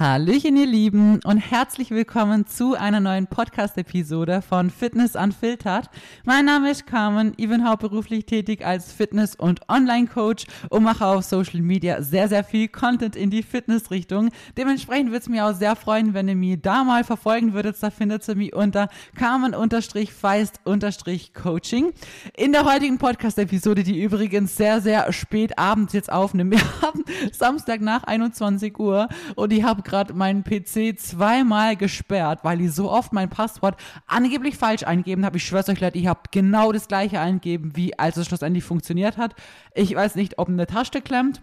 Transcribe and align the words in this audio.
Hallöchen, 0.00 0.56
ihr 0.56 0.66
Lieben, 0.66 1.20
und 1.24 1.36
herzlich 1.36 1.90
willkommen 1.90 2.46
zu 2.46 2.74
einer 2.74 3.00
neuen 3.00 3.26
Podcast-Episode 3.26 4.40
von 4.40 4.70
Fitness 4.70 5.14
Unfiltered. 5.14 5.90
Mein 6.24 6.46
Name 6.46 6.70
ist 6.70 6.86
Carmen, 6.86 7.34
ich 7.36 7.50
bin 7.50 7.68
hauptberuflich 7.68 8.24
tätig 8.24 8.64
als 8.64 8.94
Fitness- 8.94 9.36
und 9.36 9.60
Online-Coach 9.68 10.46
und 10.70 10.84
mache 10.84 11.04
auf 11.04 11.24
Social 11.24 11.60
Media 11.60 12.00
sehr, 12.00 12.28
sehr 12.28 12.44
viel 12.44 12.68
Content 12.68 13.14
in 13.14 13.28
die 13.28 13.42
Fitness-Richtung. 13.42 14.30
Dementsprechend 14.56 15.10
würde 15.10 15.18
es 15.18 15.28
mich 15.28 15.42
auch 15.42 15.52
sehr 15.52 15.76
freuen, 15.76 16.14
wenn 16.14 16.28
ihr 16.28 16.34
mich 16.34 16.62
da 16.62 16.82
mal 16.82 17.04
verfolgen 17.04 17.52
würdet. 17.52 17.76
Da 17.78 17.90
findet 17.90 18.26
ihr 18.26 18.36
mich 18.36 18.54
unter 18.54 18.88
Carmen-Feist-Coaching. 19.16 21.92
In 22.38 22.52
der 22.52 22.64
heutigen 22.64 22.96
Podcast-Episode, 22.96 23.82
die 23.82 24.02
übrigens 24.02 24.56
sehr, 24.56 24.80
sehr 24.80 25.12
spät 25.12 25.58
abends 25.58 25.92
jetzt 25.92 26.10
aufnimmt. 26.10 26.52
Wir 26.52 26.60
haben 26.80 27.04
Samstag 27.32 27.82
nach 27.82 28.04
21 28.04 28.78
Uhr 28.78 29.06
und 29.36 29.52
ich 29.52 29.62
habe 29.62 29.82
gerade 29.90 30.14
meinen 30.14 30.42
PC 30.42 30.98
zweimal 30.98 31.76
gesperrt, 31.76 32.40
weil 32.42 32.62
ich 32.62 32.72
so 32.72 32.90
oft 32.90 33.12
mein 33.12 33.28
Passwort 33.28 33.76
angeblich 34.06 34.56
falsch 34.56 34.84
eingegeben 34.84 35.26
habe. 35.26 35.36
Ich 35.36 35.44
schwör's 35.44 35.68
euch 35.68 35.80
Leute, 35.80 35.98
ich 35.98 36.06
habe 36.06 36.20
genau 36.30 36.72
das 36.72 36.88
gleiche 36.88 37.20
eingegeben, 37.20 37.76
wie 37.76 37.98
als 37.98 38.16
es 38.16 38.26
schlussendlich 38.26 38.64
funktioniert 38.64 39.18
hat. 39.18 39.34
Ich 39.74 39.94
weiß 39.94 40.14
nicht, 40.14 40.38
ob 40.38 40.48
eine 40.48 40.66
Tasche 40.66 41.02
klemmt 41.02 41.42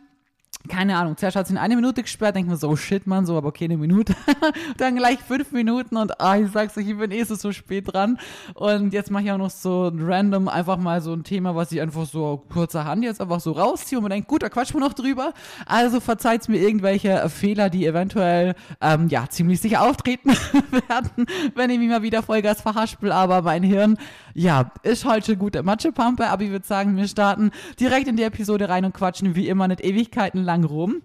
keine 0.67 0.97
Ahnung, 0.97 1.17
zuerst 1.17 1.35
hat 1.35 1.47
sie 1.47 1.53
in 1.53 1.57
eine 1.57 1.75
Minute 1.75 2.01
gesperrt, 2.01 2.35
denkt 2.35 2.49
man 2.49 2.57
so, 2.57 2.69
oh 2.69 2.75
shit, 2.75 3.07
man, 3.07 3.25
so, 3.25 3.37
aber 3.37 3.49
okay, 3.49 3.65
eine 3.65 3.77
Minute. 3.77 4.15
dann 4.77 4.95
gleich 4.95 5.19
fünf 5.19 5.51
Minuten 5.51 5.97
und 5.97 6.19
ah, 6.19 6.37
ich 6.37 6.51
sag's 6.51 6.77
euch, 6.77 6.87
ich 6.87 6.97
bin 6.97 7.11
eh 7.11 7.23
so 7.23 7.51
spät 7.51 7.93
dran. 7.93 8.17
Und 8.53 8.93
jetzt 8.93 9.11
mache 9.11 9.23
ich 9.23 9.31
auch 9.31 9.37
noch 9.37 9.49
so 9.49 9.91
random 9.95 10.47
einfach 10.47 10.77
mal 10.77 11.01
so 11.01 11.13
ein 11.13 11.23
Thema, 11.23 11.55
was 11.55 11.71
ich 11.71 11.81
einfach 11.81 12.05
so 12.05 12.43
kurzerhand 12.51 13.03
jetzt 13.03 13.21
einfach 13.21 13.39
so 13.39 13.51
rausziehe 13.51 13.97
und 13.97 14.03
man 14.03 14.11
denkt, 14.11 14.27
gut, 14.27 14.43
da 14.43 14.49
quatschen 14.49 14.79
wir 14.79 14.87
noch 14.87 14.93
drüber. 14.93 15.33
Also 15.65 15.99
verzeiht 15.99 16.47
mir 16.49 16.57
irgendwelche 16.57 17.29
Fehler, 17.29 17.69
die 17.69 17.85
eventuell, 17.85 18.55
ähm, 18.81 19.07
ja, 19.09 19.27
ziemlich 19.29 19.61
sicher 19.61 19.81
auftreten 19.81 20.29
werden, 20.87 21.25
wenn 21.55 21.69
ich 21.69 21.79
mich 21.79 21.89
mal 21.89 22.03
wieder 22.03 22.23
Vollgas 22.23 22.61
verhaspel, 22.61 23.11
aber 23.11 23.41
mein 23.41 23.63
Hirn, 23.63 23.97
ja, 24.37 24.71
ist 24.83 25.03
heute 25.03 25.35
gute 25.35 25.63
Matschepampe, 25.63 26.27
aber 26.27 26.43
ich 26.43 26.51
würde 26.51 26.65
sagen, 26.65 26.95
wir 26.95 27.07
starten 27.07 27.49
direkt 27.79 28.07
in 28.07 28.17
die 28.17 28.23
Episode 28.23 28.69
rein 28.69 28.85
und 28.85 28.93
quatschen 28.93 29.33
wie 29.33 29.47
immer 29.47 29.67
nicht 29.67 29.83
Ewigkeiten 29.83 30.43
lang 30.43 30.63
rum. 30.63 31.01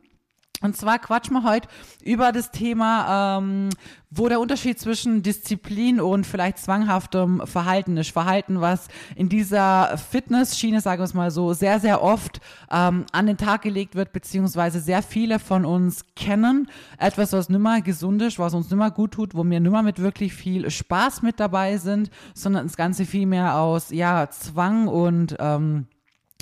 Und 0.62 0.76
zwar 0.76 0.98
quatschen 0.98 1.34
wir 1.34 1.44
heute 1.44 1.68
über 2.02 2.32
das 2.32 2.50
Thema, 2.50 3.38
ähm, 3.38 3.70
wo 4.10 4.28
der 4.28 4.40
Unterschied 4.40 4.78
zwischen 4.78 5.22
Disziplin 5.22 6.00
und 6.00 6.26
vielleicht 6.26 6.58
zwanghaftem 6.58 7.42
Verhalten 7.46 7.96
ist. 7.96 8.10
Verhalten, 8.10 8.60
was 8.60 8.88
in 9.16 9.28
dieser 9.28 9.96
Fitnessschiene, 9.96 10.80
sagen 10.80 11.00
wir 11.00 11.04
es 11.04 11.14
mal 11.14 11.30
so, 11.30 11.52
sehr, 11.54 11.80
sehr 11.80 12.02
oft 12.02 12.40
ähm, 12.70 13.06
an 13.12 13.26
den 13.26 13.38
Tag 13.38 13.62
gelegt 13.62 13.94
wird, 13.94 14.12
beziehungsweise 14.12 14.80
sehr 14.80 15.02
viele 15.02 15.38
von 15.38 15.64
uns 15.64 16.04
kennen. 16.14 16.68
Etwas, 16.98 17.32
was 17.32 17.48
nimmer 17.48 17.80
gesund 17.80 18.20
ist, 18.22 18.38
was 18.38 18.54
uns 18.54 18.70
nimmer 18.70 18.90
gut 18.90 19.12
tut, 19.12 19.34
wo 19.34 19.44
wir 19.44 19.60
nimmer 19.60 19.82
mit 19.82 19.98
wirklich 19.98 20.34
viel 20.34 20.70
Spaß 20.70 21.22
mit 21.22 21.40
dabei 21.40 21.78
sind, 21.78 22.10
sondern 22.34 22.66
das 22.66 22.76
Ganze 22.76 23.06
viel 23.06 23.26
mehr 23.26 23.56
aus, 23.56 23.90
ja, 23.90 24.28
Zwang 24.30 24.88
und, 24.88 25.36
ähm, 25.40 25.86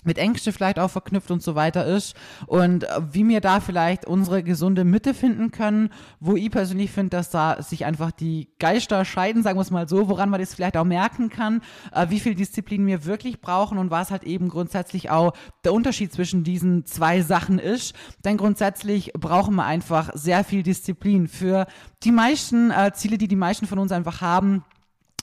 mit 0.04 0.18
Ängste 0.18 0.52
vielleicht 0.52 0.78
auch 0.78 0.90
verknüpft 0.90 1.30
und 1.30 1.42
so 1.42 1.54
weiter 1.54 1.86
ist 1.86 2.14
und 2.46 2.84
äh, 2.84 2.88
wie 3.12 3.26
wir 3.28 3.40
da 3.40 3.60
vielleicht 3.60 4.04
unsere 4.04 4.42
gesunde 4.42 4.84
Mitte 4.84 5.14
finden 5.14 5.50
können, 5.50 5.90
wo 6.20 6.36
ich 6.36 6.50
persönlich 6.50 6.90
finde, 6.90 7.10
dass 7.10 7.30
da 7.30 7.62
sich 7.62 7.84
einfach 7.84 8.10
die 8.10 8.48
Geister 8.58 9.04
scheiden, 9.04 9.42
sagen 9.42 9.58
wir 9.58 9.62
es 9.62 9.70
mal 9.70 9.88
so, 9.88 10.08
woran 10.08 10.30
man 10.30 10.40
das 10.40 10.54
vielleicht 10.54 10.76
auch 10.76 10.84
merken 10.84 11.28
kann, 11.28 11.62
äh, 11.92 12.06
wie 12.08 12.20
viel 12.20 12.34
Disziplin 12.34 12.86
wir 12.86 13.04
wirklich 13.04 13.40
brauchen 13.40 13.78
und 13.78 13.90
was 13.90 14.10
halt 14.10 14.24
eben 14.24 14.48
grundsätzlich 14.48 15.10
auch 15.10 15.32
der 15.64 15.72
Unterschied 15.72 16.12
zwischen 16.12 16.44
diesen 16.44 16.86
zwei 16.86 17.22
Sachen 17.22 17.58
ist. 17.58 17.94
Denn 18.24 18.36
grundsätzlich 18.36 19.12
brauchen 19.12 19.54
wir 19.56 19.64
einfach 19.64 20.10
sehr 20.14 20.44
viel 20.44 20.62
Disziplin 20.62 21.28
für 21.28 21.66
die 22.02 22.12
meisten 22.12 22.70
äh, 22.70 22.92
Ziele, 22.94 23.18
die 23.18 23.28
die 23.28 23.36
meisten 23.36 23.66
von 23.66 23.78
uns 23.78 23.92
einfach 23.92 24.20
haben 24.20 24.64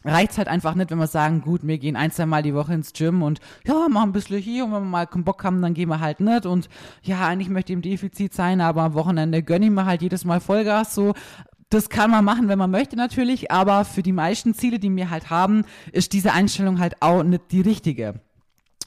reicht 0.04 0.38
halt 0.38 0.48
einfach 0.48 0.76
nicht, 0.76 0.92
wenn 0.92 0.98
wir 0.98 1.08
sagen, 1.08 1.42
gut, 1.42 1.62
wir 1.66 1.78
gehen 1.78 1.96
ein, 1.96 2.12
zwei 2.12 2.26
Mal 2.26 2.44
die 2.44 2.54
Woche 2.54 2.74
ins 2.74 2.94
Gym 2.94 3.22
und 3.24 3.40
ja, 3.66 3.88
machen 3.90 4.10
ein 4.10 4.14
bisschen 4.14 4.40
hier 4.40 4.66
und 4.66 4.74
wenn 4.74 4.84
wir 4.84 4.90
mal 4.90 5.08
keinen 5.08 5.24
Bock 5.24 5.44
haben, 5.44 5.62
dann 5.62 5.74
gehen 5.74 5.90
wir 5.90 6.00
halt 6.00 6.20
nicht 6.20 6.46
und 6.46 6.70
ja, 7.04 7.28
eigentlich 7.28 7.50
möchte 7.50 7.72
ich 7.72 7.76
im 7.76 7.82
Defizit 7.82 8.34
sein, 8.34 8.62
aber 8.62 8.84
am 8.84 8.94
Wochenende 8.94 9.44
gönne 9.44 9.66
ich 9.66 9.72
mir 9.72 9.86
halt 9.86 10.02
jedes 10.02 10.26
Mal 10.26 10.40
Vollgas 10.40 10.96
so. 10.96 11.14
Das 11.70 11.90
kann 11.90 12.12
man 12.12 12.24
machen, 12.24 12.48
wenn 12.48 12.58
man 12.58 12.72
möchte 12.72 12.96
natürlich, 12.96 13.52
aber 13.52 13.84
für 13.84 14.02
die 14.02 14.14
meisten 14.14 14.54
Ziele, 14.54 14.80
die 14.80 14.96
wir 14.96 15.10
halt 15.10 15.30
haben, 15.30 15.66
ist 15.92 16.14
diese 16.14 16.32
Einstellung 16.32 16.80
halt 16.80 17.02
auch 17.02 17.24
nicht 17.24 17.52
die 17.52 17.62
richtige. 17.62 18.22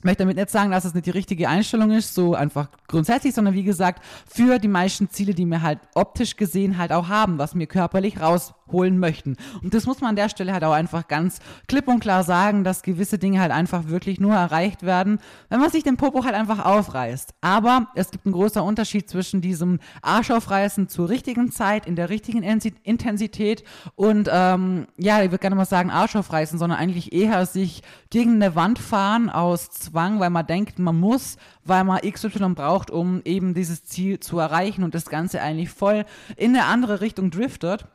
Ich 0.01 0.05
möchte 0.05 0.23
damit 0.23 0.37
nicht 0.37 0.49
sagen, 0.49 0.71
dass 0.71 0.87
es 0.87 0.95
nicht 0.95 1.05
die 1.05 1.11
richtige 1.11 1.47
Einstellung 1.47 1.91
ist, 1.91 2.15
so 2.15 2.35
einfach 2.35 2.69
grundsätzlich, 2.89 3.35
sondern 3.35 3.53
wie 3.53 3.65
gesagt, 3.65 4.03
für 4.27 4.59
die 4.59 4.67
meisten 4.67 5.11
Ziele, 5.11 5.35
die 5.35 5.45
wir 5.45 5.61
halt 5.61 5.79
optisch 5.95 6.37
gesehen 6.37 6.79
halt 6.79 6.91
auch 6.91 7.09
haben, 7.09 7.37
was 7.37 7.55
wir 7.55 7.67
körperlich 7.67 8.19
raus 8.19 8.55
holen 8.73 8.99
möchten. 8.99 9.37
Und 9.63 9.75
das 9.75 9.87
muss 9.87 10.01
man 10.01 10.11
an 10.11 10.17
der 10.17 10.29
Stelle 10.29 10.53
halt 10.53 10.65
auch 10.65 10.73
einfach 10.73 11.09
ganz 11.09 11.41
klipp 11.69 11.89
und 11.89 12.01
klar 12.01 12.23
sagen, 12.23 12.65
dass 12.65 12.83
gewisse 12.83 13.19
Dinge 13.19 13.41
halt 13.41 13.53
einfach 13.53 13.89
wirklich 13.89 14.21
nur 14.21 14.35
erreicht 14.35 14.83
werden, 14.83 15.19
wenn 15.49 15.61
man 15.61 15.71
sich 15.71 15.83
den 15.83 15.97
Popo 15.97 16.25
halt 16.25 16.35
einfach 16.35 16.65
aufreißt. 16.65 17.35
Aber 17.41 17.89
es 17.95 18.11
gibt 18.11 18.27
einen 18.27 18.33
großen 18.33 18.63
Unterschied 18.63 19.11
zwischen 19.11 19.41
diesem 19.41 19.81
Arschaufreißen 20.03 20.89
zur 20.89 21.09
richtigen 21.09 21.51
Zeit, 21.53 21.87
in 21.87 21.97
der 21.97 22.09
richtigen 22.09 22.43
Intensität 22.43 23.65
und, 23.97 24.31
ähm, 24.33 24.87
ja, 24.97 25.23
ich 25.23 25.31
würde 25.31 25.43
gerne 25.43 25.57
mal 25.57 25.65
sagen 25.65 25.91
Arschaufreißen, 25.91 26.59
sondern 26.59 26.79
eigentlich 26.79 27.13
eher 27.13 27.47
sich 27.47 27.83
gegen 28.11 28.35
eine 28.35 28.55
Wand 28.55 28.79
fahren 28.79 29.31
aus 29.31 29.90
Zwang, 29.91 30.21
weil 30.21 30.31
man 30.31 30.47
denkt, 30.47 30.79
man 30.79 30.99
muss, 30.99 31.37
weil 31.65 31.85
man 31.85 32.01
XY 32.01 32.55
braucht, 32.55 32.91
um 32.91 33.23
eben 33.25 33.55
dieses 33.55 33.85
Ziel 33.85 34.21
zu 34.21 34.39
erreichen 34.39 34.85
und 34.85 34.95
das 34.95 35.07
Ganze 35.07 35.41
eigentlich 35.41 35.71
voll 35.71 36.05
in 36.37 36.57
eine 36.57 36.67
andere 36.67 37.01
Richtung 37.01 37.31
driftet. 37.31 37.87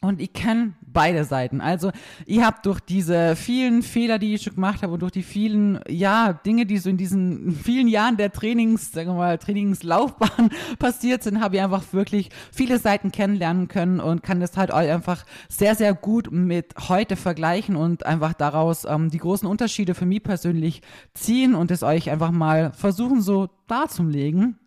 Und 0.00 0.20
ich 0.20 0.32
kenne 0.32 0.72
beide 0.80 1.24
Seiten. 1.24 1.60
Also, 1.60 1.92
ich 2.26 2.42
habe 2.42 2.56
durch 2.64 2.80
diese 2.80 3.36
vielen 3.36 3.82
Fehler, 3.82 4.18
die 4.18 4.34
ich 4.34 4.42
schon 4.42 4.56
gemacht 4.56 4.82
habe 4.82 4.94
und 4.94 5.00
durch 5.00 5.12
die 5.12 5.22
vielen, 5.22 5.78
ja, 5.88 6.32
Dinge, 6.32 6.66
die 6.66 6.78
so 6.78 6.90
in 6.90 6.96
diesen 6.96 7.54
vielen 7.54 7.86
Jahren 7.86 8.16
der 8.16 8.32
Trainings, 8.32 8.90
sagen 8.90 9.10
wir 9.10 9.14
mal, 9.14 9.38
Trainingslaufbahn 9.38 10.50
passiert 10.80 11.22
sind, 11.22 11.40
habe 11.40 11.56
ich 11.56 11.62
einfach 11.62 11.84
wirklich 11.92 12.30
viele 12.52 12.78
Seiten 12.80 13.12
kennenlernen 13.12 13.68
können 13.68 14.00
und 14.00 14.24
kann 14.24 14.40
das 14.40 14.56
halt 14.56 14.72
einfach 14.72 15.24
sehr, 15.48 15.76
sehr 15.76 15.94
gut 15.94 16.32
mit 16.32 16.74
heute 16.88 17.14
vergleichen 17.14 17.76
und 17.76 18.04
einfach 18.04 18.32
daraus 18.32 18.84
ähm, 18.84 19.08
die 19.08 19.18
großen 19.18 19.46
Unterschiede 19.46 19.94
für 19.94 20.06
mich 20.06 20.24
persönlich 20.24 20.82
ziehen 21.14 21.54
und 21.54 21.70
es 21.70 21.84
euch 21.84 22.10
einfach 22.10 22.32
mal 22.32 22.72
versuchen 22.72 23.22
so 23.22 23.48
darzulegen. 23.68 24.58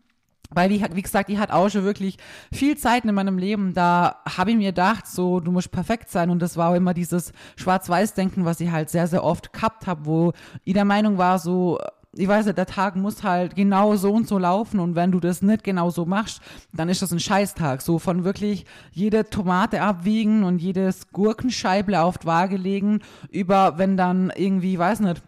Weil, 0.52 0.70
wie, 0.70 0.84
wie 0.94 1.02
gesagt, 1.02 1.30
ich 1.30 1.38
hatte 1.38 1.54
auch 1.54 1.70
schon 1.70 1.84
wirklich 1.84 2.18
viel 2.52 2.78
Zeit 2.78 3.06
in 3.06 3.14
meinem 3.14 3.38
Leben, 3.38 3.74
da 3.74 4.18
habe 4.38 4.52
ich 4.52 4.58
mir 4.58 4.70
gedacht, 4.70 5.08
so, 5.08 5.40
du 5.40 5.52
musst 5.52 5.72
perfekt 5.72 6.10
sein. 6.10 6.30
Und 6.30 6.42
das 6.42 6.58
war 6.58 6.72
auch 6.72 6.76
immer 6.76 6.94
dieses 6.94 7.34
Schwarz-Weiß-Denken, 7.56 8.46
was 8.46 8.60
ich 8.60 8.72
halt 8.72 8.90
sehr, 8.90 9.08
sehr 9.08 9.24
oft 9.24 9.54
gehabt 9.54 9.88
habe, 9.88 10.06
wo 10.06 10.34
ich 10.64 10.74
der 10.74 10.86
Meinung 10.86 11.18
war, 11.18 11.40
so, 11.40 11.80
ich 12.18 12.28
weiß 12.28 12.46
nicht, 12.46 12.58
der 12.58 12.66
Tag 12.66 12.96
muss 12.96 13.24
halt 13.24 13.56
genau 13.56 13.96
so 13.96 14.14
und 14.14 14.28
so 14.28 14.38
laufen 14.38 14.80
und 14.80 14.96
wenn 14.96 15.12
du 15.12 15.20
das 15.20 15.42
nicht 15.42 15.64
genau 15.64 15.90
so 15.90 16.06
machst, 16.06 16.42
dann 16.74 16.90
ist 16.90 17.02
das 17.02 17.12
ein 17.12 17.20
Scheißtag. 17.20 17.82
So 17.82 18.00
von 18.00 18.24
wirklich 18.24 18.66
jede 18.92 19.30
Tomate 19.30 19.82
abwiegen 19.82 20.44
und 20.44 20.60
jedes 20.60 21.12
Gurkenscheible 21.12 22.02
auf 22.02 22.18
die 22.18 22.28
Waage 22.28 22.58
legen, 22.58 23.02
über 23.30 23.78
wenn 23.78 23.98
dann 23.98 24.32
irgendwie, 24.36 24.80
weiß 24.80 25.02
nicht, 25.02 25.22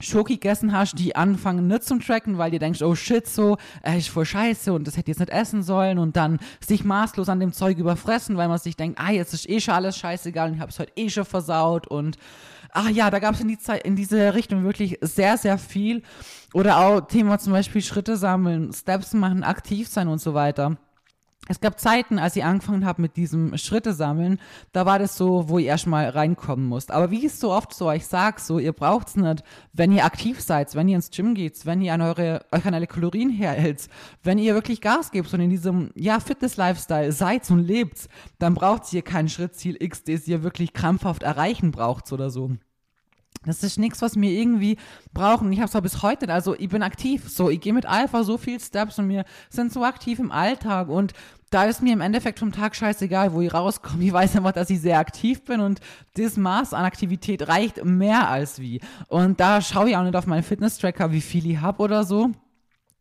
Schoki 0.00 0.34
gegessen 0.34 0.72
hast, 0.72 0.98
die 0.98 1.16
anfangen 1.16 1.66
nicht 1.66 1.84
zum 1.84 2.00
Tracken, 2.00 2.38
weil 2.38 2.52
ihr 2.52 2.58
denkst, 2.58 2.82
oh 2.82 2.94
shit, 2.94 3.26
so, 3.26 3.56
äh, 3.82 3.98
ist 3.98 4.08
voll 4.08 4.24
scheiße 4.24 4.72
und 4.72 4.86
das 4.86 4.96
hätte 4.96 5.10
jetzt 5.10 5.20
nicht 5.20 5.30
essen 5.30 5.62
sollen 5.62 5.98
und 5.98 6.16
dann 6.16 6.38
sich 6.60 6.84
maßlos 6.84 7.28
an 7.28 7.40
dem 7.40 7.52
Zeug 7.52 7.78
überfressen, 7.78 8.36
weil 8.36 8.48
man 8.48 8.58
sich 8.58 8.76
denkt, 8.76 8.98
ah, 9.00 9.10
jetzt 9.10 9.34
ist 9.34 9.48
eh 9.48 9.60
schon 9.60 9.74
alles 9.74 9.96
scheißegal 9.96 10.48
und 10.48 10.54
ich 10.54 10.60
hab's 10.60 10.78
heute 10.78 10.92
eh 10.96 11.08
schon 11.08 11.24
versaut 11.24 11.86
und 11.86 12.16
ach 12.70 12.90
ja, 12.90 13.10
da 13.10 13.18
gab 13.18 13.34
es 13.34 13.40
in, 13.40 13.48
die 13.48 13.58
in 13.84 13.96
diese 13.96 14.34
Richtung 14.34 14.64
wirklich 14.64 14.98
sehr, 15.00 15.36
sehr 15.36 15.58
viel. 15.58 16.02
Oder 16.54 16.78
auch 16.78 17.00
Thema 17.00 17.38
zum 17.38 17.52
Beispiel 17.52 17.82
Schritte 17.82 18.16
sammeln, 18.16 18.72
Steps 18.72 19.12
machen, 19.14 19.42
aktiv 19.42 19.88
sein 19.88 20.08
und 20.08 20.20
so 20.20 20.34
weiter 20.34 20.78
es 21.46 21.60
gab 21.60 21.80
Zeiten, 21.80 22.18
als 22.18 22.36
ich 22.36 22.44
angefangen 22.44 22.84
habe 22.84 23.00
mit 23.00 23.16
diesem 23.16 23.56
Schritte 23.56 23.94
sammeln, 23.94 24.38
da 24.72 24.84
war 24.84 24.98
das 24.98 25.16
so, 25.16 25.48
wo 25.48 25.58
ihr 25.58 25.68
erstmal 25.68 26.08
reinkommen 26.10 26.66
musst. 26.66 26.90
Aber 26.90 27.10
wie 27.10 27.24
ist 27.24 27.40
so 27.40 27.52
oft 27.52 27.72
so, 27.72 27.90
ich 27.90 28.06
sag 28.06 28.40
so, 28.40 28.58
ihr 28.58 28.72
braucht's 28.72 29.16
nicht, 29.16 29.42
wenn 29.72 29.92
ihr 29.92 30.04
aktiv 30.04 30.40
seid, 30.40 30.74
wenn 30.74 30.88
ihr 30.88 30.96
ins 30.96 31.10
Gym 31.10 31.34
geht, 31.34 31.64
wenn 31.64 31.80
ihr 31.80 31.94
an 31.94 32.02
eure, 32.02 32.44
euch 32.52 32.66
an 32.66 32.74
alle 32.74 32.86
Kalorien 32.86 33.30
herhält, 33.30 33.88
wenn 34.22 34.38
ihr 34.38 34.54
wirklich 34.54 34.80
Gas 34.80 35.10
gebt 35.10 35.32
und 35.32 35.40
in 35.40 35.50
diesem, 35.50 35.90
ja, 35.94 36.20
Fitness-Lifestyle 36.20 37.12
seid 37.12 37.50
und 37.50 37.60
lebt, 37.60 38.08
dann 38.38 38.54
braucht 38.54 38.92
ihr 38.92 39.02
kein 39.02 39.28
Schrittziel 39.28 39.76
X, 39.80 40.04
das 40.04 40.28
ihr 40.28 40.42
wirklich 40.42 40.74
krampfhaft 40.74 41.22
erreichen 41.22 41.70
braucht 41.70 42.12
oder 42.12 42.30
so. 42.30 42.50
Das 43.44 43.62
ist 43.62 43.78
nichts, 43.78 44.02
was 44.02 44.16
wir 44.16 44.30
irgendwie 44.30 44.76
brauchen. 45.12 45.52
Ich 45.52 45.58
habe 45.58 45.68
es 45.68 45.76
auch 45.76 45.82
bis 45.82 46.02
heute. 46.02 46.28
Also 46.32 46.54
ich 46.54 46.68
bin 46.68 46.82
aktiv. 46.82 47.28
So, 47.28 47.50
ich 47.50 47.60
gehe 47.60 47.72
mit 47.72 47.86
Alpha 47.86 48.24
so 48.24 48.38
viel 48.38 48.60
Steps 48.60 48.98
und 48.98 49.08
wir 49.08 49.24
sind 49.50 49.72
so 49.72 49.84
aktiv 49.84 50.18
im 50.18 50.32
Alltag 50.32 50.88
und 50.88 51.12
da 51.50 51.64
ist 51.64 51.82
mir 51.82 51.94
im 51.94 52.02
Endeffekt 52.02 52.40
vom 52.40 52.52
Tag 52.52 52.76
scheißegal, 52.76 53.32
wo 53.32 53.40
ich 53.40 53.54
rauskomme. 53.54 54.04
Ich 54.04 54.12
weiß 54.12 54.36
einfach, 54.36 54.52
dass 54.52 54.68
ich 54.68 54.80
sehr 54.80 54.98
aktiv 54.98 55.44
bin 55.44 55.60
und 55.60 55.80
das 56.14 56.36
Maß 56.36 56.74
an 56.74 56.84
Aktivität 56.84 57.48
reicht 57.48 57.82
mehr 57.84 58.28
als 58.28 58.60
wie. 58.60 58.80
Und 59.08 59.40
da 59.40 59.62
schaue 59.62 59.88
ich 59.88 59.96
auch 59.96 60.02
nicht 60.02 60.16
auf 60.16 60.26
meinen 60.26 60.42
Fitness-Tracker, 60.42 61.10
wie 61.12 61.22
viel 61.22 61.50
ich 61.50 61.60
habe 61.60 61.82
oder 61.82 62.04
so 62.04 62.32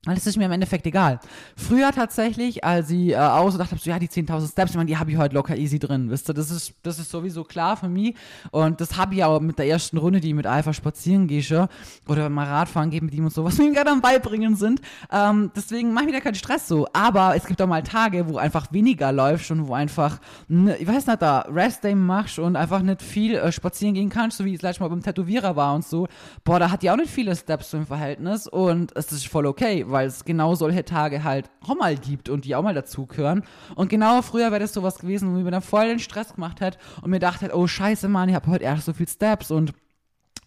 Weil 0.05 0.15
das 0.15 0.25
ist 0.25 0.37
mir 0.37 0.45
im 0.45 0.51
Endeffekt 0.51 0.85
egal. 0.85 1.19
Früher 1.57 1.91
tatsächlich, 1.91 2.63
als 2.63 2.89
ich 2.89 3.09
äh, 3.09 3.15
aus 3.15 3.53
und 3.53 3.59
dachte, 3.59 3.75
so, 3.77 3.89
ja, 3.89 3.99
die 3.99 4.07
10.000 4.07 4.51
Steps, 4.51 4.71
ich 4.71 4.77
meine, 4.77 4.87
die 4.87 4.97
habe 4.97 5.11
ich 5.11 5.17
heute 5.17 5.35
locker 5.35 5.57
easy 5.57 5.79
drin, 5.79 6.09
wisst 6.09 6.29
ihr, 6.29 6.33
das 6.33 6.49
ist, 6.49 6.73
das 6.83 6.97
ist 6.97 7.11
sowieso 7.11 7.43
klar 7.43 7.75
für 7.75 7.89
mich. 7.89 8.15
Und 8.51 8.79
das 8.79 8.95
habe 8.95 9.15
ich 9.15 9.23
auch 9.23 9.41
mit 9.41 9.59
der 9.59 9.67
ersten 9.67 9.97
Runde, 9.97 10.21
die 10.21 10.29
ich 10.29 10.33
mit 10.33 10.47
Alpha 10.47 10.71
spazieren 10.71 11.27
gehe 11.27 11.67
oder 12.07 12.29
mal 12.29 12.45
Radfahren 12.45 12.89
gehen 12.89 13.05
mit 13.05 13.13
ihm 13.15 13.25
und 13.25 13.33
so, 13.33 13.43
was 13.43 13.57
wir 13.57 13.65
ihm 13.65 13.73
gerade 13.73 13.91
am 13.91 14.01
Beibringen 14.01 14.55
sind, 14.55 14.81
ähm, 15.11 15.51
deswegen 15.55 15.93
mache 15.93 16.05
ich 16.05 16.11
mir 16.11 16.17
da 16.17 16.21
keinen 16.21 16.35
Stress 16.35 16.67
so, 16.67 16.87
aber 16.93 17.35
es 17.35 17.45
gibt 17.45 17.61
auch 17.61 17.67
mal 17.67 17.83
Tage, 17.83 18.27
wo 18.29 18.37
einfach 18.37 18.71
weniger 18.71 19.11
läufst 19.11 19.51
und 19.51 19.67
wo 19.67 19.73
einfach, 19.73 20.19
ne, 20.47 20.77
ich 20.77 20.87
weiß 20.87 21.07
nicht, 21.07 21.21
da 21.21 21.41
Rest-Day 21.41 21.95
machst 21.95 22.39
und 22.39 22.55
einfach 22.55 22.81
nicht 22.81 23.01
viel 23.01 23.35
äh, 23.35 23.51
spazieren 23.51 23.93
gehen 23.93 24.09
kannst, 24.09 24.37
so 24.37 24.45
wie 24.45 24.53
ich 24.53 24.59
gleich 24.59 24.79
mal 24.79 24.87
beim 24.87 25.03
Tätowierer 25.03 25.55
war 25.55 25.75
und 25.75 25.85
so, 25.85 26.07
boah, 26.43 26.59
da 26.59 26.71
hat 26.71 26.81
die 26.81 26.89
auch 26.89 26.97
nicht 26.97 27.11
viele 27.11 27.35
Steps 27.35 27.71
so 27.71 27.77
im 27.77 27.85
Verhältnis 27.85 28.47
und 28.47 28.95
es 28.95 29.11
ist 29.11 29.27
voll 29.27 29.45
okay, 29.45 29.85
weil 29.89 30.07
es 30.07 30.25
genau 30.25 30.55
solche 30.55 30.85
Tage 30.85 31.23
halt 31.23 31.49
auch 31.61 31.75
mal 31.75 31.95
gibt 31.95 32.29
und 32.29 32.45
die 32.45 32.55
auch 32.55 32.63
mal 32.63 32.73
dazugehören. 32.73 33.43
Und 33.75 33.89
genau 33.89 34.21
früher 34.21 34.51
wäre 34.51 34.59
das 34.59 34.73
sowas 34.73 34.99
gewesen, 34.99 35.33
wo 35.33 35.39
mir 35.39 35.51
dann 35.51 35.61
voll 35.61 35.87
den 35.87 35.99
Stress 35.99 36.33
gemacht 36.33 36.61
hat 36.61 36.77
und 37.01 37.09
mir 37.09 37.19
dachte, 37.19 37.51
oh 37.53 37.67
scheiße, 37.67 38.07
Mann, 38.07 38.29
ich 38.29 38.35
habe 38.35 38.47
heute 38.47 38.63
erst 38.63 38.85
so 38.85 38.93
viel 38.93 39.07
Steps 39.07 39.51
und 39.51 39.73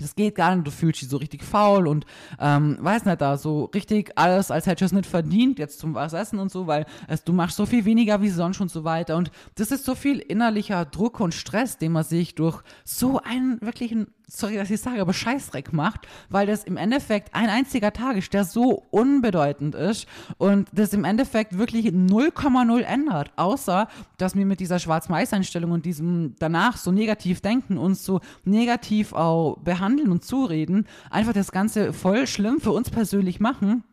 das 0.01 0.15
geht 0.15 0.35
gar 0.35 0.55
nicht, 0.55 0.67
du 0.67 0.71
fühlst 0.71 1.03
dich 1.03 1.09
so 1.09 1.19
richtig 1.19 1.45
faul 1.45 1.87
und 1.87 2.07
ähm, 2.39 2.79
weiß 2.81 3.05
nicht, 3.05 3.21
da 3.21 3.37
so 3.37 3.65
richtig 3.75 4.13
alles, 4.17 4.51
als 4.51 4.67
hättest 4.67 4.81
du 4.81 4.85
es 4.87 4.93
nicht 4.93 5.11
verdient, 5.11 5.59
jetzt 5.59 5.79
zum 5.79 5.95
was 5.95 6.13
essen 6.13 6.39
und 6.39 6.51
so, 6.51 6.67
weil 6.67 6.87
es, 7.09 7.25
du 7.25 7.33
machst 7.33 7.57
so 7.57 7.67
viel 7.67 7.85
weniger 7.85 8.23
wie 8.23 8.31
sonst 8.31 8.61
und 8.61 8.71
so 8.71 8.85
weiter. 8.85 9.17
Und 9.17 9.31
das 9.57 9.71
ist 9.71 9.85
so 9.85 9.95
viel 9.95 10.19
innerlicher 10.19 10.85
Druck 10.85 11.21
und 11.21 11.35
Stress, 11.35 11.79
den 11.79 11.93
man 11.93 12.05
sich 12.05 12.35
durch 12.35 12.63
so 12.85 13.21
einen 13.21 13.61
wirklichen 13.61 14.09
sorry, 14.31 14.56
dass 14.56 14.71
ich 14.71 14.81
sage, 14.81 15.00
aber 15.00 15.12
Scheißdreck 15.12 15.73
macht, 15.73 16.06
weil 16.29 16.47
das 16.47 16.65
im 16.65 16.77
Endeffekt 16.77 17.35
ein 17.35 17.49
einziger 17.49 17.93
Tag 17.93 18.17
ist, 18.17 18.32
der 18.32 18.44
so 18.44 18.87
unbedeutend 18.91 19.75
ist 19.75 20.06
und 20.38 20.69
das 20.73 20.93
im 20.93 21.05
Endeffekt 21.05 21.59
wirklich 21.59 21.87
0,0 21.87 22.81
ändert, 22.82 23.32
außer 23.37 23.88
dass 24.19 24.37
wir 24.37 24.47
mit 24.47 24.61
dieser 24.61 24.79
Schwarz-Mais-Einstellung 24.79 25.73
und 25.73 25.85
diesem 25.85 26.37
danach 26.38 26.77
so 26.77 26.93
negativ 26.93 27.41
denken, 27.41 27.77
uns 27.77 28.05
so 28.05 28.21
negativ 28.44 29.12
auch 29.12 29.59
behandeln 29.59 30.11
und 30.11 30.25
zureden, 30.25 30.87
einfach 31.11 31.32
das 31.32 31.53
Ganze 31.53 31.93
voll 31.93 32.27
schlimm 32.27 32.61
für 32.61 32.73
uns 32.73 32.91
persönlich 32.91 33.41
machen 33.41 33.85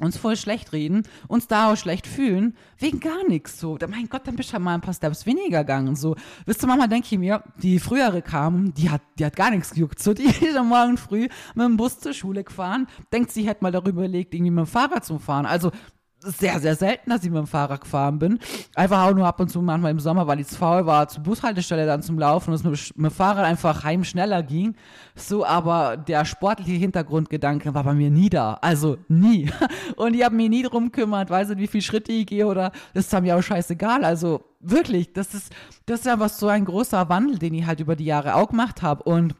uns 0.00 0.16
voll 0.16 0.36
schlecht 0.36 0.72
reden, 0.72 1.02
uns 1.26 1.46
da 1.46 1.72
auch 1.72 1.76
schlecht 1.76 2.06
fühlen, 2.06 2.56
wegen 2.78 3.00
gar 3.00 3.26
nichts 3.26 3.58
so. 3.58 3.78
Mein 3.88 4.08
Gott, 4.08 4.26
dann 4.26 4.36
bist 4.36 4.50
du 4.50 4.54
halt 4.54 4.62
mal 4.62 4.74
ein 4.74 4.80
paar 4.80 4.94
Steps 4.94 5.26
weniger 5.26 5.64
gegangen. 5.64 5.96
So, 5.96 6.16
wisst 6.46 6.62
ihr, 6.62 6.66
manchmal 6.66 6.88
denke 6.88 7.08
ich 7.10 7.18
mir, 7.18 7.42
die 7.62 7.78
frühere 7.78 8.22
kam, 8.22 8.74
die 8.74 8.90
hat, 8.90 9.02
die 9.18 9.24
hat 9.24 9.36
gar 9.36 9.50
nichts 9.50 9.70
gejuckt. 9.70 10.00
So, 10.00 10.14
die 10.14 10.24
ist 10.44 10.56
am 10.56 10.68
Morgen 10.68 10.96
früh 10.96 11.28
mit 11.54 11.64
dem 11.64 11.76
Bus 11.76 11.98
zur 11.98 12.12
Schule 12.12 12.44
gefahren, 12.44 12.86
denkt, 13.12 13.32
sie 13.32 13.46
hätte 13.46 13.62
mal 13.62 13.72
darüber 13.72 14.00
überlegt, 14.00 14.34
irgendwie 14.34 14.50
mit 14.50 14.66
dem 14.66 14.70
Fahrrad 14.70 15.04
zu 15.04 15.18
fahren. 15.18 15.46
Also, 15.46 15.72
sehr, 16.28 16.60
sehr 16.60 16.76
selten, 16.76 17.10
dass 17.10 17.24
ich 17.24 17.30
mit 17.30 17.38
dem 17.38 17.46
Fahrrad 17.46 17.80
gefahren 17.80 18.18
bin. 18.18 18.38
Einfach 18.74 19.04
auch 19.04 19.14
nur 19.14 19.26
ab 19.26 19.40
und 19.40 19.48
zu 19.48 19.62
manchmal 19.62 19.90
im 19.90 20.00
Sommer, 20.00 20.26
weil 20.26 20.40
ich 20.40 20.46
zu 20.46 20.56
faul 20.56 20.86
war, 20.86 21.08
zur 21.08 21.22
Bushaltestelle 21.22 21.86
dann 21.86 22.02
zum 22.02 22.18
Laufen 22.18 22.50
und 22.50 22.56
es 22.56 22.64
mit, 22.64 22.96
mit 22.96 23.10
dem 23.10 23.14
Fahrrad 23.14 23.44
einfach 23.44 23.84
heim 23.84 24.04
schneller 24.04 24.42
ging. 24.42 24.74
So, 25.14 25.44
aber 25.44 25.96
der 25.96 26.24
sportliche 26.24 26.72
Hintergrundgedanke 26.72 27.74
war 27.74 27.84
bei 27.84 27.94
mir 27.94 28.10
nie 28.10 28.30
da. 28.30 28.58
Also 28.60 28.98
nie. 29.08 29.50
Und 29.96 30.14
ich 30.14 30.24
habe 30.24 30.36
mich 30.36 30.48
nie 30.48 30.62
drum 30.62 30.86
gekümmert, 30.92 31.30
weiß 31.30 31.48
nicht, 31.50 31.58
wie 31.58 31.66
viele 31.66 31.82
Schritte 31.82 32.12
ich 32.12 32.26
gehe 32.26 32.46
oder 32.46 32.72
das 32.94 33.06
ist 33.06 33.20
mir 33.20 33.36
auch 33.36 33.42
scheißegal. 33.42 34.04
Also 34.04 34.44
wirklich, 34.60 35.12
das 35.12 35.34
ist, 35.34 35.52
das 35.86 36.00
ist 36.00 36.08
einfach 36.08 36.28
so 36.28 36.48
ein 36.48 36.64
großer 36.64 37.08
Wandel, 37.08 37.38
den 37.38 37.54
ich 37.54 37.66
halt 37.66 37.80
über 37.80 37.96
die 37.96 38.04
Jahre 38.04 38.34
auch 38.34 38.48
gemacht 38.48 38.82
habe. 38.82 39.02
Und 39.02 39.34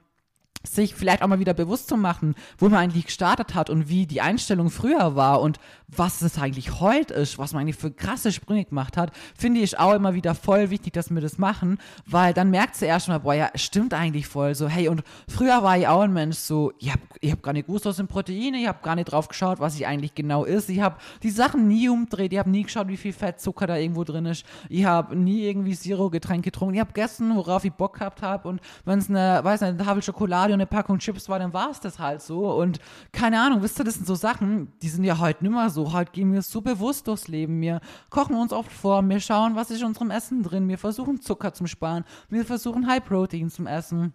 sich 0.64 0.94
vielleicht 0.94 1.22
auch 1.22 1.28
mal 1.28 1.38
wieder 1.38 1.54
bewusst 1.54 1.88
zu 1.88 1.96
machen, 1.96 2.34
wo 2.58 2.68
man 2.68 2.80
eigentlich 2.80 3.06
gestartet 3.06 3.54
hat 3.54 3.70
und 3.70 3.88
wie 3.88 4.06
die 4.06 4.20
Einstellung 4.20 4.70
früher 4.70 5.14
war 5.14 5.40
und 5.40 5.58
was 5.88 6.22
es 6.22 6.38
eigentlich 6.38 6.80
heute 6.80 7.14
ist, 7.14 7.38
was 7.38 7.52
man 7.52 7.62
eigentlich 7.62 7.76
für 7.76 7.90
krasse 7.90 8.32
Sprünge 8.32 8.64
gemacht 8.64 8.96
hat, 8.96 9.10
finde 9.36 9.60
ich 9.60 9.78
auch 9.78 9.94
immer 9.94 10.14
wieder 10.14 10.34
voll 10.34 10.70
wichtig, 10.70 10.92
dass 10.92 11.10
wir 11.10 11.20
das 11.20 11.38
machen, 11.38 11.78
weil 12.06 12.34
dann 12.34 12.50
merkt 12.50 12.80
du 12.80 12.86
erst 12.86 13.08
mal, 13.08 13.18
boah, 13.18 13.34
ja, 13.34 13.50
stimmt 13.54 13.94
eigentlich 13.94 14.26
voll 14.26 14.54
so, 14.54 14.68
hey, 14.68 14.88
und 14.88 15.02
früher 15.28 15.62
war 15.62 15.78
ich 15.78 15.88
auch 15.88 16.02
ein 16.02 16.12
Mensch 16.12 16.36
so, 16.36 16.72
ich 16.78 16.90
habe 16.90 17.02
hab 17.24 17.42
gar 17.42 17.52
nicht 17.52 17.66
gewusst, 17.66 17.86
was 17.86 17.96
sind 17.96 18.08
Proteine, 18.08 18.58
ich 18.58 18.68
habe 18.68 18.78
gar 18.82 18.94
nicht 18.94 19.06
drauf 19.06 19.28
geschaut, 19.28 19.60
was 19.60 19.76
ich 19.76 19.86
eigentlich 19.86 20.14
genau 20.14 20.44
ist, 20.44 20.68
ich 20.68 20.80
habe 20.80 20.96
die 21.22 21.30
Sachen 21.30 21.68
nie 21.68 21.88
umdreht, 21.88 22.32
ich 22.32 22.38
habe 22.38 22.50
nie 22.50 22.62
geschaut, 22.62 22.88
wie 22.88 22.96
viel 22.96 23.12
Fett, 23.12 23.40
Zucker 23.40 23.66
da 23.66 23.76
irgendwo 23.76 24.04
drin 24.04 24.26
ist, 24.26 24.44
ich 24.68 24.84
habe 24.84 25.16
nie 25.16 25.42
irgendwie 25.42 25.74
Zero-Getränk 25.74 26.44
getrunken, 26.44 26.74
ich 26.74 26.80
habe 26.80 26.92
gegessen, 26.92 27.34
worauf 27.34 27.64
ich 27.64 27.72
Bock 27.72 27.94
gehabt 27.94 28.22
habe 28.22 28.48
und 28.48 28.60
wenn 28.84 28.98
es 28.98 29.08
eine, 29.08 29.40
weiß 29.42 29.60
nicht, 29.62 29.70
eine 29.70 29.78
Tafel 29.78 30.02
Schokolade 30.02 30.52
und 30.52 30.60
eine 30.60 30.66
Packung 30.66 30.98
Chips 30.98 31.28
war, 31.28 31.38
dann 31.38 31.52
war 31.52 31.70
es 31.70 31.80
das 31.80 31.98
halt 31.98 32.22
so. 32.22 32.50
Und 32.52 32.78
keine 33.12 33.40
Ahnung, 33.40 33.62
wisst 33.62 33.78
ihr, 33.78 33.84
das 33.84 33.94
sind 33.94 34.06
so 34.06 34.14
Sachen, 34.14 34.72
die 34.82 34.88
sind 34.88 35.04
ja 35.04 35.18
heute 35.18 35.44
nimmer 35.44 35.70
so 35.70 35.77
so. 35.78 35.92
Halt 35.92 36.12
gehen 36.12 36.32
wir 36.32 36.42
so 36.42 36.60
bewusst 36.60 37.06
durchs 37.06 37.28
Leben. 37.28 37.60
Wir 37.60 37.80
kochen 38.10 38.34
uns 38.34 38.52
oft 38.52 38.72
vor, 38.72 39.02
wir 39.08 39.20
schauen, 39.20 39.54
was 39.54 39.70
ist 39.70 39.80
in 39.80 39.86
unserem 39.86 40.10
Essen 40.10 40.42
drin. 40.42 40.68
Wir 40.68 40.78
versuchen 40.78 41.20
Zucker 41.20 41.52
zu 41.52 41.66
sparen. 41.66 42.04
Wir 42.28 42.44
versuchen 42.44 42.86
High 42.88 43.04
Protein 43.04 43.48
zum 43.50 43.66
Essen. 43.66 44.12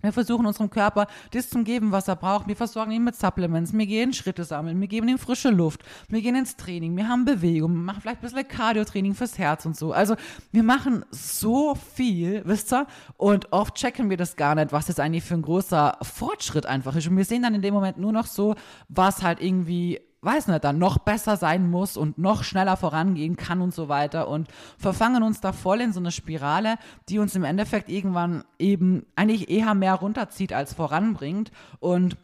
Wir 0.00 0.12
versuchen 0.12 0.46
unserem 0.46 0.68
Körper 0.68 1.06
das 1.30 1.48
zu 1.48 1.62
geben, 1.62 1.92
was 1.92 2.08
er 2.08 2.16
braucht. 2.16 2.48
Wir 2.48 2.56
versorgen 2.56 2.90
ihn 2.90 3.04
mit 3.04 3.14
Supplements. 3.14 3.72
Wir 3.72 3.86
gehen 3.86 4.12
Schritte 4.12 4.42
sammeln. 4.42 4.80
Wir 4.80 4.88
geben 4.88 5.06
ihm 5.08 5.18
frische 5.18 5.50
Luft. 5.50 5.82
Wir 6.08 6.22
gehen 6.22 6.34
ins 6.34 6.56
Training. 6.56 6.96
Wir 6.96 7.08
haben 7.08 7.24
Bewegung. 7.24 7.72
Wir 7.74 7.82
machen 7.82 8.00
vielleicht 8.00 8.18
ein 8.18 8.22
bisschen 8.22 8.48
Cardio-Training 8.48 9.14
fürs 9.14 9.38
Herz 9.38 9.64
und 9.64 9.76
so. 9.76 9.92
Also 9.92 10.16
wir 10.50 10.64
machen 10.64 11.04
so 11.10 11.76
viel, 11.76 12.42
wisst 12.44 12.72
ihr? 12.72 12.86
Und 13.16 13.52
oft 13.52 13.76
checken 13.76 14.10
wir 14.10 14.16
das 14.16 14.34
gar 14.34 14.56
nicht, 14.56 14.72
was 14.72 14.86
das 14.86 14.98
eigentlich 14.98 15.24
für 15.24 15.34
ein 15.34 15.42
großer 15.42 15.98
Fortschritt 16.02 16.66
einfach 16.66 16.96
ist. 16.96 17.06
Und 17.06 17.16
wir 17.16 17.24
sehen 17.24 17.42
dann 17.42 17.54
in 17.54 17.62
dem 17.62 17.74
Moment 17.74 17.98
nur 17.98 18.12
noch 18.12 18.26
so, 18.26 18.56
was 18.88 19.22
halt 19.22 19.40
irgendwie 19.40 20.00
weiß 20.22 20.46
nicht, 20.46 20.62
dann 20.64 20.78
noch 20.78 20.98
besser 20.98 21.36
sein 21.36 21.68
muss 21.68 21.96
und 21.96 22.16
noch 22.16 22.44
schneller 22.44 22.76
vorangehen 22.76 23.36
kann 23.36 23.60
und 23.60 23.74
so 23.74 23.88
weiter 23.88 24.28
und 24.28 24.48
verfangen 24.78 25.22
uns 25.22 25.40
da 25.40 25.52
voll 25.52 25.80
in 25.80 25.92
so 25.92 26.00
eine 26.00 26.12
Spirale, 26.12 26.76
die 27.08 27.18
uns 27.18 27.34
im 27.34 27.44
Endeffekt 27.44 27.88
irgendwann 27.88 28.44
eben 28.58 29.04
eigentlich 29.16 29.50
eher 29.50 29.74
mehr 29.74 29.94
runterzieht 29.94 30.52
als 30.52 30.74
voranbringt. 30.74 31.50
Und 31.80 32.16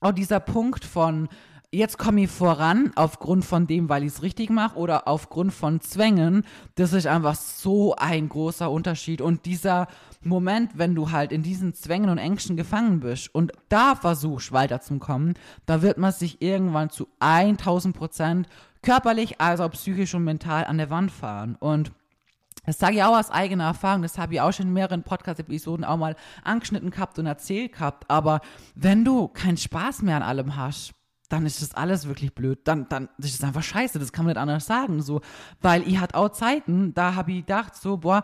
auch 0.00 0.12
dieser 0.12 0.40
Punkt 0.40 0.84
von 0.84 1.28
jetzt 1.72 1.98
komme 1.98 2.22
ich 2.22 2.30
voran 2.30 2.92
aufgrund 2.96 3.44
von 3.44 3.66
dem, 3.66 3.88
weil 3.88 4.02
ich 4.02 4.12
es 4.12 4.22
richtig 4.22 4.50
mache 4.50 4.76
oder 4.76 5.06
aufgrund 5.06 5.52
von 5.52 5.80
Zwängen, 5.80 6.44
das 6.74 6.92
ist 6.92 7.06
einfach 7.06 7.36
so 7.36 7.94
ein 7.96 8.28
großer 8.28 8.70
Unterschied. 8.70 9.20
Und 9.20 9.46
dieser 9.46 9.86
Moment, 10.22 10.72
wenn 10.76 10.94
du 10.94 11.12
halt 11.12 11.32
in 11.32 11.42
diesen 11.42 11.74
Zwängen 11.74 12.10
und 12.10 12.18
Ängsten 12.18 12.56
gefangen 12.56 13.00
bist 13.00 13.34
und 13.34 13.52
da 13.68 13.94
versuchst 13.94 14.52
weiterzukommen, 14.52 15.34
da 15.66 15.82
wird 15.82 15.98
man 15.98 16.12
sich 16.12 16.42
irgendwann 16.42 16.90
zu 16.90 17.08
1000 17.20 17.96
Prozent 17.96 18.48
körperlich, 18.82 19.40
als 19.40 19.60
auch 19.60 19.70
psychisch 19.70 20.14
und 20.14 20.24
mental 20.24 20.64
an 20.64 20.78
der 20.78 20.90
Wand 20.90 21.12
fahren. 21.12 21.56
Und 21.60 21.92
das 22.66 22.78
sage 22.78 22.96
ich 22.96 23.02
auch 23.02 23.18
aus 23.18 23.30
eigener 23.30 23.64
Erfahrung, 23.64 24.02
das 24.02 24.18
habe 24.18 24.34
ich 24.34 24.40
auch 24.40 24.52
schon 24.52 24.66
in 24.66 24.72
mehreren 24.72 25.02
Podcast-Episoden 25.02 25.84
auch 25.84 25.96
mal 25.96 26.16
angeschnitten 26.44 26.90
gehabt 26.90 27.18
und 27.18 27.26
erzählt 27.26 27.72
gehabt. 27.72 28.10
Aber 28.10 28.40
wenn 28.74 29.04
du 29.04 29.28
keinen 29.28 29.56
Spaß 29.56 30.02
mehr 30.02 30.16
an 30.16 30.22
allem 30.22 30.56
hast, 30.56 30.92
dann 31.30 31.46
ist 31.46 31.62
das 31.62 31.74
alles 31.74 32.06
wirklich 32.06 32.34
blöd. 32.34 32.58
Dann, 32.64 32.86
dann 32.88 33.08
das 33.16 33.30
ist 33.30 33.44
einfach 33.44 33.62
scheiße, 33.62 33.98
das 33.98 34.12
kann 34.12 34.26
man 34.26 34.34
nicht 34.34 34.42
anders 34.42 34.66
sagen. 34.66 35.00
So, 35.00 35.22
weil 35.62 35.86
ich 35.88 35.98
hatte 35.98 36.16
auch 36.16 36.30
Zeiten, 36.30 36.92
da 36.92 37.14
habe 37.14 37.32
ich 37.32 37.38
gedacht, 37.38 37.76
so, 37.76 37.96
boah, 37.96 38.22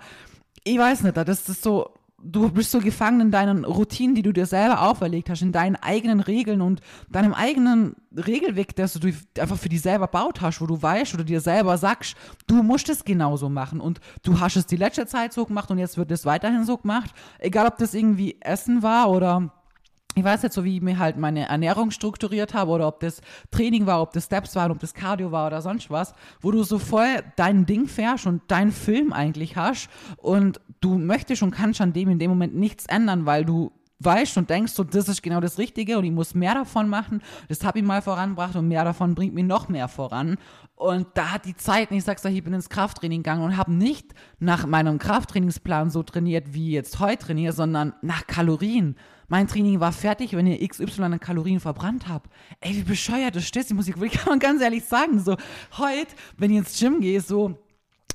ich 0.64 0.76
weiß 0.76 1.02
nicht, 1.04 1.16
das 1.16 1.48
ist 1.48 1.62
so, 1.62 1.94
du 2.20 2.50
bist 2.50 2.72
so 2.72 2.80
gefangen 2.80 3.20
in 3.20 3.30
deinen 3.30 3.64
Routinen, 3.64 4.16
die 4.16 4.22
du 4.22 4.32
dir 4.32 4.46
selber 4.46 4.82
auferlegt 4.82 5.30
hast, 5.30 5.42
in 5.42 5.52
deinen 5.52 5.76
eigenen 5.76 6.18
Regeln 6.20 6.60
und 6.60 6.80
deinem 7.08 7.32
eigenen 7.32 7.94
Regelweg, 8.16 8.74
dass 8.74 8.94
du 8.94 9.12
einfach 9.38 9.56
für 9.56 9.68
dich 9.68 9.82
selber 9.82 10.08
baut 10.08 10.40
hast, 10.40 10.60
wo 10.60 10.66
du 10.66 10.80
weißt 10.80 11.14
oder 11.14 11.24
dir 11.24 11.40
selber 11.40 11.78
sagst, 11.78 12.16
du 12.48 12.62
musst 12.64 12.88
es 12.88 13.04
genauso 13.04 13.48
machen 13.48 13.80
und 13.80 14.00
du 14.24 14.40
hast 14.40 14.56
es 14.56 14.66
die 14.66 14.76
letzte 14.76 15.06
Zeit 15.06 15.32
so 15.32 15.44
gemacht 15.44 15.70
und 15.70 15.78
jetzt 15.78 15.96
wird 15.96 16.10
es 16.10 16.26
weiterhin 16.26 16.64
so 16.64 16.76
gemacht. 16.76 17.10
Egal, 17.38 17.66
ob 17.68 17.78
das 17.78 17.94
irgendwie 17.94 18.38
Essen 18.40 18.82
war 18.82 19.10
oder 19.10 19.52
ich 20.16 20.24
weiß 20.24 20.42
jetzt 20.42 20.54
so, 20.54 20.64
wie 20.64 20.76
ich 20.76 20.82
mir 20.82 20.98
halt 20.98 21.18
meine 21.18 21.46
Ernährung 21.46 21.90
strukturiert 21.90 22.54
habe 22.54 22.70
oder 22.70 22.88
ob 22.88 23.00
das 23.00 23.20
Training 23.50 23.84
war, 23.84 24.00
ob 24.00 24.14
das 24.14 24.24
Steps 24.24 24.56
waren, 24.56 24.72
ob 24.72 24.78
das 24.78 24.94
Cardio 24.94 25.30
war 25.30 25.46
oder 25.46 25.60
sonst 25.60 25.90
was, 25.90 26.14
wo 26.40 26.50
du 26.50 26.62
so 26.62 26.78
voll 26.78 27.22
dein 27.36 27.66
Ding 27.66 27.86
fährst 27.86 28.26
und 28.26 28.40
deinen 28.50 28.72
Film 28.72 29.12
eigentlich 29.12 29.56
hast 29.56 29.90
und 30.16 30.58
du 30.80 30.96
möchtest 30.96 31.42
und 31.42 31.50
kannst 31.50 31.82
an 31.82 31.92
dem 31.92 32.08
in 32.08 32.18
dem 32.18 32.30
Moment 32.30 32.54
nichts 32.54 32.86
ändern, 32.86 33.26
weil 33.26 33.44
du 33.44 33.72
weißt 33.98 34.36
und 34.38 34.50
denkst, 34.50 34.72
so, 34.72 34.84
das 34.84 35.08
ist 35.08 35.22
genau 35.22 35.40
das 35.40 35.58
Richtige 35.58 35.98
und 35.98 36.04
ich 36.04 36.12
muss 36.12 36.34
mehr 36.34 36.54
davon 36.54 36.88
machen. 36.88 37.22
Das 37.48 37.64
habe 37.64 37.78
ich 37.78 37.84
mal 37.84 38.02
vorangebracht 38.02 38.56
und 38.56 38.68
mehr 38.68 38.84
davon 38.84 39.14
bringt 39.14 39.34
mir 39.34 39.44
noch 39.44 39.68
mehr 39.68 39.88
voran. 39.88 40.36
Und 40.74 41.06
da 41.14 41.32
hat 41.32 41.46
die 41.46 41.56
Zeit, 41.56 41.90
und 41.90 41.96
ich 41.96 42.04
sag's 42.04 42.24
euch, 42.26 42.36
ich 42.36 42.44
bin 42.44 42.52
ins 42.52 42.68
Krafttraining 42.68 43.22
gegangen 43.22 43.42
und 43.42 43.56
habe 43.56 43.72
nicht 43.72 44.12
nach 44.38 44.66
meinem 44.66 44.98
Krafttrainingsplan 44.98 45.90
so 45.90 46.02
trainiert, 46.02 46.52
wie 46.52 46.72
jetzt 46.72 47.00
heute 47.00 47.26
trainiere, 47.26 47.52
sondern 47.52 47.94
nach 48.02 48.26
Kalorien 48.26 48.96
mein 49.28 49.48
Training 49.48 49.80
war 49.80 49.92
fertig, 49.92 50.34
wenn 50.36 50.46
ihr 50.46 50.66
XY 50.66 51.02
an 51.02 51.20
Kalorien 51.20 51.60
verbrannt 51.60 52.08
habt. 52.08 52.30
Ey, 52.60 52.76
wie 52.76 52.82
bescheuert 52.82 53.34
das 53.34 53.44
steht, 53.44 53.68
die 53.68 53.74
Musik, 53.74 53.96
kann 53.96 54.10
man 54.26 54.38
ganz 54.38 54.62
ehrlich 54.62 54.84
sagen. 54.84 55.18
So, 55.18 55.36
heute, 55.78 56.14
wenn 56.36 56.50
ich 56.50 56.58
ins 56.58 56.78
Gym 56.78 57.00
gehe, 57.00 57.20
so, 57.20 57.58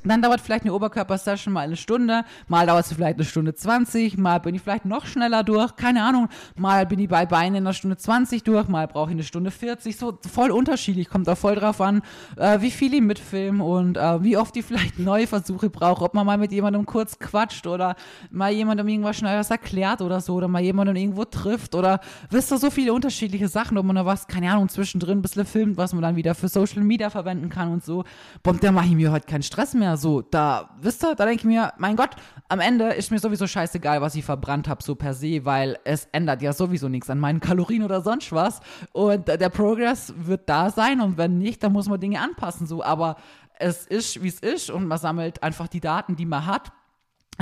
Dann 0.04 0.22
dauert 0.22 0.42
vielleicht 0.42 0.64
eine 0.64 0.74
Oberkörpersession 0.74 1.54
mal 1.54 1.62
eine 1.62 1.76
Stunde, 1.76 2.24
mal 2.48 2.66
dauert 2.66 2.86
es 2.86 2.94
vielleicht 2.94 3.18
eine 3.18 3.26
Stunde 3.26 3.54
20, 3.54 4.18
mal 4.18 4.40
bin 4.40 4.56
ich 4.56 4.62
vielleicht 4.62 4.86
noch 4.86 5.06
schneller 5.06 5.44
durch, 5.44 5.76
keine 5.76 6.04
Ahnung, 6.04 6.28
mal 6.56 6.88
bin 6.88 6.98
ich 7.00 7.08
bei 7.08 7.28
Beinen 7.28 7.56
in 7.56 7.64
einer 7.64 7.74
Stunde 7.74 7.98
20 7.98 8.44
durch, 8.44 8.68
mal 8.68 8.88
brauche 8.88 9.12
ich 9.12 9.16
eine 9.16 9.24
Stunde 9.24 9.52
40, 9.52 9.96
so 9.96 10.18
voll 10.28 10.50
unterschiedlich, 10.50 11.08
kommt 11.08 11.30
auch 11.30 11.38
voll 11.38 11.54
drauf 11.54 11.82
an, 11.82 12.02
äh, 12.36 12.62
wie 12.62 12.72
viel 12.72 12.96
ich 12.96 13.02
mitfilme 13.02 13.64
und 13.64 13.98
äh, 13.98 14.24
wie 14.24 14.38
oft 14.38 14.58
ich 14.58 14.66
vielleicht 14.66 14.98
neue 14.98 15.28
Versuche 15.28 15.70
brauche, 15.70 16.04
ob 16.04 16.16
man 16.16 16.26
mal 16.26 16.40
mit 16.40 16.52
jemandem 16.52 16.88
kurz 16.88 17.20
quatscht 17.20 17.68
oder 17.68 17.96
mal 18.32 18.52
jemandem 18.52 18.88
irgendwas 18.88 19.18
schnelles 19.18 19.52
erklärt 19.52 20.02
oder 20.02 20.20
so 20.20 20.34
oder 20.34 20.48
mal 20.48 20.64
jemanden 20.64 20.96
irgendwo 20.96 21.26
trifft 21.26 21.76
oder 21.76 22.00
wisst 22.32 22.52
ihr, 22.52 22.58
so 22.58 22.72
viele 22.72 22.92
unterschiedliche 22.94 23.48
Sachen, 23.48 23.78
ob 23.78 23.86
man 23.86 23.98
da 23.98 24.06
was, 24.06 24.26
keine 24.26 24.52
Ahnung, 24.52 24.68
zwischendrin 24.68 25.20
ein 25.20 25.22
bisschen 25.22 25.46
filmt, 25.46 25.78
was 25.78 25.94
man 25.94 26.02
dann 26.02 26.16
wieder 26.16 26.34
für 26.34 26.48
Social 26.48 26.82
Media 26.82 27.12
verwenden 27.12 27.50
kann 27.50 27.72
und 27.72 27.86
so, 27.86 28.04
boah, 28.42 28.56
da 28.56 28.72
mache 28.72 28.88
ich 28.88 28.96
mir 28.96 29.12
heute 29.12 29.28
keinen 29.28 29.44
Stress 29.44 29.76
mehr 29.76 29.81
mehr 29.82 29.98
so. 29.98 30.22
Da, 30.22 30.70
wisst 30.80 31.04
ihr, 31.04 31.16
da 31.16 31.26
denke 31.26 31.42
ich 31.42 31.46
mir, 31.46 31.74
mein 31.78 31.96
Gott, 31.96 32.12
am 32.48 32.60
Ende 32.60 32.90
ist 32.94 33.12
mir 33.12 33.20
sowieso 33.20 33.48
scheißegal, 33.48 34.02
was 34.02 34.16
ich 34.16 34.24
verbrannt 34.24 34.68
habe, 34.68 34.84
so 34.84 34.96
per 34.96 35.14
se, 35.14 35.44
weil 35.44 35.78
es 35.84 36.08
ändert 36.12 36.42
ja 36.42 36.54
sowieso 36.54 36.88
nichts 36.88 37.10
an 37.10 37.20
meinen 37.20 37.40
Kalorien 37.40 37.84
oder 37.84 38.02
sonst 38.02 38.32
was. 38.32 38.62
Und 38.94 39.28
der 39.28 39.50
Progress 39.50 40.14
wird 40.16 40.48
da 40.48 40.70
sein 40.70 41.02
und 41.02 41.18
wenn 41.18 41.38
nicht, 41.38 41.64
dann 41.64 41.74
muss 41.74 41.90
man 41.90 42.00
Dinge 42.00 42.22
anpassen, 42.22 42.68
so. 42.68 42.84
Aber 42.84 43.16
es 43.60 43.88
ist, 43.88 44.22
wie 44.24 44.28
es 44.28 44.40
ist 44.40 44.70
und 44.70 44.88
man 44.88 44.98
sammelt 44.98 45.44
einfach 45.44 45.68
die 45.68 45.82
Daten, 45.82 46.16
die 46.16 46.26
man 46.26 46.46
hat 46.46 46.72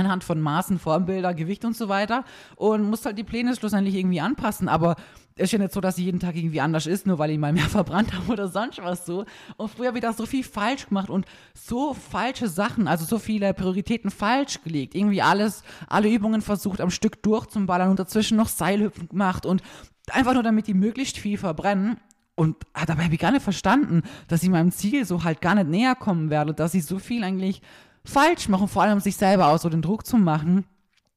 anhand 0.00 0.24
von 0.24 0.40
Maßen, 0.40 0.78
Formbilder, 0.78 1.34
Gewicht 1.34 1.64
und 1.64 1.76
so 1.76 1.88
weiter 1.88 2.24
und 2.56 2.88
muss 2.88 3.04
halt 3.04 3.18
die 3.18 3.24
Pläne 3.24 3.54
schlussendlich 3.54 3.94
irgendwie 3.94 4.20
anpassen. 4.20 4.68
Aber 4.68 4.96
ist 5.36 5.52
ja 5.52 5.58
nicht 5.58 5.72
so, 5.72 5.80
dass 5.80 5.96
sie 5.96 6.04
jeden 6.04 6.20
Tag 6.20 6.36
irgendwie 6.36 6.60
anders 6.60 6.86
ist, 6.86 7.06
nur 7.06 7.18
weil 7.18 7.30
ich 7.30 7.38
mal 7.38 7.52
mehr 7.52 7.64
verbrannt 7.68 8.12
habe 8.12 8.30
oder 8.32 8.48
sonst 8.48 8.78
was 8.82 9.06
so. 9.06 9.24
Und 9.56 9.70
früher 9.70 9.94
wieder 9.94 10.12
so 10.12 10.26
viel 10.26 10.44
falsch 10.44 10.88
gemacht 10.88 11.10
und 11.10 11.26
so 11.54 11.94
falsche 11.94 12.48
Sachen, 12.48 12.88
also 12.88 13.04
so 13.04 13.18
viele 13.18 13.54
Prioritäten 13.54 14.10
falsch 14.10 14.62
gelegt. 14.62 14.94
Irgendwie 14.94 15.22
alles, 15.22 15.62
alle 15.88 16.10
Übungen 16.10 16.42
versucht 16.42 16.80
am 16.80 16.90
Stück 16.90 17.22
durchzuballern 17.22 17.90
und 17.90 17.98
dazwischen 17.98 18.36
noch 18.36 18.48
Seilhüpfen 18.48 19.08
gemacht 19.08 19.46
und 19.46 19.62
einfach 20.10 20.34
nur 20.34 20.42
damit 20.42 20.66
die 20.66 20.74
möglichst 20.74 21.18
viel 21.18 21.38
verbrennen. 21.38 21.96
Und 22.34 22.56
dabei 22.86 23.04
habe 23.04 23.14
ich 23.14 23.20
gar 23.20 23.32
nicht 23.32 23.42
verstanden, 23.42 24.02
dass 24.28 24.42
ich 24.42 24.48
meinem 24.48 24.70
Ziel 24.70 25.04
so 25.04 25.24
halt 25.24 25.40
gar 25.40 25.54
nicht 25.54 25.68
näher 25.68 25.94
kommen 25.94 26.30
werde, 26.30 26.54
dass 26.54 26.74
ich 26.74 26.86
so 26.86 26.98
viel 26.98 27.22
eigentlich 27.22 27.60
falsch 28.04 28.48
mache, 28.48 28.68
vor 28.68 28.82
allem 28.82 29.00
sich 29.00 29.16
selber 29.16 29.48
auch 29.48 29.58
so 29.58 29.68
den 29.68 29.82
Druck 29.82 30.06
zu 30.06 30.16
machen 30.16 30.64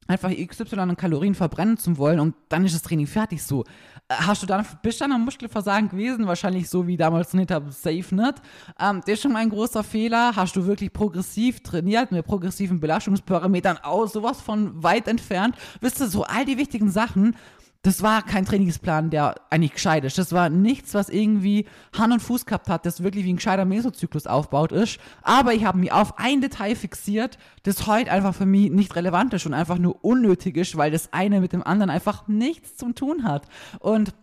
einfach 0.07 0.31
XY 0.31 0.79
an 0.79 0.97
Kalorien 0.97 1.35
verbrennen 1.35 1.77
zu 1.77 1.97
wollen 1.97 2.19
und 2.19 2.35
dann 2.49 2.65
ist 2.65 2.75
das 2.75 2.81
Training 2.81 3.07
fertig 3.07 3.43
so. 3.43 3.63
Äh, 4.07 4.15
hast 4.15 4.43
du 4.43 4.47
dann, 4.47 4.65
bist 4.81 5.01
dann 5.01 5.11
am 5.11 5.23
Muskelversagen 5.25 5.89
gewesen? 5.89 6.27
Wahrscheinlich 6.27 6.69
so 6.69 6.87
wie 6.87 6.97
damals 6.97 7.33
nicht, 7.33 7.51
aber 7.51 7.71
safe 7.71 8.15
nicht. 8.15 8.41
Ähm, 8.79 9.01
das 9.01 9.13
ist 9.13 9.21
schon 9.21 9.33
mal 9.33 9.39
ein 9.39 9.49
großer 9.49 9.83
Fehler. 9.83 10.35
Hast 10.35 10.55
du 10.55 10.65
wirklich 10.65 10.91
progressiv 10.91 11.61
trainiert 11.61 12.11
mit 12.11 12.25
progressiven 12.25 12.79
Belastungsparametern 12.79 13.77
aus, 13.77 14.13
sowas 14.13 14.41
von 14.41 14.83
weit 14.83 15.07
entfernt? 15.07 15.55
Wisst 15.81 16.01
du, 16.01 16.07
so 16.07 16.23
all 16.23 16.45
die 16.45 16.57
wichtigen 16.57 16.89
Sachen, 16.89 17.35
das 17.83 18.01
war 18.01 18.21
kein 18.21 18.45
Trainingsplan, 18.45 19.09
der 19.09 19.35
eigentlich 19.49 19.73
gescheit 19.73 20.05
ist. 20.05 20.17
Das 20.17 20.31
war 20.31 20.49
nichts, 20.49 20.93
was 20.93 21.09
irgendwie 21.09 21.65
Hand 21.97 22.13
und 22.13 22.21
Fuß 22.21 22.45
gehabt 22.45 22.69
hat, 22.69 22.85
das 22.85 23.03
wirklich 23.03 23.25
wie 23.25 23.33
ein 23.33 23.35
gescheiter 23.35 23.65
Mesozyklus 23.65 24.25
aufbaut 24.25 24.71
ist. 24.71 24.99
Aber 25.21 25.53
ich 25.53 25.65
habe 25.65 25.77
mich 25.77 25.91
auf 25.91 26.17
ein 26.17 26.39
Detail 26.39 26.75
fixiert, 26.75 27.37
das 27.63 27.85
heute 27.85 28.09
einfach 28.09 28.33
für 28.33 28.45
mich 28.45 28.71
nicht 28.71 28.95
relevant 28.95 29.33
ist 29.33 29.45
und 29.45 29.53
einfach 29.53 29.77
nur 29.77 30.03
unnötig 30.03 30.55
ist, 30.55 30.77
weil 30.77 30.91
das 30.91 31.11
eine 31.11 31.41
mit 31.41 31.51
dem 31.51 31.61
anderen 31.61 31.89
einfach 31.89 32.25
nichts 32.29 32.77
zu 32.77 32.93
tun 32.93 33.25
hat. 33.25 33.49
Und 33.79 34.13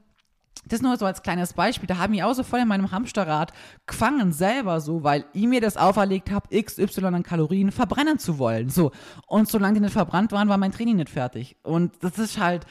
das 0.67 0.83
nur 0.83 0.97
so 0.97 1.07
als 1.07 1.23
kleines 1.23 1.53
Beispiel. 1.55 1.87
Da 1.87 1.99
haben 1.99 2.15
ich 2.15 2.23
auch 2.23 2.35
so 2.35 2.43
voll 2.43 2.61
in 2.61 2.69
meinem 2.69 2.91
Hamsterrad 2.91 3.53
gefangen 3.87 4.33
selber 4.33 4.81
so, 4.81 5.03
weil 5.03 5.25
ich 5.33 5.47
mir 5.47 5.61
das 5.61 5.77
auferlegt 5.77 6.31
habe, 6.31 6.63
XY 6.63 7.07
an 7.07 7.23
Kalorien 7.23 7.73
verbrennen 7.73 8.19
zu 8.19 8.39
wollen. 8.39 8.69
So. 8.69 8.93
Und 9.27 9.49
solange 9.49 9.75
die 9.75 9.81
nicht 9.81 9.93
verbrannt 9.93 10.33
waren, 10.33 10.49
war 10.49 10.59
mein 10.59 10.73
Training 10.73 10.97
nicht 10.97 11.11
fertig. 11.11 11.57
Und 11.63 11.93
das 12.01 12.19
ist 12.19 12.39
halt, 12.39 12.67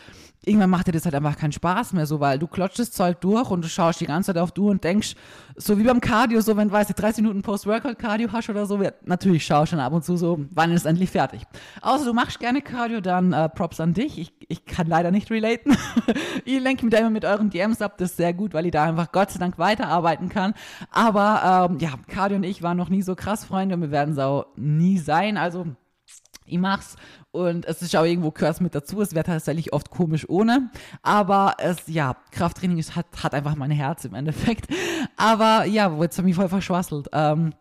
irgendwann 0.45 0.69
macht 0.69 0.87
dir 0.87 0.91
das 0.91 1.05
halt 1.05 1.15
einfach 1.15 1.37
keinen 1.37 1.51
Spaß 1.51 1.93
mehr 1.93 2.05
so, 2.05 2.19
weil 2.19 2.39
du 2.39 2.47
klotschst 2.47 2.79
das 2.79 2.91
Zeug 2.91 3.19
durch 3.21 3.49
und 3.49 3.63
du 3.63 3.67
schaust 3.67 3.99
die 3.99 4.05
ganze 4.05 4.33
Zeit 4.33 4.41
auf 4.41 4.51
du 4.51 4.69
und 4.69 4.83
denkst, 4.83 5.15
so 5.55 5.77
wie 5.77 5.83
beim 5.83 5.99
Cardio, 5.99 6.41
so 6.41 6.55
wenn 6.55 6.69
du 6.69 6.73
weißt, 6.73 6.93
30 6.95 7.23
Minuten 7.23 7.41
Post-Workout-Cardio 7.41 8.31
hast 8.31 8.49
oder 8.49 8.65
so, 8.65 8.79
natürlich 9.03 9.45
schaust 9.45 9.71
du 9.71 9.75
dann 9.75 9.85
ab 9.85 9.93
und 9.93 10.05
zu 10.05 10.15
so, 10.15 10.39
wann 10.51 10.71
ist 10.71 10.81
es 10.81 10.85
endlich 10.85 11.09
fertig. 11.09 11.41
Außer 11.81 12.05
du 12.05 12.13
machst 12.13 12.39
gerne 12.39 12.61
Cardio, 12.61 13.01
dann 13.01 13.33
äh, 13.33 13.49
Props 13.49 13.79
an 13.79 13.93
dich. 13.93 14.17
Ich, 14.17 14.33
ich 14.47 14.65
kann 14.65 14.87
leider 14.87 15.11
nicht 15.11 15.29
relaten. 15.29 15.75
ihr 16.45 16.61
lenkt 16.61 16.83
mich 16.83 16.91
da 16.91 16.99
immer 16.99 17.09
mit 17.09 17.25
euren 17.25 17.49
DMs 17.49 17.68
ab, 17.81 17.97
das 17.97 18.11
ist 18.11 18.17
sehr 18.17 18.33
gut, 18.33 18.53
weil 18.53 18.65
ich 18.65 18.71
da 18.71 18.83
einfach 18.83 19.11
Gott 19.11 19.31
sei 19.31 19.39
Dank 19.39 19.57
weiterarbeiten 19.57 20.29
kann. 20.29 20.53
Aber 20.91 21.69
ähm, 21.69 21.79
ja, 21.79 21.91
Cardio 22.07 22.37
und 22.37 22.43
ich 22.43 22.61
waren 22.61 22.77
noch 22.77 22.89
nie 22.89 23.01
so 23.01 23.15
krass 23.15 23.45
Freunde 23.45 23.75
und 23.75 23.81
wir 23.81 23.91
werden 23.91 24.13
es 24.13 24.19
auch 24.19 24.47
nie 24.55 24.97
sein. 24.97 25.37
Also 25.37 25.67
ich 26.45 26.57
mach's 26.57 26.95
und 27.31 27.65
es 27.65 27.81
ist 27.81 27.95
auch 27.95 28.03
irgendwo 28.03 28.31
Curse 28.31 28.63
mit 28.63 28.73
dazu. 28.73 29.01
Es 29.01 29.13
wäre 29.13 29.25
tatsächlich 29.25 29.71
oft 29.71 29.91
komisch 29.91 30.27
ohne. 30.27 30.71
Aber 31.03 31.55
es, 31.59 31.87
ja, 31.87 32.15
Krafttraining 32.31 32.79
ist, 32.79 32.95
hat, 32.95 33.05
hat 33.23 33.33
einfach 33.33 33.55
mein 33.55 33.71
Herz 33.71 34.05
im 34.05 34.15
Endeffekt. 34.15 34.67
Aber 35.15 35.65
ja, 35.65 35.95
jetzt 36.01 36.17
habe 36.17 36.29
ich 36.29 36.35
voll 36.35 36.49
verschwasselt. 36.49 37.09
Ähm, 37.13 37.53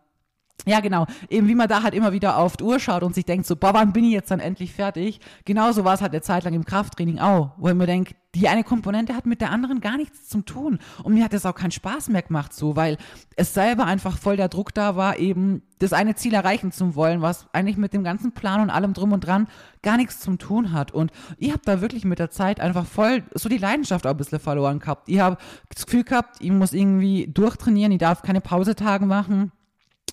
ja, 0.65 0.79
genau. 0.81 1.05
Eben 1.29 1.47
wie 1.47 1.55
man 1.55 1.67
da 1.67 1.83
halt 1.83 1.93
immer 1.93 2.11
wieder 2.11 2.37
auf 2.37 2.57
die 2.57 2.63
Uhr 2.63 2.79
schaut 2.79 3.03
und 3.03 3.15
sich 3.15 3.25
denkt 3.25 3.45
so, 3.45 3.55
boah, 3.55 3.73
wann 3.73 3.93
bin 3.93 4.03
ich 4.03 4.11
jetzt 4.11 4.31
dann 4.31 4.39
endlich 4.39 4.73
fertig? 4.73 5.19
Genauso 5.45 5.85
war 5.85 5.93
es 5.93 6.01
halt 6.01 6.11
eine 6.11 6.21
Zeit 6.21 6.43
lang 6.43 6.53
im 6.53 6.65
Krafttraining 6.65 7.19
auch, 7.19 7.51
wo 7.57 7.69
ich 7.69 7.75
mir 7.75 7.87
denke, 7.87 8.15
die 8.35 8.47
eine 8.47 8.63
Komponente 8.63 9.15
hat 9.15 9.25
mit 9.25 9.41
der 9.41 9.49
anderen 9.49 9.81
gar 9.81 9.97
nichts 9.97 10.27
zu 10.27 10.41
tun. 10.41 10.77
Und 11.03 11.15
mir 11.15 11.23
hat 11.23 11.33
das 11.33 11.45
auch 11.45 11.55
keinen 11.55 11.71
Spaß 11.71 12.09
mehr 12.09 12.21
gemacht 12.21 12.53
so, 12.53 12.75
weil 12.75 12.97
es 13.35 13.53
selber 13.53 13.85
einfach 13.85 14.17
voll 14.17 14.37
der 14.37 14.49
Druck 14.49 14.73
da 14.73 14.95
war, 14.95 15.17
eben 15.17 15.63
das 15.79 15.93
eine 15.93 16.13
Ziel 16.13 16.33
erreichen 16.33 16.71
zu 16.71 16.93
wollen, 16.93 17.21
was 17.21 17.47
eigentlich 17.53 17.77
mit 17.77 17.93
dem 17.93 18.03
ganzen 18.03 18.33
Plan 18.33 18.61
und 18.61 18.69
allem 18.69 18.93
drum 18.93 19.13
und 19.13 19.21
dran 19.21 19.47
gar 19.81 19.97
nichts 19.97 20.19
zu 20.19 20.35
tun 20.35 20.73
hat. 20.73 20.91
Und 20.91 21.11
ich 21.37 21.51
habe 21.51 21.61
da 21.65 21.81
wirklich 21.81 22.05
mit 22.05 22.19
der 22.19 22.29
Zeit 22.29 22.59
einfach 22.59 22.85
voll 22.85 23.23
so 23.33 23.49
die 23.49 23.57
Leidenschaft 23.57 24.05
auch 24.05 24.11
ein 24.11 24.17
bisschen 24.17 24.39
verloren 24.39 24.79
gehabt. 24.79 25.09
Ich 25.09 25.19
habe 25.19 25.37
das 25.73 25.85
Gefühl 25.85 26.03
gehabt, 26.03 26.35
ich 26.39 26.51
muss 26.51 26.73
irgendwie 26.73 27.27
durchtrainieren, 27.27 27.93
ich 27.93 27.99
darf 27.99 28.21
keine 28.21 28.41
Pausetage 28.41 29.05
machen 29.05 29.51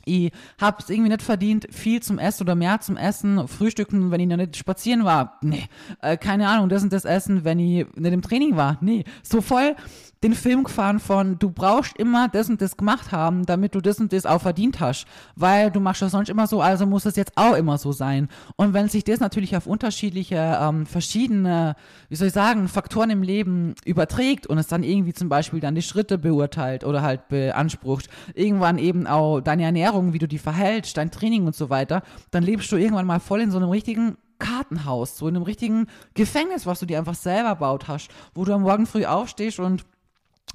ich 0.06 0.32
habe 0.60 0.78
es 0.80 0.88
irgendwie 0.88 1.10
nicht 1.10 1.22
verdient, 1.22 1.66
viel 1.70 2.00
zum 2.00 2.18
Essen 2.18 2.44
oder 2.44 2.54
mehr 2.54 2.80
zum 2.80 2.96
Essen, 2.96 3.48
frühstücken, 3.48 4.10
wenn 4.10 4.20
ich 4.20 4.28
noch 4.28 4.36
nicht 4.36 4.56
spazieren 4.56 5.04
war. 5.04 5.38
Nee, 5.42 5.64
äh, 6.00 6.16
keine 6.16 6.48
Ahnung, 6.48 6.68
das 6.68 6.82
und 6.82 6.92
das 6.92 7.04
Essen, 7.04 7.44
wenn 7.44 7.58
ich 7.58 7.86
nicht 7.96 8.12
im 8.12 8.22
Training 8.22 8.56
war. 8.56 8.78
Nee, 8.80 9.04
so 9.22 9.40
voll 9.40 9.74
den 10.26 10.34
Film 10.34 10.64
gefahren 10.64 10.98
von, 10.98 11.38
du 11.38 11.50
brauchst 11.50 11.96
immer 11.96 12.28
das 12.28 12.50
und 12.50 12.60
das 12.60 12.76
gemacht 12.76 13.12
haben, 13.12 13.46
damit 13.46 13.74
du 13.74 13.80
das 13.80 14.00
und 14.00 14.12
das 14.12 14.26
auch 14.26 14.42
verdient 14.42 14.80
hast. 14.80 15.06
Weil 15.36 15.70
du 15.70 15.78
machst 15.78 16.02
das 16.02 16.12
sonst 16.12 16.28
immer 16.28 16.46
so, 16.46 16.60
also 16.60 16.84
muss 16.84 17.06
es 17.06 17.16
jetzt 17.16 17.32
auch 17.36 17.54
immer 17.54 17.78
so 17.78 17.92
sein. 17.92 18.28
Und 18.56 18.74
wenn 18.74 18.88
sich 18.88 19.04
das 19.04 19.20
natürlich 19.20 19.56
auf 19.56 19.66
unterschiedliche, 19.66 20.58
ähm, 20.60 20.84
verschiedene, 20.86 21.76
wie 22.08 22.16
soll 22.16 22.28
ich 22.28 22.34
sagen, 22.34 22.68
Faktoren 22.68 23.10
im 23.10 23.22
Leben 23.22 23.74
überträgt 23.84 24.46
und 24.46 24.58
es 24.58 24.66
dann 24.66 24.82
irgendwie 24.82 25.12
zum 25.12 25.28
Beispiel 25.28 25.60
dann 25.60 25.74
die 25.74 25.82
Schritte 25.82 26.18
beurteilt 26.18 26.84
oder 26.84 27.02
halt 27.02 27.28
beansprucht, 27.28 28.08
irgendwann 28.34 28.78
eben 28.78 29.06
auch 29.06 29.40
deine 29.40 29.62
Ernährung, 29.62 30.12
wie 30.12 30.18
du 30.18 30.26
die 30.26 30.38
verhältst, 30.38 30.96
dein 30.96 31.10
Training 31.10 31.46
und 31.46 31.54
so 31.54 31.70
weiter, 31.70 32.02
dann 32.32 32.42
lebst 32.42 32.70
du 32.72 32.76
irgendwann 32.76 33.06
mal 33.06 33.20
voll 33.20 33.40
in 33.40 33.50
so 33.52 33.58
einem 33.58 33.70
richtigen 33.70 34.16
Kartenhaus, 34.38 35.16
so 35.16 35.28
in 35.28 35.36
einem 35.36 35.44
richtigen 35.44 35.86
Gefängnis, 36.14 36.66
was 36.66 36.80
du 36.80 36.86
dir 36.86 36.98
einfach 36.98 37.14
selber 37.14 37.54
baut 37.56 37.88
hast, 37.88 38.10
wo 38.34 38.44
du 38.44 38.52
am 38.52 38.62
Morgen 38.62 38.86
früh 38.86 39.06
aufstehst 39.06 39.60
und 39.60 39.86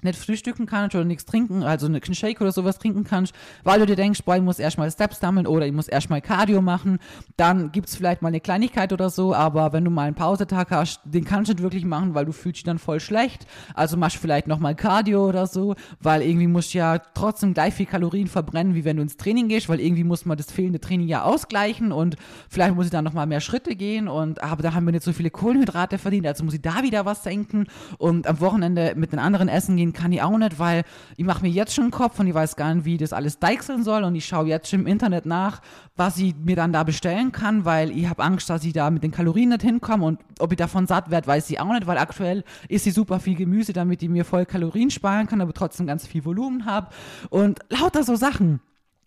nicht 0.02 0.18
frühstücken 0.18 0.66
kannst 0.66 0.96
oder 0.96 1.06
nichts 1.06 1.26
trinken, 1.26 1.64
also 1.64 1.86
einen 1.86 2.02
Shake 2.02 2.42
oder 2.42 2.52
sowas 2.52 2.80
trinken 2.80 3.04
kannst, 3.04 3.34
weil 3.64 3.80
du 3.80 3.86
dir 3.86 3.96
denkst, 3.96 4.24
boah, 4.24 4.36
ich 4.36 4.42
muss 4.42 4.60
erstmal 4.60 4.90
Steps 4.92 5.20
sammeln 5.20 5.46
oder 5.46 5.68
ich 5.68 5.74
muss 5.74 5.88
erstmal 5.88 6.22
Cardio 6.22 6.62
machen, 6.62 7.00
dann 7.38 7.72
gibt's 7.72 7.96
vielleicht 7.96 8.22
mal 8.22 8.30
eine 8.30 8.40
Kleinigkeit 8.40 8.94
oder 8.94 9.10
so, 9.10 9.36
aber 9.36 9.74
wenn 9.74 9.86
du 9.86 9.92
mal 9.92 10.08
einen 10.08 10.16
Pausetag 10.16 10.72
hast, 10.72 11.02
den 11.04 11.24
kannst 11.24 11.50
du 11.50 11.54
nicht 11.54 11.64
wirklich 11.64 11.86
machen, 11.86 12.16
weil 12.16 12.26
du 12.26 12.32
fühlst 12.32 12.58
dich 12.58 12.64
dann 12.64 12.80
voll 12.80 13.00
schlecht, 13.00 13.46
also 13.76 13.98
machst 13.98 14.18
vielleicht 14.18 14.48
nochmal 14.48 14.76
Cardio 14.76 15.28
oder 15.28 15.46
so, 15.46 15.76
weil 16.00 16.22
irgendwie 16.24 16.48
musst 16.48 16.74
du 16.74 16.80
ja 16.80 16.98
trotzdem 16.98 17.54
gleich 17.54 17.74
viel 17.74 17.86
Kalorien 17.86 18.28
verbrennen, 18.28 18.74
wie 18.74 18.86
wenn 18.86 18.98
du 18.98 19.04
ins 19.04 19.18
Training 19.18 19.50
gehst, 19.50 19.70
weil 19.70 19.80
irgendwie 19.80 20.04
muss 20.04 20.26
man 20.26 20.38
das 20.38 20.52
fehlende 20.52 20.80
Training 20.80 21.08
ja 21.08 21.24
ausgleichen 21.24 21.92
und 21.92 22.16
vielleicht 22.50 22.76
muss 22.76 22.86
ich 22.86 22.92
dann 22.92 23.04
nochmal 23.04 23.28
mehr 23.28 23.42
Schritte 23.42 23.76
gehen 23.76 24.08
und, 24.08 24.42
aber 24.42 24.64
da 24.64 24.74
haben 24.74 24.86
wir 24.86 24.94
nicht 24.94 25.04
so 25.04 25.14
viele 25.14 25.30
Kohlenhydrate 25.30 26.00
verdient, 26.00 26.26
also 26.26 26.44
muss 26.44 26.56
ich 26.56 26.62
da 26.62 26.82
wieder 26.82 27.06
was 27.06 27.24
senken 27.24 27.68
und 28.00 28.26
am 28.26 28.40
Wochenende 28.40 28.94
mit 28.96 29.12
den 29.12 29.20
anderen 29.20 29.48
essen 29.48 29.78
gehen 29.78 29.81
kann 29.94 30.12
ich 30.12 30.22
auch 30.22 30.38
nicht, 30.38 30.60
weil 30.60 30.84
ich 31.18 31.26
mache 31.26 31.42
mir 31.42 31.50
jetzt 31.50 31.74
schon 31.74 31.86
einen 31.86 31.92
Kopf 31.92 32.20
und 32.20 32.28
ich 32.28 32.34
weiß 32.34 32.56
gar 32.56 32.74
nicht, 32.74 32.86
wie 32.86 32.98
das 32.98 33.14
alles 33.14 33.40
deichseln 33.40 33.84
soll. 33.84 34.04
Und 34.04 34.16
ich 34.16 34.26
schaue 34.26 34.48
jetzt 34.48 34.70
schon 34.70 34.82
im 34.82 34.88
Internet 34.88 35.26
nach, 35.26 35.62
was 35.96 36.18
ich 36.18 36.36
mir 36.36 36.56
dann 36.56 36.72
da 36.72 36.84
bestellen 36.84 37.32
kann, 37.32 37.66
weil 37.66 37.92
ich 37.92 38.08
habe 38.08 38.24
Angst, 38.24 38.50
dass 38.50 38.64
ich 38.64 38.74
da 38.74 38.90
mit 38.92 39.04
den 39.04 39.12
Kalorien 39.12 39.50
nicht 39.50 39.64
hinkomme. 39.64 40.06
Und 40.06 40.20
ob 40.40 40.52
ich 40.52 40.58
davon 40.58 40.88
satt 40.88 41.10
werde, 41.10 41.28
weiß 41.28 41.50
ich 41.50 41.60
auch 41.60 41.72
nicht, 41.74 41.88
weil 41.88 41.98
aktuell 41.98 42.44
ist 42.70 42.84
sie 42.84 42.92
super 42.92 43.20
viel 43.20 43.36
Gemüse, 43.36 43.74
damit 43.74 44.04
ich 44.04 44.10
mir 44.10 44.26
voll 44.26 44.46
Kalorien 44.46 44.92
sparen 44.92 45.28
kann, 45.28 45.42
aber 45.42 45.54
trotzdem 45.54 45.88
ganz 45.88 46.06
viel 46.06 46.24
Volumen 46.24 46.66
habe 46.66 46.90
und 47.30 47.60
lauter 47.70 48.04
so 48.04 48.16
Sachen. 48.16 48.62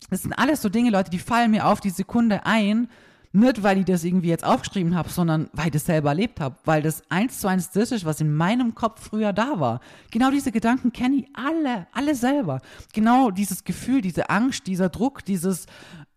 Das 0.09 0.21
sind 0.21 0.33
alles 0.33 0.61
so 0.61 0.69
Dinge, 0.69 0.91
Leute, 0.91 1.09
die 1.09 1.19
fallen 1.19 1.51
mir 1.51 1.65
auf 1.65 1.79
die 1.79 1.89
Sekunde 1.89 2.45
ein, 2.45 2.89
nicht, 3.35 3.63
weil 3.63 3.77
ich 3.79 3.85
das 3.85 4.03
irgendwie 4.03 4.29
jetzt 4.29 4.43
aufgeschrieben 4.43 4.95
habe, 4.95 5.09
sondern 5.09 5.49
weil 5.53 5.67
ich 5.67 5.73
das 5.73 5.85
selber 5.85 6.09
erlebt 6.09 6.39
habe. 6.39 6.55
Weil 6.65 6.81
das 6.81 7.03
eins 7.09 7.39
zu 7.39 7.47
eins 7.47 7.71
das 7.71 7.91
ist, 7.91 8.05
was 8.05 8.21
in 8.21 8.33
meinem 8.33 8.75
Kopf 8.75 9.03
früher 9.09 9.33
da 9.33 9.59
war. 9.59 9.81
Genau 10.11 10.31
diese 10.31 10.51
Gedanken 10.51 10.91
kenne 10.93 11.17
ich 11.17 11.27
alle, 11.33 11.87
alle 11.91 12.15
selber. 12.15 12.61
Genau 12.93 13.31
dieses 13.31 13.63
Gefühl, 13.63 14.01
diese 14.01 14.29
Angst, 14.29 14.67
dieser 14.67 14.89
Druck, 14.89 15.23
dieses 15.25 15.67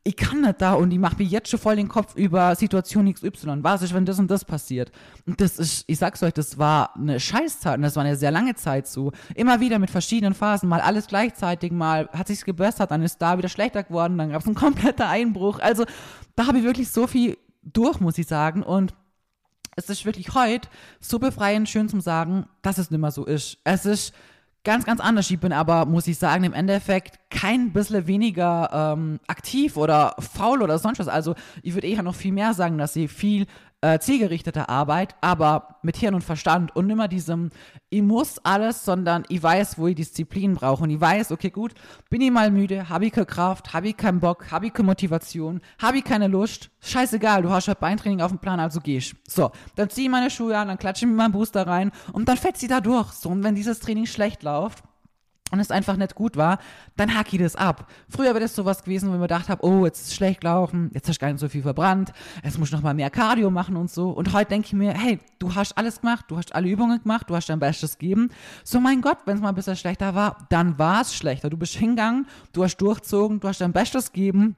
ich 0.05 0.17
kann 0.17 0.41
nicht 0.41 0.61
da 0.63 0.75
und 0.75 0.91
ich 0.91 0.99
mache 0.99 1.17
mir 1.19 1.25
jetzt 1.25 1.51
schon 1.51 1.61
voll 1.61 1.77
den 1.77 1.89
Kopf 1.89 2.15
über 2.17 2.55
Situation 2.55 3.13
XY. 3.13 3.63
Was 3.63 3.83
ist, 3.83 3.93
wenn 3.93 4.07
das 4.07 4.19
und 4.19 4.31
das 4.31 4.45
passiert? 4.45 4.91
Und 5.27 5.41
das 5.41 5.59
ist, 5.59 5.85
ich 5.87 5.99
sag's 5.99 6.23
euch, 6.23 6.33
das 6.33 6.57
war 6.57 6.97
eine 6.97 7.21
Scheißzeit 7.21 7.77
und 7.77 7.83
das 7.83 7.97
war 7.97 8.05
eine 8.05 8.17
sehr 8.17 8.31
lange 8.31 8.55
Zeit 8.55 8.87
so. 8.87 9.13
Immer 9.35 9.61
wieder 9.61 9.79
mit 9.79 9.91
verschiedenen 9.91 10.35
Phasen, 10.35 10.69
mal 10.69 10.81
alles 10.81 11.09
gleichzeitig, 11.09 11.73
mal 11.73 12.09
hat 12.13 12.29
sich's 12.29 12.45
gebessert, 12.45 12.91
dann 12.91 13.03
ist 13.03 13.19
da 13.19 13.37
wieder 13.37 13.49
schlechter 13.49 13.83
geworden, 13.83 14.17
dann 14.17 14.31
gab's 14.31 14.47
einen 14.47 14.55
kompletten 14.55 15.05
Einbruch. 15.05 15.59
Also 15.59 15.85
da 16.37 16.47
habe 16.47 16.59
ich 16.59 16.65
wirklich 16.65 16.91
so 16.91 17.07
viel 17.07 17.37
durch, 17.63 18.01
muss 18.01 18.19
ich 18.19 18.27
sagen. 18.27 18.63
Und 18.63 18.95
es 19.77 19.91
ist 19.91 20.05
wirklich 20.05 20.35
heute 20.35 20.69
so 21.01 21.19
befreiend 21.19 21.69
schön 21.69 21.89
zum 21.89 22.01
sagen, 22.01 22.47
dass 22.63 22.79
es 22.79 22.91
nicht 22.91 23.01
mehr 23.01 23.11
so 23.11 23.25
ist. 23.25 23.59
Es 23.65 23.85
ist 23.85 24.15
ganz, 24.65 24.85
ganz 24.85 25.01
anders. 25.01 25.31
Ich 25.31 25.41
bin 25.41 25.53
aber, 25.53 25.87
muss 25.87 26.07
ich 26.07 26.19
sagen, 26.19 26.45
im 26.45 26.53
Endeffekt 26.53 27.19
kein 27.31 27.73
bisschen 27.73 28.07
weniger 28.07 28.95
ähm, 28.97 29.21
aktiv 29.27 29.77
oder 29.77 30.15
faul 30.19 30.63
oder 30.63 30.79
sonst 30.79 30.99
was. 30.99 31.09
Also 31.09 31.35
ich 31.63 31.75
würde 31.75 31.87
eher 31.87 32.03
noch 32.03 32.15
viel 32.15 32.33
mehr 32.33 32.55
sagen, 32.55 32.79
dass 32.79 32.93
sie 32.93 33.09
viel 33.09 33.47
äh, 33.81 33.99
zielgerichteter 33.99 34.69
Arbeit, 34.69 35.15
aber 35.21 35.77
mit 35.83 35.97
Hirn 35.97 36.15
und 36.15 36.25
Verstand 36.25 36.75
und 36.75 36.91
immer 36.91 37.07
diesem, 37.07 37.51
ich 37.91 38.03
muss 38.03 38.39
alles, 38.43 38.85
sondern 38.85 39.25
ich 39.29 39.43
weiß, 39.43 39.79
wo 39.79 39.87
ich 39.87 39.95
Disziplin 39.95 40.55
brauche 40.55 40.83
und 40.83 40.91
ich 40.91 41.01
weiß, 41.01 41.31
okay, 41.31 41.51
gut, 41.51 41.75
bin 42.11 42.21
ich 42.21 42.31
mal 42.31 42.51
müde, 42.51 42.89
habe 42.89 43.07
ich 43.07 43.13
keine 43.13 43.27
Kraft, 43.27 43.73
habe 43.73 43.89
ich 43.89 43.97
keinen 43.97 44.21
Bock, 44.21 44.51
habe 44.51 44.67
ich 44.67 44.73
keine 44.73 44.87
Motivation, 44.87 45.61
habe 45.81 45.99
ich 45.99 46.05
keine 46.05 46.27
Lust, 46.27 46.71
scheißegal, 46.81 47.43
du 47.43 47.51
hast 47.51 47.69
halt 47.69 47.81
Beintraining 47.81 48.21
auf 48.21 48.33
dem 48.33 48.41
Plan, 48.41 48.59
also 48.59 48.81
geh 48.81 48.99
ich. 48.99 49.15
So, 49.29 49.53
dann 49.77 49.91
ziehe 49.91 50.07
ich 50.07 50.11
meine 50.11 50.31
Schuhe 50.31 50.59
an, 50.59 50.69
dann 50.69 50.79
klatsche 50.79 51.05
ich 51.05 51.11
mir 51.11 51.17
meinen 51.17 51.33
Booster 51.33 51.67
rein 51.67 51.93
und 52.13 52.29
dann 52.29 52.37
fetzt 52.37 52.61
sie 52.61 52.69
da 52.69 52.81
durch. 52.81 53.13
So, 53.13 53.29
und 53.29 53.45
wenn 53.45 53.55
dieses 53.55 53.79
Training 53.79 54.07
schlecht 54.07 54.43
läuft, 54.43 54.83
und 55.51 55.61
es 55.61 55.71
einfach 55.71 55.97
nicht 55.97 56.15
gut 56.15 56.37
war, 56.37 56.59
dann 56.97 57.15
hack 57.17 57.33
ich 57.33 57.39
das 57.39 57.57
ab. 57.57 57.91
Früher 58.09 58.29
wäre 58.29 58.41
das 58.41 58.55
sowas 58.55 58.83
gewesen, 58.83 59.07
ich 59.07 59.15
mir 59.15 59.23
gedacht 59.23 59.49
habe, 59.49 59.65
oh, 59.65 59.85
jetzt 59.85 60.01
ist 60.01 60.09
es 60.09 60.15
schlecht 60.15 60.41
gelaufen, 60.43 60.91
jetzt 60.95 61.09
hast 61.09 61.17
du 61.17 61.21
gar 61.21 61.33
nicht 61.33 61.41
so 61.41 61.49
viel 61.49 61.63
verbrannt, 61.63 62.13
jetzt 62.45 62.59
muss 62.59 62.69
ich 62.69 62.75
noch 62.75 62.83
mal 62.83 62.95
mehr 62.95 63.11
Cardio 63.11 63.51
machen 63.51 63.77
und 63.77 63.91
so. 63.91 64.11
Und 64.11 64.33
heute 64.33 64.51
denke 64.51 64.67
ich 64.67 64.73
mir, 64.73 64.93
hey, 64.93 65.19
du 65.39 65.55
hast 65.55 65.77
alles 65.77 66.01
gemacht, 66.01 66.27
du 66.29 66.37
hast 66.37 66.55
alle 66.55 66.69
Übungen 66.69 67.03
gemacht, 67.03 67.29
du 67.29 67.37
hast 67.37 67.49
dein 67.49 67.59
Bestes 67.59 67.99
gegeben. 67.99 68.31
So, 68.65 68.81
mein 68.81 69.01
Gott, 69.01 69.19
wenn 69.25 69.37
es 69.37 69.43
mal 69.43 69.51
ein 69.51 69.55
bisschen 69.55 69.77
schlechter 69.77 70.15
war, 70.15 70.47
dann 70.51 70.79
war 70.79 71.03
es 71.03 71.15
schlechter. 71.15 71.51
Du 71.51 71.57
bist 71.57 71.75
hingegangen, 71.75 72.27
du 72.53 72.65
hast 72.65 72.77
durchzogen, 72.77 73.41
du 73.41 73.49
hast 73.49 73.61
dein 73.61 73.73
Bestes 73.73 74.13
gegeben, 74.13 74.57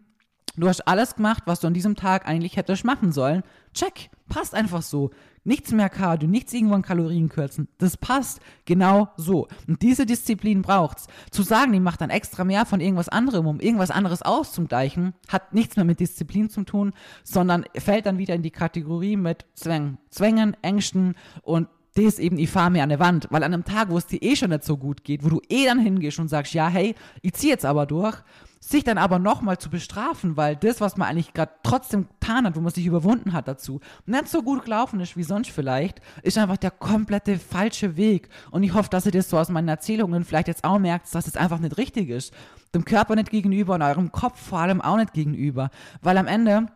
du 0.56 0.68
hast 0.68 0.86
alles 0.86 1.14
gemacht, 1.14 1.44
was 1.46 1.60
du 1.60 1.66
an 1.66 1.74
diesem 1.74 1.94
Tag 1.94 2.26
eigentlich 2.26 2.56
hättest 2.56 2.84
machen 2.84 3.12
sollen. 3.12 3.42
Check, 3.74 4.10
passt 4.28 4.54
einfach 4.54 4.82
so. 4.82 5.10
Nichts 5.42 5.72
mehr 5.72 5.88
Cardio, 5.88 6.28
nichts 6.28 6.52
irgendwann 6.52 6.82
Kalorien 6.82 7.30
kürzen. 7.30 7.68
Das 7.78 7.96
passt 7.96 8.40
genau 8.66 9.08
so. 9.16 9.48
Und 9.66 9.80
diese 9.80 10.04
Disziplin 10.04 10.60
braucht's. 10.60 11.06
Zu 11.30 11.42
sagen, 11.42 11.72
die 11.72 11.80
macht 11.80 12.02
dann 12.02 12.10
extra 12.10 12.44
mehr 12.44 12.66
von 12.66 12.80
irgendwas 12.80 13.08
anderem, 13.08 13.46
um 13.46 13.58
irgendwas 13.58 13.90
anderes 13.90 14.20
auszugleichen, 14.20 15.14
hat 15.28 15.54
nichts 15.54 15.76
mehr 15.76 15.86
mit 15.86 16.00
Disziplin 16.00 16.50
zu 16.50 16.64
tun, 16.64 16.92
sondern 17.24 17.64
fällt 17.74 18.04
dann 18.04 18.18
wieder 18.18 18.34
in 18.34 18.42
die 18.42 18.50
Kategorie 18.50 19.16
mit 19.16 19.46
Zwängen, 19.54 19.98
Zwängen, 20.10 20.56
Ängsten 20.62 21.14
und 21.42 21.68
das 22.04 22.18
eben, 22.18 22.38
ich 22.38 22.50
fahre 22.50 22.70
mir 22.70 22.82
an 22.82 22.88
der 22.88 23.00
Wand, 23.00 23.28
weil 23.30 23.42
an 23.42 23.52
einem 23.52 23.64
Tag, 23.64 23.90
wo 23.90 23.98
es 23.98 24.06
dir 24.06 24.22
eh 24.22 24.36
schon 24.36 24.50
nicht 24.50 24.64
so 24.64 24.76
gut 24.76 25.04
geht, 25.04 25.24
wo 25.24 25.28
du 25.28 25.40
eh 25.48 25.64
dann 25.64 25.78
hingehst 25.78 26.18
und 26.18 26.28
sagst, 26.28 26.54
ja, 26.54 26.68
hey, 26.68 26.94
ich 27.22 27.34
zieh 27.34 27.48
jetzt 27.48 27.64
aber 27.64 27.86
durch, 27.86 28.16
sich 28.60 28.84
dann 28.84 28.98
aber 28.98 29.18
nochmal 29.18 29.58
zu 29.58 29.70
bestrafen, 29.70 30.36
weil 30.36 30.54
das, 30.54 30.80
was 30.80 30.98
man 30.98 31.08
eigentlich 31.08 31.32
gerade 31.32 31.52
trotzdem 31.62 32.06
getan 32.08 32.44
hat, 32.44 32.56
wo 32.56 32.60
man 32.60 32.72
sich 32.72 32.84
überwunden 32.84 33.32
hat 33.32 33.48
dazu, 33.48 33.80
nicht 34.04 34.28
so 34.28 34.42
gut 34.42 34.64
gelaufen 34.64 35.00
ist 35.00 35.16
wie 35.16 35.22
sonst 35.22 35.50
vielleicht, 35.50 36.00
ist 36.22 36.36
einfach 36.36 36.58
der 36.58 36.70
komplette 36.70 37.38
falsche 37.38 37.96
Weg. 37.96 38.28
Und 38.50 38.62
ich 38.62 38.74
hoffe, 38.74 38.90
dass 38.90 39.06
ihr 39.06 39.12
das 39.12 39.30
so 39.30 39.38
aus 39.38 39.48
meinen 39.48 39.68
Erzählungen 39.68 40.24
vielleicht 40.24 40.48
jetzt 40.48 40.64
auch 40.64 40.78
merkt, 40.78 41.12
dass 41.14 41.26
es 41.26 41.36
einfach 41.36 41.58
nicht 41.58 41.78
richtig 41.78 42.10
ist. 42.10 42.34
Dem 42.74 42.84
Körper 42.84 43.16
nicht 43.16 43.30
gegenüber 43.30 43.74
und 43.74 43.82
eurem 43.82 44.12
Kopf 44.12 44.38
vor 44.38 44.58
allem 44.58 44.82
auch 44.82 44.96
nicht 44.96 45.14
gegenüber. 45.14 45.70
Weil 46.02 46.18
am 46.18 46.26
Ende 46.26 46.66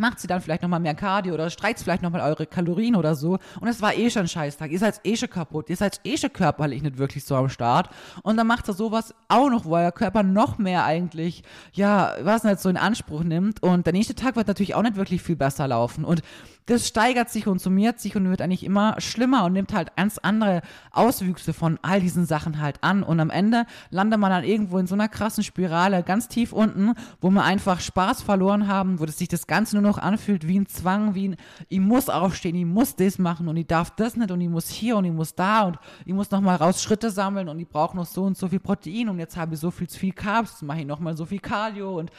macht 0.00 0.18
sie 0.18 0.26
dann 0.26 0.40
vielleicht 0.40 0.62
nochmal 0.62 0.80
mehr 0.80 0.94
Cardio 0.94 1.34
oder 1.34 1.50
streizt 1.50 1.84
vielleicht 1.84 2.02
nochmal 2.02 2.22
eure 2.22 2.46
Kalorien 2.46 2.96
oder 2.96 3.14
so. 3.14 3.38
Und 3.60 3.68
es 3.68 3.80
war 3.80 3.94
eh 3.94 4.10
schon 4.10 4.22
ein 4.22 4.28
Scheißtag. 4.28 4.70
Ihr 4.70 4.78
seid 4.78 5.00
eh 5.04 5.16
schon 5.16 5.30
kaputt. 5.30 5.70
Ihr 5.70 5.76
seid 5.76 6.00
eh 6.04 6.16
schon 6.16 6.32
körperlich 6.32 6.82
nicht 6.82 6.98
wirklich 6.98 7.24
so 7.24 7.36
am 7.36 7.48
Start. 7.48 7.90
Und 8.22 8.36
dann 8.36 8.46
macht 8.46 8.66
er 8.68 8.74
sowas 8.74 9.14
auch 9.28 9.50
noch, 9.50 9.64
wo 9.64 9.76
euer 9.76 9.92
Körper 9.92 10.22
noch 10.22 10.58
mehr 10.58 10.84
eigentlich, 10.84 11.44
ja, 11.72 12.14
was 12.22 12.44
nicht 12.44 12.60
so 12.60 12.68
in 12.68 12.76
Anspruch 12.76 13.22
nimmt. 13.22 13.62
Und 13.62 13.86
der 13.86 13.92
nächste 13.92 14.14
Tag 14.14 14.36
wird 14.36 14.48
natürlich 14.48 14.74
auch 14.74 14.82
nicht 14.82 14.96
wirklich 14.96 15.22
viel 15.22 15.36
besser 15.36 15.68
laufen. 15.68 16.04
Und 16.04 16.22
das 16.66 16.86
steigert 16.86 17.30
sich 17.30 17.46
und 17.46 17.60
summiert 17.60 18.00
sich 18.00 18.16
und 18.16 18.28
wird 18.28 18.42
eigentlich 18.42 18.64
immer 18.64 19.00
schlimmer 19.00 19.44
und 19.44 19.52
nimmt 19.52 19.72
halt 19.72 19.96
ganz 19.96 20.18
andere 20.18 20.62
Auswüchse 20.92 21.52
von 21.52 21.78
all 21.82 22.00
diesen 22.00 22.26
Sachen 22.26 22.60
halt 22.60 22.82
an. 22.82 23.02
Und 23.02 23.20
am 23.20 23.30
Ende 23.30 23.66
landet 23.90 24.20
man 24.20 24.30
dann 24.30 24.44
irgendwo 24.44 24.78
in 24.78 24.86
so 24.86 24.94
einer 24.94 25.08
krassen 25.08 25.44
Spirale 25.44 26.02
ganz 26.02 26.28
tief 26.28 26.52
unten, 26.52 26.94
wo 27.20 27.30
wir 27.30 27.44
einfach 27.44 27.80
Spaß 27.80 28.22
verloren 28.22 28.66
haben, 28.66 29.00
wo 29.00 29.06
das 29.06 29.18
sich 29.18 29.28
das 29.28 29.46
Ganze 29.46 29.76
nur 29.76 29.82
noch 29.82 29.98
anfühlt 29.98 30.46
wie 30.46 30.58
ein 30.58 30.66
Zwang, 30.66 31.14
wie 31.14 31.28
ein, 31.28 31.36
ich 31.68 31.80
muss 31.80 32.08
aufstehen, 32.08 32.56
ich 32.56 32.66
muss 32.66 32.96
das 32.96 33.18
machen 33.18 33.48
und 33.48 33.56
ich 33.56 33.66
darf 33.66 33.90
das 33.90 34.16
nicht 34.16 34.30
und 34.30 34.40
ich 34.40 34.48
muss 34.48 34.68
hier 34.68 34.96
und 34.96 35.04
ich 35.04 35.12
muss 35.12 35.34
da 35.34 35.62
und 35.62 35.78
ich 36.04 36.12
muss 36.12 36.30
nochmal 36.30 36.56
raus 36.56 36.82
Schritte 36.82 37.10
sammeln 37.10 37.48
und 37.48 37.58
ich 37.58 37.68
brauche 37.68 37.96
noch 37.96 38.06
so 38.06 38.24
und 38.24 38.36
so 38.36 38.48
viel 38.48 38.60
Protein 38.60 39.08
und 39.08 39.18
jetzt 39.18 39.36
habe 39.36 39.54
ich 39.54 39.60
so 39.60 39.70
viel 39.70 39.88
zu 39.88 39.98
viel 39.98 40.12
Carbs, 40.12 40.62
mache 40.62 40.80
ich 40.80 40.86
nochmal 40.86 41.16
so 41.16 41.26
viel 41.26 41.40
Cardio 41.40 41.98
und 41.98 42.10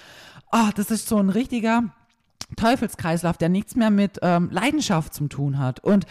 oh, 0.51 0.69
das 0.75 0.91
ist 0.91 1.07
so 1.07 1.17
ein 1.17 1.29
richtiger 1.29 1.83
Teufelskreislauf, 2.55 3.37
der 3.37 3.49
nichts 3.49 3.75
mehr 3.75 3.89
mit 3.89 4.19
ähm, 4.21 4.49
Leidenschaft 4.51 5.13
zu 5.13 5.27
tun 5.27 5.59
hat. 5.59 5.79
Und 5.83 6.05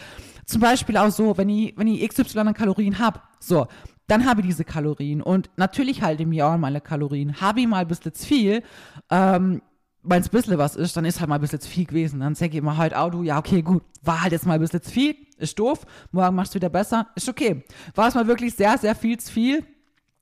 zum 0.45 0.61
Beispiel 0.61 0.97
auch 0.97 1.11
so, 1.11 1.37
wenn 1.37 1.49
ich, 1.49 1.77
wenn 1.77 1.87
ich 1.87 2.07
XY 2.07 2.39
an 2.39 2.53
Kalorien 2.53 2.99
habe, 2.99 3.21
so, 3.39 3.67
dann 4.07 4.25
habe 4.25 4.41
ich 4.41 4.47
diese 4.47 4.65
Kalorien 4.65 5.21
und 5.21 5.49
natürlich 5.55 6.01
halte 6.01 6.23
ich 6.23 6.27
mir 6.27 6.45
auch 6.45 6.57
meine 6.57 6.81
Kalorien. 6.81 7.39
Habe 7.39 7.61
ich 7.61 7.67
mal 7.67 7.85
bisschen 7.85 8.13
zu 8.13 8.25
viel, 8.25 8.63
ähm, 9.09 9.61
wenn 10.03 10.21
es 10.21 10.27
ein 10.27 10.31
bisschen 10.31 10.57
was 10.57 10.75
ist, 10.75 10.97
dann 10.97 11.05
ist 11.05 11.19
halt 11.19 11.29
mal 11.29 11.39
bisschen 11.39 11.59
zu 11.59 11.69
viel 11.69 11.85
gewesen. 11.85 12.19
Dann 12.19 12.35
sage 12.35 12.51
ich 12.51 12.57
immer 12.57 12.77
halt, 12.77 12.93
oh 12.97 13.09
du, 13.09 13.23
ja, 13.23 13.37
okay, 13.37 13.61
gut, 13.61 13.83
war 14.01 14.21
halt 14.21 14.31
jetzt 14.31 14.45
mal 14.45 14.59
bisschen 14.59 14.81
zu 14.81 14.91
viel, 14.91 15.15
ist 15.37 15.57
doof, 15.57 15.85
morgen 16.11 16.35
machst 16.35 16.53
du 16.53 16.55
wieder 16.55 16.69
besser, 16.69 17.07
ist 17.15 17.29
okay. 17.29 17.63
War 17.95 18.07
es 18.07 18.15
mal 18.15 18.27
wirklich 18.27 18.55
sehr, 18.55 18.77
sehr 18.77 18.95
viel 18.95 19.17
zu 19.19 19.31
viel, 19.31 19.63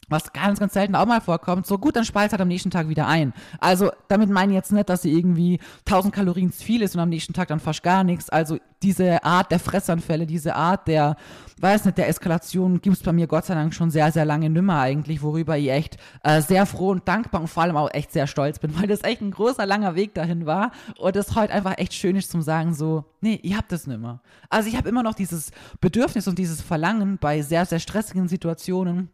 was 0.10 0.34
ganz, 0.34 0.60
ganz 0.60 0.74
selten 0.74 0.96
auch 0.96 1.06
mal 1.06 1.22
vorkommt, 1.22 1.66
so 1.66 1.78
gut, 1.78 1.96
dann 1.96 2.06
speist 2.06 2.34
halt 2.34 2.42
am 2.42 2.48
nächsten 2.48 2.72
Tag 2.72 2.90
wieder 2.90 3.08
ein. 3.08 3.34
Also 3.60 3.92
damit 4.08 4.30
meine 4.30 4.52
ich 4.52 4.56
jetzt 4.56 4.72
nicht, 4.72 4.90
dass 4.90 5.04
sie 5.04 5.14
irgendwie 5.14 5.60
1000 5.86 6.14
Kalorien 6.14 6.52
zu 6.52 6.64
viel 6.64 6.82
ist 6.82 6.96
und 6.96 7.02
am 7.02 7.10
nächsten 7.10 7.34
Tag 7.34 7.48
dann 7.48 7.60
fast 7.60 7.84
gar 7.84 8.04
nichts. 8.04 8.30
Also 8.30 8.58
diese 8.82 9.24
Art 9.24 9.52
der 9.52 9.60
Fressanfälle, 9.60 10.26
diese 10.26 10.56
Art 10.56 10.88
der, 10.88 11.18
weiß 11.60 11.86
nicht, 11.86 11.98
der 11.98 12.08
Eskalation 12.08 12.80
gibt 12.82 12.98
es 12.98 13.04
bei 13.04 13.12
mir 13.12 13.28
Gott 13.28 13.46
sei 13.46 13.54
Dank 13.54 13.74
schon 13.74 13.92
sehr, 13.92 14.12
sehr 14.12 14.26
lange 14.26 14.50
nimmer 14.50 14.80
eigentlich, 14.80 15.22
worüber 15.22 15.58
ich 15.58 15.70
echt 15.70 15.98
äh, 16.24 16.42
sehr 16.42 16.66
froh 16.66 16.92
und 16.92 17.08
dankbar 17.08 17.42
und 17.42 17.48
vor 17.48 17.64
allem 17.64 17.78
auch 17.78 17.92
echt 17.94 18.12
sehr 18.12 18.28
stolz 18.28 18.60
bin, 18.60 18.76
weil 18.80 18.88
das 18.88 19.04
echt 19.04 19.22
ein 19.22 19.32
großer, 19.32 19.66
langer 19.66 19.96
Weg 19.96 20.14
dahin 20.14 20.46
war 20.46 20.72
und 20.98 21.16
es 21.16 21.36
heute 21.36 21.54
einfach 21.54 21.78
echt 21.78 21.94
schön 21.94 22.16
ist 22.16 22.32
zum 22.32 22.42
sagen 22.42 22.74
so, 22.74 23.06
nee, 23.22 23.40
ihr 23.44 23.58
habt 23.58 23.72
das 23.72 23.88
nimmer. 23.88 24.22
Also 24.50 24.70
ich 24.70 24.78
habe 24.78 24.90
immer 24.90 25.04
noch 25.04 25.14
dieses 25.16 25.52
Bedürfnis 25.82 26.28
und 26.28 26.40
dieses 26.40 26.62
Verlangen 26.62 27.18
bei 27.18 27.42
sehr, 27.42 27.66
sehr 27.66 27.80
stressigen 27.80 28.28
Situationen, 28.28 29.10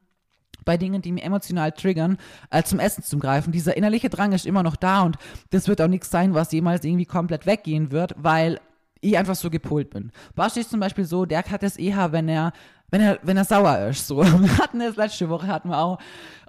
bei 0.66 0.78
Dingen, 0.78 1.02
die 1.02 1.12
mich 1.12 1.24
emotional 1.24 1.72
triggern, 1.72 2.18
äh, 2.50 2.64
zum 2.64 2.80
Essen 2.80 3.04
zu 3.04 3.18
greifen. 3.20 3.52
Dieser 3.52 3.78
innerliche 3.78 4.10
Drang 4.10 4.34
ist 4.34 4.46
immer 4.46 4.64
noch 4.64 4.76
da 4.76 5.04
und 5.04 5.18
das 5.52 5.68
wird 5.68 5.82
auch 5.82 5.88
nichts 5.88 6.10
sein, 6.10 6.34
was 6.34 6.52
jemals 6.52 6.84
irgendwie 6.84 7.06
komplett 7.06 7.46
weggehen 7.46 7.92
wird, 7.92 8.16
weil 8.18 8.60
ich 9.02 9.18
einfach 9.18 9.36
so 9.36 9.50
gepolt 9.50 9.92
bin. 9.92 10.12
Basti 10.36 10.62
ist 10.62 10.72
zum 10.72 10.80
Beispiel 10.80 11.06
so, 11.06 11.26
der 11.26 11.44
hat 11.44 11.64
es 11.64 11.78
eher, 11.78 12.12
wenn 12.12 12.28
er 12.28 12.52
wenn 12.92 13.02
er, 13.02 13.20
wenn 13.24 13.38
er 13.38 13.46
sauer 13.46 13.90
ist. 13.90 14.08
So. 14.08 14.18
Wir 14.42 14.58
hatten 14.58 14.80
es 14.82 14.96
letzte 14.96 15.28
Woche, 15.30 15.48
hatten 15.48 15.70
wir 15.70 15.78
auch 15.78 16.00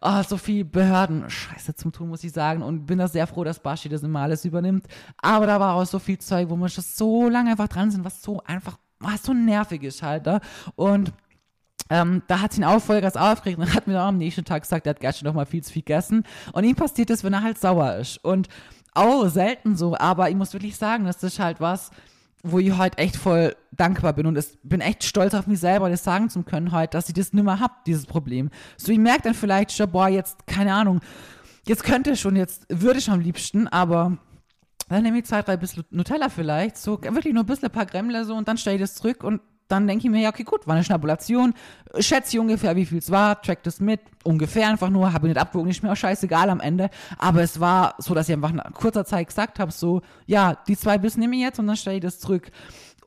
oh, 0.02 0.22
so 0.22 0.36
viel 0.36 0.64
Behörden, 0.64 1.28
scheiße 1.28 1.74
zum 1.74 1.92
Tun, 1.92 2.08
muss 2.08 2.24
ich 2.24 2.32
sagen. 2.32 2.62
Und 2.62 2.86
bin 2.86 2.98
da 2.98 3.08
sehr 3.08 3.26
froh, 3.26 3.44
dass 3.44 3.58
Bashi 3.58 3.88
das 3.88 4.02
immer 4.02 4.20
alles 4.20 4.44
übernimmt. 4.44 4.86
Aber 5.18 5.46
da 5.46 5.58
war 5.58 5.74
auch 5.74 5.86
so 5.86 5.98
viel 5.98 6.18
Zeug, 6.18 6.48
wo 6.50 6.56
wir 6.56 6.68
schon 6.68 6.84
so 6.84 7.28
lange 7.28 7.50
einfach 7.50 7.68
dran 7.68 7.90
sind, 7.90 8.04
was 8.04 8.22
so 8.22 8.42
einfach, 8.44 8.78
was 9.00 9.22
so 9.22 9.32
nervig 9.32 9.82
ist 9.82 10.02
halt. 10.02 10.26
Ne? 10.26 10.40
Und 10.76 11.12
ähm, 11.90 12.22
da 12.26 12.40
hat 12.40 12.56
ihn 12.56 12.64
auch 12.64 12.80
Vollgas 12.80 13.16
aufgeregt 13.16 13.58
und 13.58 13.74
hat 13.74 13.86
mir 13.86 14.00
auch 14.00 14.06
am 14.06 14.18
nächsten 14.18 14.44
Tag 14.44 14.62
gesagt, 14.62 14.86
er 14.86 14.90
hat 14.90 15.00
gestern 15.00 15.26
noch 15.26 15.34
mal 15.34 15.46
viel 15.46 15.62
zu 15.62 15.72
viel 15.72 15.82
gegessen. 15.82 16.24
Und 16.52 16.64
ihm 16.64 16.74
passiert 16.74 17.10
das, 17.10 17.22
wenn 17.24 17.32
er 17.32 17.42
halt 17.42 17.58
sauer 17.58 17.96
ist. 17.96 18.22
Und 18.24 18.48
auch 18.94 19.28
selten 19.28 19.76
so, 19.76 19.96
aber 19.96 20.30
ich 20.30 20.36
muss 20.36 20.52
wirklich 20.52 20.76
sagen, 20.76 21.04
das 21.04 21.22
ist 21.22 21.38
halt 21.38 21.60
was, 21.60 21.90
wo 22.42 22.58
ich 22.58 22.76
heute 22.76 22.98
echt 22.98 23.16
voll 23.16 23.54
dankbar 23.72 24.12
bin 24.14 24.26
und 24.26 24.36
es, 24.36 24.58
bin 24.62 24.80
echt 24.80 25.04
stolz 25.04 25.34
auf 25.34 25.46
mich 25.46 25.60
selber, 25.60 25.90
das 25.90 26.04
sagen 26.04 26.30
zu 26.30 26.42
können 26.42 26.72
heute, 26.72 26.96
dass 26.96 27.08
ich 27.08 27.14
das 27.14 27.32
nimmer 27.32 27.60
hab, 27.60 27.84
dieses 27.84 28.06
Problem. 28.06 28.50
So, 28.76 28.92
ich 28.92 28.98
merke 28.98 29.22
dann 29.22 29.34
vielleicht 29.34 29.72
schon, 29.72 29.90
boah, 29.90 30.08
jetzt, 30.08 30.46
keine 30.46 30.72
Ahnung, 30.72 31.00
jetzt 31.66 31.84
könnte 31.84 32.12
ich 32.12 32.20
schon, 32.20 32.36
jetzt 32.36 32.66
würde 32.68 32.98
ich 32.98 33.10
am 33.10 33.20
liebsten, 33.20 33.68
aber 33.68 34.16
dann 34.88 35.02
nehme 35.02 35.18
ich 35.18 35.24
zwei, 35.24 35.42
drei 35.42 35.56
bisschen 35.56 35.84
Nutella 35.90 36.28
vielleicht, 36.28 36.76
so 36.76 37.02
wirklich 37.02 37.34
nur 37.34 37.42
ein 37.42 37.46
bisschen 37.46 37.66
ein 37.66 37.72
paar 37.72 37.86
Gremle 37.86 38.24
so 38.24 38.34
und 38.34 38.48
dann 38.48 38.56
stelle 38.56 38.76
ich 38.76 38.82
das 38.82 38.94
zurück 38.94 39.24
und 39.24 39.40
dann 39.68 39.86
denke 39.86 40.06
ich 40.06 40.10
mir, 40.10 40.20
ja, 40.20 40.28
okay, 40.28 40.44
gut, 40.44 40.66
war 40.66 40.74
eine 40.74 40.84
Schnabulation, 40.84 41.54
schätze 41.98 42.36
ich 42.36 42.40
ungefähr, 42.40 42.76
wie 42.76 42.86
viel 42.86 42.98
es 42.98 43.10
war, 43.10 43.40
track 43.42 43.62
das 43.62 43.80
mit, 43.80 44.00
ungefähr 44.24 44.68
einfach 44.68 44.90
nur, 44.90 45.12
habe 45.12 45.28
nicht 45.28 45.38
abgewogen, 45.38 45.70
ist 45.70 45.82
mir 45.82 45.92
auch 45.92 45.96
scheißegal 45.96 46.50
am 46.50 46.60
Ende, 46.60 46.90
aber 47.18 47.42
es 47.42 47.60
war 47.60 47.94
so, 47.98 48.14
dass 48.14 48.28
ich 48.28 48.34
einfach 48.34 48.52
nach 48.52 48.72
kurzer 48.72 49.04
Zeit 49.04 49.28
gesagt 49.28 49.58
habe, 49.58 49.72
so, 49.72 50.02
ja, 50.26 50.54
die 50.68 50.76
zwei 50.76 50.98
Biss 50.98 51.16
nehme 51.16 51.36
ich 51.36 51.42
jetzt 51.42 51.58
und 51.58 51.66
dann 51.66 51.76
stelle 51.76 51.96
ich 51.96 52.02
das 52.02 52.18
zurück 52.18 52.50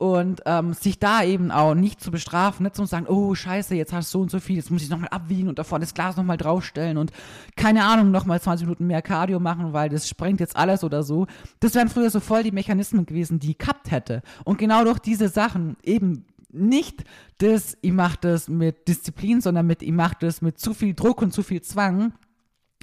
und 0.00 0.40
ähm, 0.46 0.72
sich 0.72 0.98
da 0.98 1.22
eben 1.22 1.50
auch 1.50 1.74
nicht 1.74 2.00
zu 2.00 2.10
bestrafen, 2.10 2.64
nicht 2.64 2.74
zu 2.74 2.86
sagen, 2.86 3.04
oh 3.06 3.34
scheiße, 3.34 3.74
jetzt 3.74 3.92
hast 3.92 4.14
du 4.14 4.18
so 4.18 4.22
und 4.22 4.30
so 4.30 4.40
viel, 4.40 4.56
jetzt 4.56 4.70
muss 4.70 4.82
ich 4.82 4.88
nochmal 4.88 5.10
abwiegen 5.10 5.46
und 5.46 5.58
davor 5.58 5.78
das 5.78 5.92
Glas 5.92 6.16
nochmal 6.16 6.38
draufstellen 6.38 6.96
und 6.96 7.12
keine 7.54 7.84
Ahnung, 7.84 8.10
nochmal 8.10 8.40
20 8.40 8.66
Minuten 8.66 8.86
mehr 8.86 9.02
Cardio 9.02 9.40
machen, 9.40 9.74
weil 9.74 9.90
das 9.90 10.08
sprengt 10.08 10.40
jetzt 10.40 10.56
alles 10.56 10.84
oder 10.84 11.02
so. 11.02 11.26
Das 11.60 11.74
wären 11.74 11.90
früher 11.90 12.08
so 12.08 12.18
voll 12.18 12.42
die 12.42 12.50
Mechanismen 12.50 13.04
gewesen, 13.04 13.40
die 13.40 13.50
ich 13.50 13.58
gehabt 13.58 13.90
hätte. 13.90 14.22
Und 14.44 14.56
genau 14.56 14.84
durch 14.84 15.00
diese 15.00 15.28
Sachen, 15.28 15.76
eben 15.82 16.24
nicht 16.52 17.04
das, 17.38 17.76
ich 17.80 17.92
mache 17.92 18.18
das 18.20 18.48
mit 18.48 18.88
Disziplin, 18.88 19.40
sondern 19.40 19.66
mit, 19.66 19.82
ich 19.82 19.92
mache 19.92 20.16
das 20.20 20.42
mit 20.42 20.58
zu 20.58 20.74
viel 20.74 20.94
Druck 20.94 21.22
und 21.22 21.32
zu 21.32 21.42
viel 21.42 21.62
Zwang, 21.62 22.12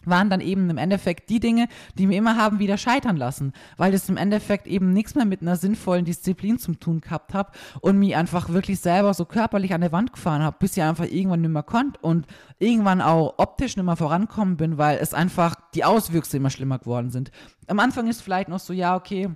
waren 0.10 0.30
dann 0.30 0.41
eben 0.41 0.69
im 0.69 0.77
Endeffekt 0.77 1.30
die 1.30 1.39
Dinge, 1.39 1.67
die 1.97 2.08
mir 2.08 2.17
immer 2.17 2.38
haben 2.38 2.60
wieder 2.60 2.77
scheitern 2.77 3.17
lassen, 3.17 3.53
weil 3.77 3.93
es 3.93 4.10
im 4.10 4.17
Endeffekt 4.17 4.67
eben 4.67 4.93
nichts 4.93 5.15
mehr 5.15 5.25
mit 5.25 5.41
einer 5.41 5.56
sinnvollen 5.56 6.06
Disziplin 6.06 6.60
zum 6.60 6.80
tun 6.80 7.01
gehabt 7.01 7.34
habe 7.34 7.51
und 7.82 7.99
mich 7.99 8.15
einfach 8.15 8.49
wirklich 8.49 8.80
selber 8.80 9.13
so 9.13 9.25
körperlich 9.25 9.73
an 9.73 9.82
der 9.82 9.91
Wand 9.91 10.13
gefahren 10.13 10.41
habe, 10.41 10.58
bis 10.60 10.77
ich 10.77 10.84
einfach 10.84 11.06
irgendwann 11.06 11.41
nicht 11.41 11.51
mehr 11.51 11.63
konnte 11.63 11.99
und 12.01 12.25
irgendwann 12.60 13.01
auch 13.01 13.36
optisch 13.38 13.75
nicht 13.75 13.86
mehr 13.86 13.95
vorankommen 13.95 14.58
bin, 14.58 14.77
weil 14.77 14.97
es 14.99 15.13
einfach 15.13 15.56
die 15.73 15.84
Auswüchse 15.84 16.38
immer 16.38 16.49
schlimmer 16.49 16.80
geworden 16.80 17.10
sind. 17.10 17.32
Am 17.67 17.80
Anfang 17.80 18.08
ist 18.08 18.21
vielleicht 18.21 18.49
noch 18.49 18.60
so, 18.60 18.73
ja, 18.73 18.95
okay, 18.95 19.30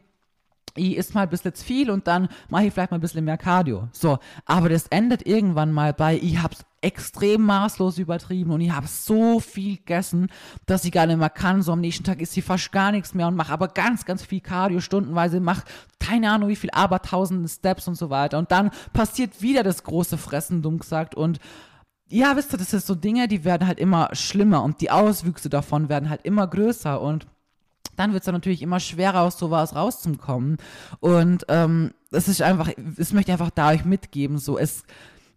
ich 0.75 0.95
isst 0.95 1.13
mal 1.13 1.23
ein 1.23 1.29
bisschen 1.29 1.53
zu 1.53 1.65
viel 1.65 1.89
und 1.89 2.07
dann 2.07 2.29
mache 2.49 2.65
ich 2.65 2.73
vielleicht 2.73 2.91
mal 2.91 2.97
ein 2.97 3.01
bisschen 3.01 3.25
mehr 3.25 3.37
Cardio. 3.37 3.89
So, 3.91 4.19
aber 4.45 4.69
das 4.69 4.87
endet 4.87 5.25
irgendwann 5.25 5.71
mal 5.71 5.93
bei, 5.93 6.15
ich 6.15 6.41
hab's 6.41 6.63
extrem 6.81 7.43
maßlos 7.43 7.99
übertrieben 7.99 8.51
und 8.51 8.61
ich 8.61 8.71
habe 8.71 8.87
so 8.87 9.39
viel 9.39 9.77
gegessen, 9.77 10.29
dass 10.65 10.85
ich 10.85 10.91
gar 10.91 11.05
nicht 11.05 11.19
mehr 11.19 11.29
kann. 11.29 11.61
So 11.61 11.73
am 11.73 11.81
nächsten 11.81 12.03
Tag 12.03 12.21
ist 12.21 12.33
sie 12.33 12.41
fast 12.41 12.71
gar 12.71 12.91
nichts 12.91 13.13
mehr 13.13 13.27
und 13.27 13.35
mache 13.35 13.53
aber 13.53 13.67
ganz, 13.67 14.05
ganz 14.05 14.23
viel 14.23 14.41
Cardio 14.41 14.79
stundenweise, 14.79 15.39
mache 15.39 15.63
keine 15.99 16.31
Ahnung 16.31 16.49
wie 16.49 16.55
viel, 16.55 16.71
aber 16.71 17.01
tausende 17.01 17.47
Steps 17.47 17.87
und 17.87 17.95
so 17.95 18.09
weiter. 18.09 18.39
Und 18.39 18.51
dann 18.51 18.71
passiert 18.93 19.41
wieder 19.41 19.63
das 19.63 19.83
große 19.83 20.17
Fressen, 20.17 20.61
dumm 20.61 20.79
gesagt. 20.79 21.13
Und 21.13 21.39
ja, 22.07 22.35
wisst 22.35 22.53
ihr, 22.53 22.57
das 22.57 22.73
ist 22.73 22.87
so 22.87 22.95
Dinge, 22.95 23.27
die 23.27 23.45
werden 23.45 23.67
halt 23.67 23.79
immer 23.79 24.09
schlimmer 24.13 24.63
und 24.63 24.81
die 24.81 24.91
Auswüchse 24.91 25.49
davon 25.49 25.87
werden 25.87 26.09
halt 26.09 26.21
immer 26.23 26.47
größer 26.47 26.99
und 26.99 27.27
dann 27.95 28.13
wird 28.13 28.23
es 28.23 28.31
natürlich 28.31 28.61
immer 28.61 28.79
schwerer, 28.79 29.21
aus 29.21 29.37
sowas 29.37 29.75
rauszukommen. 29.75 30.57
Und 30.99 31.45
ähm, 31.49 31.91
es 32.11 32.27
ist 32.27 32.41
einfach, 32.41 32.69
es 32.97 33.13
möchte 33.13 33.31
ich 33.31 33.33
einfach 33.33 33.51
da 33.51 33.69
euch 33.69 33.85
mitgeben, 33.85 34.37
so 34.37 34.57
es 34.57 34.83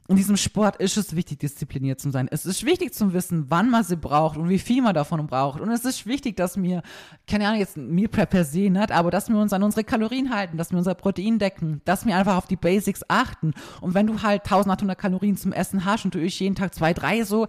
in 0.07 0.17
diesem 0.17 0.37
Sport 0.37 0.77
ist 0.77 0.99
es 0.99 1.17
wichtig, 1.17 1.39
diszipliniert 1.39 1.99
zu 1.99 2.11
sein. 2.11 2.29
Es 2.31 2.45
ist 2.45 2.67
wichtig 2.67 2.93
zu 2.93 3.15
wissen, 3.15 3.47
wann 3.49 3.71
man 3.71 3.85
sie 3.85 3.97
braucht 3.97 4.37
und 4.37 4.51
wie 4.51 4.59
viel 4.59 4.83
man 4.83 4.95
davon 4.95 5.27
braucht. 5.27 5.61
Und 5.61 5.71
es 5.71 5.85
ist 5.87 6.05
wichtig, 6.05 6.37
dass 6.37 6.61
wir, 6.61 6.83
keine 7.27 7.47
Ahnung, 7.47 7.61
jetzt 7.61 7.79
mir 7.79 8.09
per 8.09 8.45
se 8.45 8.69
nicht, 8.69 8.93
aber 8.93 9.11
dass 9.11 9.31
wir 9.31 9.39
uns 9.39 9.55
an 9.55 9.63
unsere 9.63 9.83
Kalorien 9.83 10.35
halten, 10.35 10.59
dass 10.59 10.73
wir 10.73 10.79
unser 10.79 10.95
Protein 10.95 11.39
decken, 11.39 11.81
dass 11.87 12.05
wir 12.05 12.17
einfach 12.17 12.37
auf 12.37 12.47
die 12.47 12.57
Basics 12.57 13.03
achten. 13.09 13.55
Und 13.81 13.95
wenn 13.95 14.07
du 14.07 14.23
halt 14.23 14.43
1800 14.43 14.99
Kalorien 14.99 15.39
zum 15.39 15.53
Essen 15.53 15.87
hast 15.87 16.05
und 16.05 16.15
du 16.15 16.21
isst 16.21 16.39
jeden 16.39 16.55
Tag 16.55 16.75
zwei, 16.75 16.93
drei 16.93 17.25
so, 17.25 17.47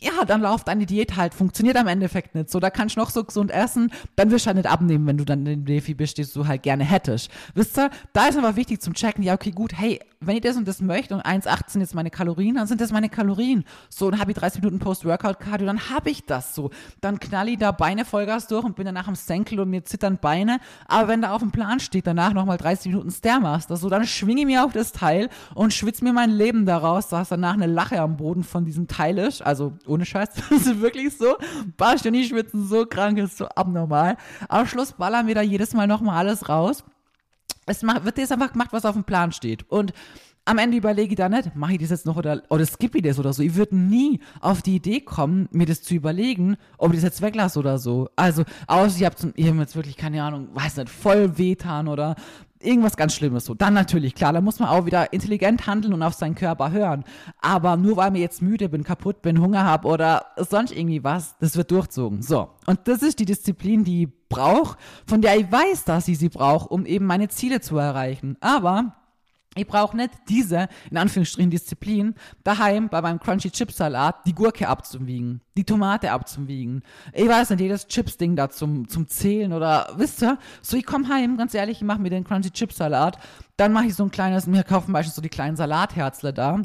ja, 0.00 0.24
dann 0.26 0.40
läuft 0.40 0.68
deine 0.68 0.86
Diät 0.86 1.16
halt, 1.16 1.34
funktioniert 1.34 1.76
am 1.76 1.86
Endeffekt 1.86 2.34
nicht. 2.34 2.50
So, 2.50 2.60
da 2.60 2.70
kannst 2.70 2.96
du 2.96 3.00
noch 3.00 3.10
so 3.10 3.24
gesund 3.24 3.50
essen, 3.50 3.90
dann 4.16 4.30
wirst 4.30 4.44
du 4.44 4.48
halt 4.48 4.56
nicht 4.56 4.68
abnehmen, 4.68 5.06
wenn 5.06 5.18
du 5.18 5.24
dann 5.24 5.44
dem 5.44 5.64
Defi 5.64 5.94
bist, 5.94 6.18
den 6.18 6.26
du 6.34 6.46
halt 6.46 6.62
gerne 6.62 6.84
hättest. 6.84 7.30
Wisst 7.54 7.78
ihr, 7.78 7.90
da 8.12 8.26
ist 8.26 8.36
aber 8.36 8.56
wichtig 8.56 8.80
zum 8.80 8.94
Checken, 8.94 9.22
ja, 9.22 9.34
okay, 9.34 9.50
gut, 9.50 9.72
hey, 9.78 10.00
wenn 10.26 10.36
ich 10.36 10.42
das 10.42 10.56
und 10.56 10.66
das 10.66 10.80
möchte 10.80 11.14
und 11.14 11.24
1,8 11.24 11.70
sind 11.70 11.80
jetzt 11.80 11.94
meine 11.94 12.10
Kalorien, 12.10 12.56
dann 12.56 12.66
sind 12.66 12.80
das 12.80 12.92
meine 12.92 13.08
Kalorien. 13.08 13.64
So, 13.88 14.10
dann 14.10 14.20
habe 14.20 14.32
ich 14.32 14.38
30 14.38 14.62
Minuten 14.62 14.78
Post-Workout-Cardio, 14.78 15.66
dann 15.66 15.90
habe 15.90 16.10
ich 16.10 16.24
das 16.24 16.54
so. 16.54 16.70
Dann 17.00 17.20
knall 17.20 17.48
ich 17.48 17.58
da 17.58 17.72
Beine 17.72 18.04
Vollgas 18.04 18.46
durch 18.46 18.64
und 18.64 18.76
bin 18.76 18.86
danach 18.86 19.08
am 19.08 19.14
Senkel 19.14 19.60
und 19.60 19.70
mir 19.70 19.84
zittern 19.84 20.18
Beine. 20.18 20.58
Aber 20.86 21.08
wenn 21.08 21.22
da 21.22 21.32
auf 21.32 21.40
dem 21.40 21.50
Plan 21.50 21.80
steht, 21.80 22.06
danach 22.06 22.32
nochmal 22.32 22.56
30 22.56 22.92
Minuten 22.92 23.10
Stairmaster, 23.10 23.76
so, 23.76 23.88
dann 23.88 24.06
schwinge 24.06 24.40
ich 24.40 24.46
mir 24.46 24.64
auf 24.64 24.72
das 24.72 24.92
Teil 24.92 25.28
und 25.54 25.72
schwitze 25.72 26.04
mir 26.04 26.12
mein 26.12 26.30
Leben 26.30 26.66
daraus, 26.66 27.08
dass 27.08 27.28
danach 27.28 27.54
eine 27.54 27.66
Lache 27.66 28.00
am 28.00 28.16
Boden 28.16 28.44
von 28.44 28.64
diesem 28.64 28.88
Teil 28.88 29.18
ist. 29.18 29.42
Also, 29.42 29.74
ohne 29.86 30.04
Scheiß, 30.04 30.30
das 30.50 30.66
ist 30.66 30.80
wirklich 30.80 31.16
so. 31.16 31.36
Barst 31.76 32.06
und 32.06 32.14
ich 32.14 32.28
schwitzen 32.28 32.66
so 32.66 32.86
krank, 32.86 33.18
ist 33.18 33.38
so 33.38 33.46
abnormal. 33.46 34.16
Am 34.48 34.66
Schluss 34.66 34.92
ballern 34.92 35.26
wir 35.26 35.34
da 35.34 35.42
jedes 35.42 35.74
Mal 35.74 35.86
nochmal 35.86 36.18
alles 36.18 36.48
raus 36.48 36.84
es 37.66 37.82
wird 37.82 38.18
jetzt 38.18 38.32
einfach 38.32 38.52
gemacht, 38.52 38.72
was 38.72 38.84
auf 38.84 38.94
dem 38.94 39.04
Plan 39.04 39.32
steht. 39.32 39.68
Und 39.70 39.92
am 40.46 40.58
Ende 40.58 40.76
überlege 40.76 41.12
ich 41.12 41.16
da 41.16 41.28
nicht, 41.28 41.56
mache 41.56 41.72
ich 41.72 41.78
das 41.78 41.90
jetzt 41.90 42.04
noch 42.04 42.16
oder, 42.16 42.42
oder 42.50 42.66
skippe 42.66 42.98
ich 42.98 43.04
das 43.04 43.18
oder 43.18 43.32
so. 43.32 43.42
Ich 43.42 43.54
würde 43.54 43.76
nie 43.76 44.20
auf 44.40 44.60
die 44.60 44.76
Idee 44.76 45.00
kommen, 45.00 45.48
mir 45.52 45.64
das 45.64 45.82
zu 45.82 45.94
überlegen, 45.94 46.56
ob 46.76 46.90
ich 46.90 46.98
das 46.98 47.04
jetzt 47.04 47.22
weglasse 47.22 47.58
oder 47.58 47.78
so. 47.78 48.10
Also, 48.14 48.44
außer 48.66 48.98
ich 48.98 49.04
habe 49.04 49.16
hab 49.16 49.58
jetzt 49.58 49.76
wirklich, 49.76 49.96
keine 49.96 50.22
Ahnung, 50.22 50.48
weiß 50.52 50.76
nicht, 50.76 50.90
voll 50.90 51.38
wehtan 51.38 51.88
oder 51.88 52.16
irgendwas 52.64 52.96
ganz 52.96 53.14
Schlimmes 53.14 53.44
so. 53.44 53.54
Dann 53.54 53.74
natürlich, 53.74 54.14
klar, 54.14 54.32
da 54.32 54.40
muss 54.40 54.58
man 54.58 54.68
auch 54.68 54.86
wieder 54.86 55.12
intelligent 55.12 55.66
handeln 55.66 55.92
und 55.92 56.02
auf 56.02 56.14
seinen 56.14 56.34
Körper 56.34 56.70
hören. 56.72 57.04
Aber 57.40 57.76
nur 57.76 57.96
weil 57.96 58.10
mir 58.10 58.20
jetzt 58.20 58.42
müde 58.42 58.68
bin, 58.68 58.84
kaputt 58.84 59.22
bin, 59.22 59.40
Hunger 59.40 59.64
habe 59.64 59.88
oder 59.88 60.26
sonst 60.36 60.72
irgendwie 60.72 61.04
was, 61.04 61.36
das 61.38 61.56
wird 61.56 61.70
durchzogen. 61.70 62.22
So. 62.22 62.50
Und 62.66 62.80
das 62.84 63.02
ist 63.02 63.18
die 63.18 63.24
Disziplin, 63.24 63.84
die 63.84 64.04
ich 64.04 64.08
brauche, 64.28 64.76
von 65.06 65.20
der 65.20 65.38
ich 65.38 65.50
weiß, 65.50 65.84
dass 65.84 66.08
ich 66.08 66.18
sie 66.18 66.28
brauche, 66.28 66.68
um 66.68 66.86
eben 66.86 67.06
meine 67.06 67.28
Ziele 67.28 67.60
zu 67.60 67.76
erreichen. 67.76 68.36
Aber 68.40 68.96
ich 69.54 69.66
brauche 69.66 69.96
nicht 69.96 70.10
diese, 70.28 70.68
in 70.90 70.96
Anführungsstrichen, 70.96 71.50
Disziplin, 71.50 72.14
daheim 72.42 72.88
bei 72.88 73.00
meinem 73.00 73.20
Crunchy 73.20 73.50
Chip 73.50 73.72
Salat 73.72 74.26
die 74.26 74.34
Gurke 74.34 74.68
abzuwiegen, 74.68 75.40
die 75.56 75.64
Tomate 75.64 76.12
abzuwiegen. 76.12 76.82
Ich 77.12 77.28
weiß 77.28 77.50
nicht, 77.50 77.60
jedes 77.60 77.86
Chips-Ding 77.86 78.36
da 78.36 78.50
zum, 78.50 78.88
zum 78.88 79.08
Zählen 79.08 79.52
oder, 79.52 79.92
wisst 79.96 80.22
ihr? 80.22 80.38
So, 80.62 80.76
ich 80.76 80.86
komme 80.86 81.08
heim, 81.08 81.36
ganz 81.36 81.54
ehrlich, 81.54 81.78
ich 81.78 81.84
mache 81.84 82.00
mir 82.00 82.10
den 82.10 82.24
Crunchy 82.24 82.50
Chip 82.50 82.72
Salat, 82.72 83.18
dann 83.56 83.72
mache 83.72 83.86
ich 83.86 83.94
so 83.94 84.04
ein 84.04 84.10
kleines, 84.10 84.46
mir 84.46 84.64
kaufen 84.64 84.92
meistens 84.92 85.14
so 85.14 85.22
die 85.22 85.28
kleinen 85.28 85.56
Salatherzle 85.56 86.32
da 86.32 86.62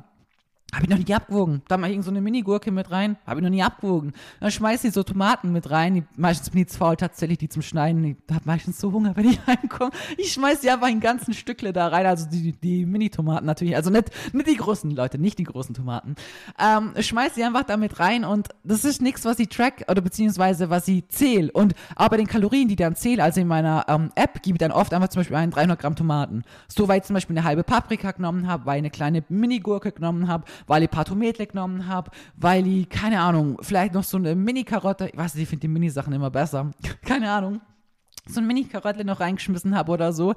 habe 0.74 0.84
ich 0.84 0.90
noch 0.90 0.98
nie 0.98 1.14
abgewogen. 1.14 1.64
Da 1.68 1.78
mache 1.78 1.92
ich 1.92 2.04
so 2.04 2.12
eine 2.12 2.22
Mini-Gurke 2.22 2.72
mit 2.72 2.92
rein. 2.92 3.18
Habe 3.26 3.40
ich 3.40 3.44
noch 3.44 3.50
nie 3.50 3.64
abgewogen. 3.64 4.14
Dann 4.40 4.52
schmeiße 4.52 4.88
ich 4.88 4.94
so 4.94 5.02
Tomaten 5.02 5.52
mit 5.52 5.72
rein. 5.72 5.96
Die, 5.96 6.04
meistens 6.16 6.52
bin 6.52 6.62
ich 6.62 6.70
faul 6.70 6.96
tatsächlich, 6.96 7.40
die 7.40 7.50
zum 7.50 7.64
Schneiden. 7.64 8.04
Ich 8.04 8.18
habe 8.32 8.44
meistens 8.46 8.80
so 8.80 8.92
Hunger, 8.92 9.14
wenn 9.16 9.30
ich 9.30 9.40
heimkomme. 9.48 9.92
Ich 10.18 10.32
schmeiße 10.34 10.62
die 10.62 10.70
einfach 10.70 10.90
in 10.90 11.00
ganzen 11.00 11.34
Stückle 11.34 11.74
da 11.74 11.88
rein. 11.88 12.06
Also 12.06 12.28
die, 12.30 12.54
die 12.54 12.86
Mini-Tomaten 12.86 13.46
natürlich. 13.46 13.76
Also 13.76 13.90
nicht, 13.90 14.12
nicht 14.34 14.48
die 14.48 14.58
großen 14.58 14.92
Leute, 14.92 15.18
nicht 15.18 15.40
die 15.40 15.44
großen 15.44 15.74
Tomaten. 15.74 16.16
Ähm, 16.60 16.94
schmeiße 17.00 17.36
die 17.36 17.44
einfach 17.44 17.64
da 17.64 17.76
mit 17.76 18.00
rein. 18.00 18.24
Und 18.24 18.50
das 18.64 18.86
ist 18.86 19.02
nichts, 19.02 19.26
was 19.26 19.40
ich 19.40 19.50
track 19.50 19.86
oder 19.90 20.02
beziehungsweise 20.02 20.70
was 20.70 20.88
ich 20.88 21.08
zähle. 21.10 21.52
Und 21.52 21.74
auch 21.96 22.10
bei 22.10 22.18
den 22.18 22.28
Kalorien, 22.28 22.68
die 22.68 22.76
dann 22.76 22.96
zähle, 22.96 23.24
also 23.24 23.42
in 23.42 23.48
meiner 23.48 23.86
ähm, 23.88 24.12
App, 24.14 24.44
gebe 24.44 24.56
ich 24.56 24.60
dann 24.60 24.72
oft 24.72 24.94
einfach 24.94 25.10
zum 25.10 25.22
Beispiel 25.22 25.38
einen 25.38 25.52
300 25.52 25.80
Gramm 25.80 25.96
Tomaten. 25.96 26.44
So, 26.68 26.88
weil 26.88 27.00
ich 27.00 27.06
zum 27.06 27.16
Beispiel 27.16 27.36
eine 27.36 27.46
halbe 27.46 27.64
Paprika 27.64 28.12
genommen 28.12 28.48
habe, 28.48 28.68
weil 28.68 28.76
ich 28.76 28.82
eine 28.82 28.92
kleine 28.92 29.24
Mini-Gurke 29.30 29.92
genommen 29.92 30.28
habe, 30.28 30.46
weil 30.68 30.84
ich 30.84 30.90
Patometle 30.90 31.48
genommen 31.48 31.88
habe, 31.88 32.12
weil 32.36 32.68
ich, 32.68 32.90
keine 32.90 33.22
Ahnung, 33.22 33.58
vielleicht 33.62 33.94
noch 33.94 34.04
so 34.04 34.18
eine 34.18 34.36
Mini-Karotte, 34.36 35.10
ich 35.10 35.18
weiß 35.18 35.36
nicht, 35.36 35.44
ich 35.44 35.50
finde 35.50 35.62
die 35.62 35.68
Mini-Sachen 35.68 36.14
immer 36.14 36.30
besser, 36.30 36.72
keine 37.06 37.32
Ahnung, 37.32 37.62
so 38.34 38.42
ein 38.42 38.48
Mini-Karotte 38.48 39.04
noch 39.06 39.20
reingeschmissen 39.20 39.76
habe 39.76 39.92
oder 39.92 40.14
so. 40.14 40.34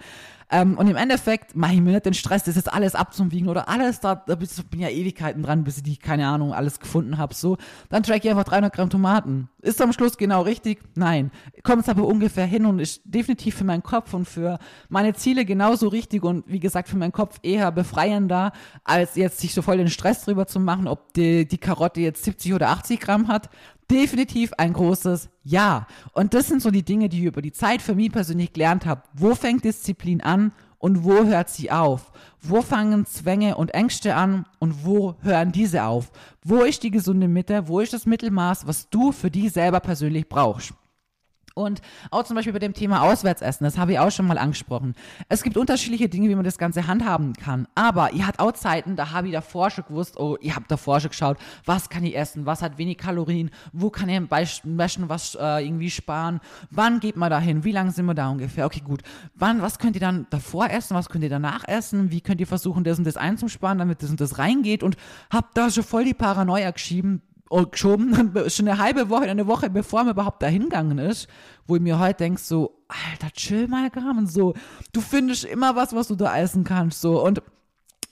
Ähm, 0.50 0.76
und 0.76 0.86
im 0.86 0.96
Endeffekt 0.96 1.56
mache 1.56 1.74
ich 1.74 1.80
mir 1.80 1.92
nicht 1.92 2.04
den 2.04 2.14
Stress, 2.14 2.44
das 2.44 2.56
jetzt 2.56 2.72
alles 2.72 2.94
abzuwiegen 2.94 3.48
oder 3.48 3.68
alles 3.68 4.00
da, 4.00 4.14
da 4.14 4.34
bin 4.34 4.80
ja 4.80 4.88
Ewigkeiten 4.88 5.42
dran, 5.42 5.64
bis 5.64 5.78
ich 5.78 5.82
die, 5.82 5.96
keine 5.96 6.26
Ahnung, 6.26 6.52
alles 6.52 6.78
gefunden 6.78 7.16
habe. 7.16 7.34
So, 7.34 7.56
dann 7.88 8.02
track 8.02 8.24
ich 8.24 8.30
einfach 8.30 8.44
300 8.44 8.72
Gramm 8.72 8.90
Tomaten. 8.90 9.48
Ist 9.62 9.80
am 9.80 9.92
Schluss 9.92 10.18
genau 10.18 10.42
richtig? 10.42 10.80
Nein. 10.94 11.30
Kommt 11.62 11.82
es 11.82 11.88
aber 11.88 12.06
ungefähr 12.06 12.46
hin 12.46 12.66
und 12.66 12.80
ist 12.80 13.00
definitiv 13.04 13.54
für 13.54 13.64
meinen 13.64 13.82
Kopf 13.82 14.12
und 14.12 14.26
für 14.26 14.58
meine 14.88 15.14
Ziele 15.14 15.44
genauso 15.44 15.88
richtig 15.88 16.22
und 16.22 16.44
wie 16.46 16.60
gesagt 16.60 16.88
für 16.88 16.96
meinen 16.96 17.12
Kopf 17.12 17.38
eher 17.42 17.72
befreiender, 17.72 18.52
als 18.84 19.16
jetzt 19.16 19.38
sich 19.40 19.54
so 19.54 19.62
voll 19.62 19.78
den 19.78 19.88
Stress 19.88 20.24
drüber 20.24 20.46
zu 20.46 20.60
machen, 20.60 20.86
ob 20.86 21.14
die, 21.14 21.46
die 21.46 21.58
Karotte 21.58 22.00
jetzt 22.00 22.24
70 22.24 22.52
oder 22.54 22.68
80 22.68 23.00
Gramm 23.00 23.28
hat 23.28 23.48
definitiv 23.92 24.52
ein 24.56 24.72
großes 24.72 25.28
Ja. 25.44 25.86
Und 26.12 26.34
das 26.34 26.46
sind 26.46 26.62
so 26.62 26.70
die 26.70 26.82
Dinge, 26.82 27.08
die 27.08 27.18
ich 27.18 27.24
über 27.24 27.42
die 27.42 27.52
Zeit 27.52 27.82
für 27.82 27.94
mich 27.94 28.10
persönlich 28.10 28.52
gelernt 28.52 28.86
habe. 28.86 29.02
Wo 29.12 29.34
fängt 29.34 29.64
Disziplin 29.64 30.20
an 30.22 30.52
und 30.78 31.04
wo 31.04 31.24
hört 31.24 31.50
sie 31.50 31.70
auf? 31.70 32.10
Wo 32.40 32.62
fangen 32.62 33.06
Zwänge 33.06 33.56
und 33.56 33.72
Ängste 33.74 34.16
an 34.16 34.46
und 34.58 34.84
wo 34.84 35.14
hören 35.22 35.52
diese 35.52 35.84
auf? 35.84 36.10
Wo 36.42 36.62
ist 36.62 36.82
die 36.82 36.90
gesunde 36.90 37.28
Mitte? 37.28 37.68
Wo 37.68 37.80
ist 37.80 37.92
das 37.92 38.06
Mittelmaß, 38.06 38.66
was 38.66 38.88
du 38.88 39.12
für 39.12 39.30
dich 39.30 39.52
selber 39.52 39.80
persönlich 39.80 40.28
brauchst? 40.28 40.72
Und 41.54 41.82
auch 42.10 42.24
zum 42.24 42.36
Beispiel 42.36 42.52
bei 42.52 42.58
dem 42.58 42.74
Thema 42.74 43.02
Auswärtsessen, 43.02 43.64
das 43.64 43.78
habe 43.78 43.92
ich 43.92 43.98
auch 43.98 44.10
schon 44.10 44.26
mal 44.26 44.38
angesprochen. 44.38 44.94
Es 45.28 45.42
gibt 45.42 45.56
unterschiedliche 45.56 46.08
Dinge, 46.08 46.28
wie 46.28 46.34
man 46.34 46.44
das 46.44 46.58
Ganze 46.58 46.86
handhaben 46.86 47.34
kann. 47.34 47.68
Aber 47.74 48.12
ihr 48.12 48.26
habt 48.26 48.40
auch 48.40 48.52
Zeiten, 48.52 48.96
da 48.96 49.12
habe 49.12 49.28
ich 49.28 49.32
davor 49.32 49.70
schon 49.70 49.84
gewusst, 49.86 50.18
oh, 50.18 50.36
ihr 50.40 50.56
habt 50.56 50.70
davor 50.70 51.00
schon 51.00 51.10
geschaut, 51.10 51.38
was 51.64 51.88
kann 51.88 52.04
ich 52.04 52.16
essen, 52.16 52.46
was 52.46 52.62
hat 52.62 52.78
wenig 52.78 52.98
Kalorien, 52.98 53.50
wo 53.72 53.90
kann 53.90 54.08
ich 54.08 54.20
beim 54.28 54.46
Meschen 54.64 55.08
was 55.08 55.34
äh, 55.34 55.64
irgendwie 55.64 55.90
sparen, 55.90 56.40
wann 56.70 57.00
geht 57.00 57.16
man 57.16 57.30
da 57.30 57.38
hin, 57.38 57.64
wie 57.64 57.72
lange 57.72 57.90
sind 57.90 58.06
wir 58.06 58.14
da 58.14 58.28
ungefähr, 58.28 58.66
okay, 58.66 58.80
gut. 58.80 59.02
Wann, 59.34 59.62
was 59.62 59.78
könnt 59.78 59.96
ihr 59.96 60.00
dann 60.00 60.26
davor 60.30 60.70
essen, 60.70 60.94
was 60.94 61.08
könnt 61.08 61.24
ihr 61.24 61.30
danach 61.30 61.66
essen, 61.66 62.10
wie 62.10 62.20
könnt 62.20 62.40
ihr 62.40 62.46
versuchen, 62.46 62.84
das 62.84 62.98
und 62.98 63.06
das 63.06 63.16
einzusparen, 63.16 63.78
damit 63.78 64.02
das 64.02 64.10
und 64.10 64.20
das 64.20 64.38
reingeht 64.38 64.82
und 64.82 64.96
habt 65.30 65.56
da 65.56 65.70
schon 65.70 65.84
voll 65.84 66.04
die 66.04 66.14
Paranoia 66.14 66.70
geschieben, 66.70 67.22
geschoben, 67.70 68.32
schon 68.48 68.68
eine 68.68 68.78
halbe 68.78 69.08
Woche, 69.08 69.24
eine 69.24 69.46
Woche 69.46 69.70
bevor 69.70 70.04
man 70.04 70.12
überhaupt 70.12 70.42
dahin 70.42 70.64
gegangen 70.64 70.98
ist, 70.98 71.28
wo 71.66 71.76
ich 71.76 71.82
mir 71.82 71.98
heute 71.98 72.18
denke, 72.18 72.40
so, 72.40 72.82
Alter, 72.88 73.32
chill 73.32 73.68
mal, 73.68 73.90
Carmen, 73.90 74.26
so, 74.26 74.54
du 74.92 75.00
findest 75.00 75.44
immer 75.44 75.76
was, 75.76 75.94
was 75.94 76.08
du 76.08 76.14
da 76.14 76.36
essen 76.36 76.64
kannst, 76.64 77.00
so, 77.00 77.24
und 77.24 77.42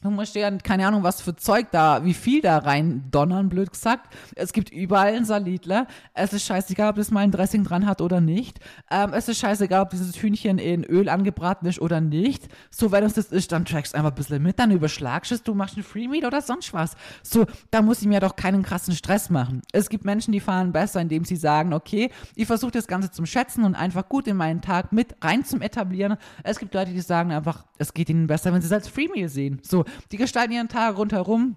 Du 0.02 0.08
musst 0.08 0.34
ja, 0.34 0.50
keine 0.50 0.86
Ahnung, 0.86 1.02
was 1.02 1.20
für 1.20 1.36
Zeug 1.36 1.66
da, 1.72 2.06
wie 2.06 2.14
viel 2.14 2.40
da 2.40 2.56
rein 2.56 3.04
donnern, 3.10 3.50
blöd 3.50 3.70
gesagt. 3.70 4.14
Es 4.34 4.54
gibt 4.54 4.70
überall 4.72 5.14
ein 5.14 5.26
Salitle. 5.26 5.86
Es 6.14 6.32
ist 6.32 6.46
scheißegal, 6.46 6.90
ob 6.90 6.96
das 6.96 7.10
mal 7.10 7.20
ein 7.20 7.30
Dressing 7.30 7.64
dran 7.64 7.84
hat 7.84 8.00
oder 8.00 8.22
nicht. 8.22 8.60
Ähm, 8.90 9.12
es 9.12 9.28
ist 9.28 9.40
scheißegal, 9.40 9.82
ob 9.82 9.90
dieses 9.90 10.16
Hühnchen 10.16 10.56
in 10.56 10.84
Öl 10.84 11.10
angebraten 11.10 11.66
ist 11.66 11.82
oder 11.82 12.00
nicht. 12.00 12.48
So, 12.70 12.92
wenn 12.92 13.04
es 13.04 13.12
das 13.12 13.26
ist, 13.26 13.52
dann 13.52 13.66
trackst 13.66 13.92
du 13.92 13.98
einfach 13.98 14.12
ein 14.12 14.14
bisschen 14.14 14.42
mit, 14.42 14.58
dann 14.58 14.70
überschlagst 14.70 15.32
es, 15.32 15.42
du 15.42 15.52
machst 15.52 15.76
ein 15.76 15.82
Freemeat 15.82 16.24
oder 16.24 16.40
sonst 16.40 16.72
was. 16.72 16.96
So, 17.22 17.44
da 17.70 17.82
muss 17.82 18.00
ich 18.00 18.08
mir 18.08 18.20
doch 18.20 18.36
keinen 18.36 18.62
krassen 18.62 18.94
Stress 18.94 19.28
machen. 19.28 19.60
Es 19.70 19.90
gibt 19.90 20.06
Menschen, 20.06 20.32
die 20.32 20.40
fahren 20.40 20.72
besser, 20.72 21.02
indem 21.02 21.26
sie 21.26 21.36
sagen, 21.36 21.74
okay, 21.74 22.10
ich 22.36 22.46
versuche 22.46 22.72
das 22.72 22.86
Ganze 22.86 23.10
zum 23.10 23.26
Schätzen 23.26 23.64
und 23.64 23.74
einfach 23.74 24.08
gut 24.08 24.26
in 24.28 24.38
meinen 24.38 24.62
Tag 24.62 24.92
mit 24.92 25.14
rein 25.20 25.44
zum 25.44 25.60
etablieren. 25.60 26.16
Es 26.42 26.58
gibt 26.58 26.72
Leute, 26.72 26.92
die 26.92 27.02
sagen 27.02 27.32
einfach, 27.32 27.66
es 27.76 27.92
geht 27.92 28.08
ihnen 28.08 28.26
besser, 28.26 28.54
wenn 28.54 28.62
sie 28.62 28.66
es 28.66 28.72
als 28.72 28.88
Freemeal 28.88 29.28
sehen. 29.28 29.60
So, 29.62 29.84
die 30.12 30.16
gestalten 30.16 30.52
ihren 30.52 30.68
Tag 30.68 30.96
rundherum, 30.96 31.56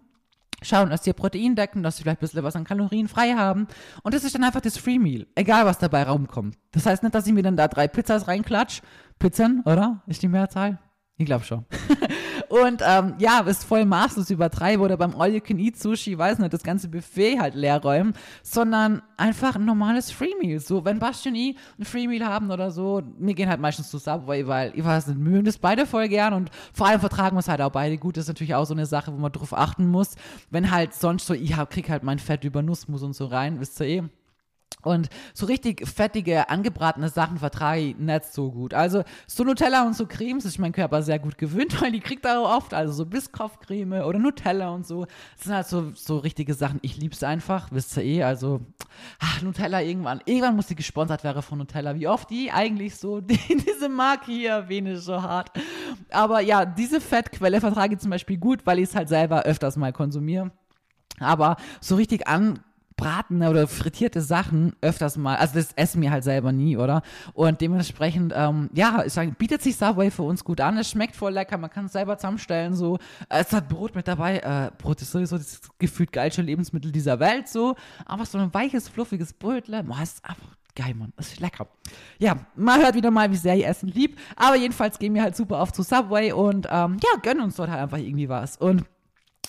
schauen, 0.61 0.89
dass 0.89 1.03
sie 1.03 1.13
Protein 1.13 1.55
decken, 1.55 1.83
dass 1.83 1.97
sie 1.97 2.03
vielleicht 2.03 2.19
ein 2.19 2.21
bisschen 2.21 2.43
was 2.43 2.55
an 2.55 2.63
Kalorien 2.63 3.07
frei 3.07 3.33
haben. 3.33 3.67
Und 4.03 4.13
das 4.13 4.23
ist 4.23 4.35
dann 4.35 4.43
einfach 4.43 4.61
das 4.61 4.77
Free 4.77 4.99
Meal, 4.99 5.27
egal 5.35 5.65
was 5.65 5.77
dabei 5.77 6.03
rumkommt. 6.03 6.57
Das 6.71 6.85
heißt 6.85 7.03
nicht, 7.03 7.15
dass 7.15 7.27
ich 7.27 7.33
mir 7.33 7.43
dann 7.43 7.57
da 7.57 7.67
drei 7.67 7.87
Pizzas 7.87 8.27
reinklatsch. 8.27 8.81
Pizzen, 9.19 9.61
oder? 9.65 10.01
Ist 10.07 10.21
die 10.23 10.27
Mehrzahl? 10.27 10.79
Ich 11.17 11.25
glaube 11.25 11.45
schon. 11.45 11.65
und 12.53 12.83
ähm, 12.85 13.15
ja, 13.17 13.39
ist 13.39 13.63
voll 13.63 13.83
maßlos 13.83 14.29
übertreibe 14.29 14.83
oder 14.83 14.95
beim 14.95 15.19
All 15.19 15.33
You 15.33 15.41
Can 15.41 15.57
Eat 15.57 15.75
Sushi, 15.75 16.15
weiß 16.15 16.37
nicht, 16.37 16.53
das 16.53 16.61
ganze 16.61 16.87
Buffet 16.87 17.39
halt 17.39 17.55
leer 17.55 17.81
räumen, 17.81 18.13
sondern 18.43 19.01
einfach 19.17 19.55
ein 19.55 19.65
normales 19.65 20.11
Free 20.11 20.35
Meal. 20.39 20.59
So, 20.59 20.85
wenn 20.85 20.99
Basti 20.99 21.29
und 21.29 21.35
ich 21.35 21.57
ein 21.79 21.85
Free 21.85 22.07
Meal 22.07 22.23
haben 22.23 22.51
oder 22.51 22.69
so, 22.69 23.01
wir 23.17 23.33
gehen 23.33 23.49
halt 23.49 23.59
meistens 23.59 23.89
zu 23.89 23.97
Subway, 23.97 24.45
weil 24.45 24.71
ich 24.75 24.85
weiß 24.85 25.07
nicht, 25.07 25.19
mögen 25.19 25.45
das 25.45 25.57
beide 25.57 25.87
voll 25.87 26.07
gern 26.07 26.35
und 26.35 26.51
vor 26.73 26.85
allem 26.85 26.99
vertragen 26.99 27.35
wir 27.35 27.39
es 27.39 27.47
halt 27.47 27.59
auch 27.59 27.71
beide 27.71 27.97
gut. 27.97 28.17
Das 28.17 28.25
ist 28.25 28.27
natürlich 28.27 28.53
auch 28.53 28.65
so 28.65 28.75
eine 28.75 28.85
Sache, 28.85 29.11
wo 29.11 29.17
man 29.17 29.31
drauf 29.31 29.57
achten 29.57 29.87
muss. 29.87 30.13
Wenn 30.51 30.69
halt 30.69 30.93
sonst 30.93 31.25
so, 31.25 31.33
ich 31.33 31.55
krieg 31.71 31.89
halt 31.89 32.03
mein 32.03 32.19
Fett 32.19 32.43
über 32.43 32.61
Nussmus 32.61 33.01
und 33.01 33.13
so 33.13 33.25
rein, 33.25 33.61
wisst 33.61 33.79
ihr 33.79 33.87
eh. 33.87 34.03
Und 34.81 35.09
so 35.33 35.45
richtig 35.45 35.87
fettige, 35.87 36.49
angebratene 36.49 37.09
Sachen 37.09 37.37
vertrage 37.37 37.81
ich 37.81 37.97
nicht 37.97 38.25
so 38.25 38.51
gut. 38.51 38.73
Also 38.73 39.03
so 39.27 39.43
Nutella 39.43 39.85
und 39.85 39.95
so 39.95 40.05
Cremes 40.05 40.43
ist 40.43 40.59
mein 40.59 40.73
Körper 40.73 41.01
sehr 41.03 41.19
gut 41.19 41.37
gewöhnt, 41.37 41.81
weil 41.81 41.91
die 41.91 42.01
kriegt 42.01 42.25
er 42.25 42.39
auch 42.39 42.57
oft. 42.57 42.73
Also 42.73 42.93
so 42.93 43.05
Biscoff-Creme 43.05 44.03
oder 44.03 44.19
Nutella 44.19 44.69
und 44.69 44.85
so. 44.85 45.05
Das 45.35 45.45
sind 45.45 45.53
halt 45.53 45.67
so, 45.67 45.91
so 45.95 46.17
richtige 46.17 46.53
Sachen. 46.53 46.79
Ich 46.81 46.97
liebe 46.97 47.13
es 47.13 47.23
einfach, 47.23 47.69
wisst 47.71 47.95
ihr 47.97 48.03
eh. 48.03 48.23
Also 48.23 48.61
ach, 49.19 49.41
Nutella 49.41 49.81
irgendwann. 49.81 50.21
Irgendwann 50.25 50.55
muss 50.55 50.67
die 50.67 50.75
gesponsert 50.75 51.23
werden 51.23 51.41
von 51.41 51.59
Nutella. 51.59 51.95
Wie 51.95 52.07
oft 52.07 52.29
die 52.29 52.51
eigentlich 52.51 52.97
so 52.97 53.21
die, 53.21 53.39
diese 53.47 53.87
Marke 53.87 54.31
hier 54.31 54.51
erwähne, 54.51 54.97
so 54.97 55.21
hart. 55.21 55.51
Aber 56.11 56.41
ja, 56.41 56.65
diese 56.65 56.99
Fettquelle 56.99 57.61
vertrage 57.61 57.93
ich 57.93 57.99
zum 57.99 58.09
Beispiel 58.09 58.37
gut, 58.37 58.65
weil 58.65 58.79
ich 58.79 58.89
es 58.89 58.95
halt 58.95 59.07
selber 59.07 59.43
öfters 59.43 59.77
mal 59.77 59.93
konsumiere. 59.93 60.51
Aber 61.19 61.57
so 61.79 61.95
richtig 61.95 62.27
an 62.27 62.59
bratene 63.03 63.49
oder 63.49 63.67
frittierte 63.67 64.21
Sachen 64.21 64.73
öfters 64.81 65.17
mal, 65.17 65.35
also 65.35 65.55
das 65.55 65.73
essen 65.73 66.01
wir 66.01 66.11
halt 66.11 66.23
selber 66.23 66.51
nie, 66.51 66.77
oder? 66.77 67.01
Und 67.33 67.59
dementsprechend, 67.59 68.33
ähm, 68.35 68.69
ja, 68.73 69.03
ich 69.05 69.13
sage, 69.13 69.31
bietet 69.31 69.61
sich 69.61 69.75
Subway 69.75 70.09
für 70.09 70.23
uns 70.23 70.43
gut 70.43 70.61
an. 70.61 70.77
Es 70.77 70.89
schmeckt 70.89 71.15
voll 71.15 71.33
lecker, 71.33 71.57
man 71.57 71.69
kann 71.69 71.85
es 71.85 71.93
selber 71.93 72.17
zusammenstellen, 72.17 72.75
so. 72.75 72.97
Es 73.29 73.51
hat 73.51 73.67
Brot 73.67 73.95
mit 73.95 74.07
dabei. 74.07 74.37
Äh, 74.39 74.71
Brot 74.77 75.01
ist 75.01 75.11
sowieso 75.11 75.37
das 75.37 75.61
gefühlt 75.79 76.11
geilste 76.13 76.41
Lebensmittel 76.41 76.91
dieser 76.91 77.19
Welt, 77.19 77.49
so. 77.49 77.75
Aber 78.05 78.25
so 78.25 78.37
ein 78.37 78.53
weiches, 78.53 78.87
fluffiges 78.87 79.33
Brötle, 79.33 79.83
boah, 79.83 80.01
ist 80.01 80.23
einfach 80.23 80.55
geil, 80.75 80.93
Mann. 80.95 81.13
Das 81.17 81.27
ist 81.27 81.39
lecker. 81.39 81.67
Ja, 82.19 82.37
man 82.55 82.81
hört 82.81 82.95
wieder 82.95 83.11
mal, 83.11 83.29
wie 83.31 83.35
sehr 83.35 83.55
ich 83.55 83.65
Essen 83.65 83.89
lieb. 83.89 84.17
Aber 84.35 84.55
jedenfalls 84.55 84.97
gehen 84.97 85.13
wir 85.13 85.23
halt 85.23 85.35
super 85.35 85.59
oft 85.59 85.75
zu 85.75 85.83
Subway 85.83 86.31
und 86.31 86.67
ähm, 86.69 86.97
ja, 87.03 87.19
gönnen 87.21 87.43
uns 87.43 87.55
dort 87.57 87.69
halt 87.69 87.81
einfach 87.81 87.97
irgendwie 87.97 88.29
was. 88.29 88.57
Und 88.57 88.85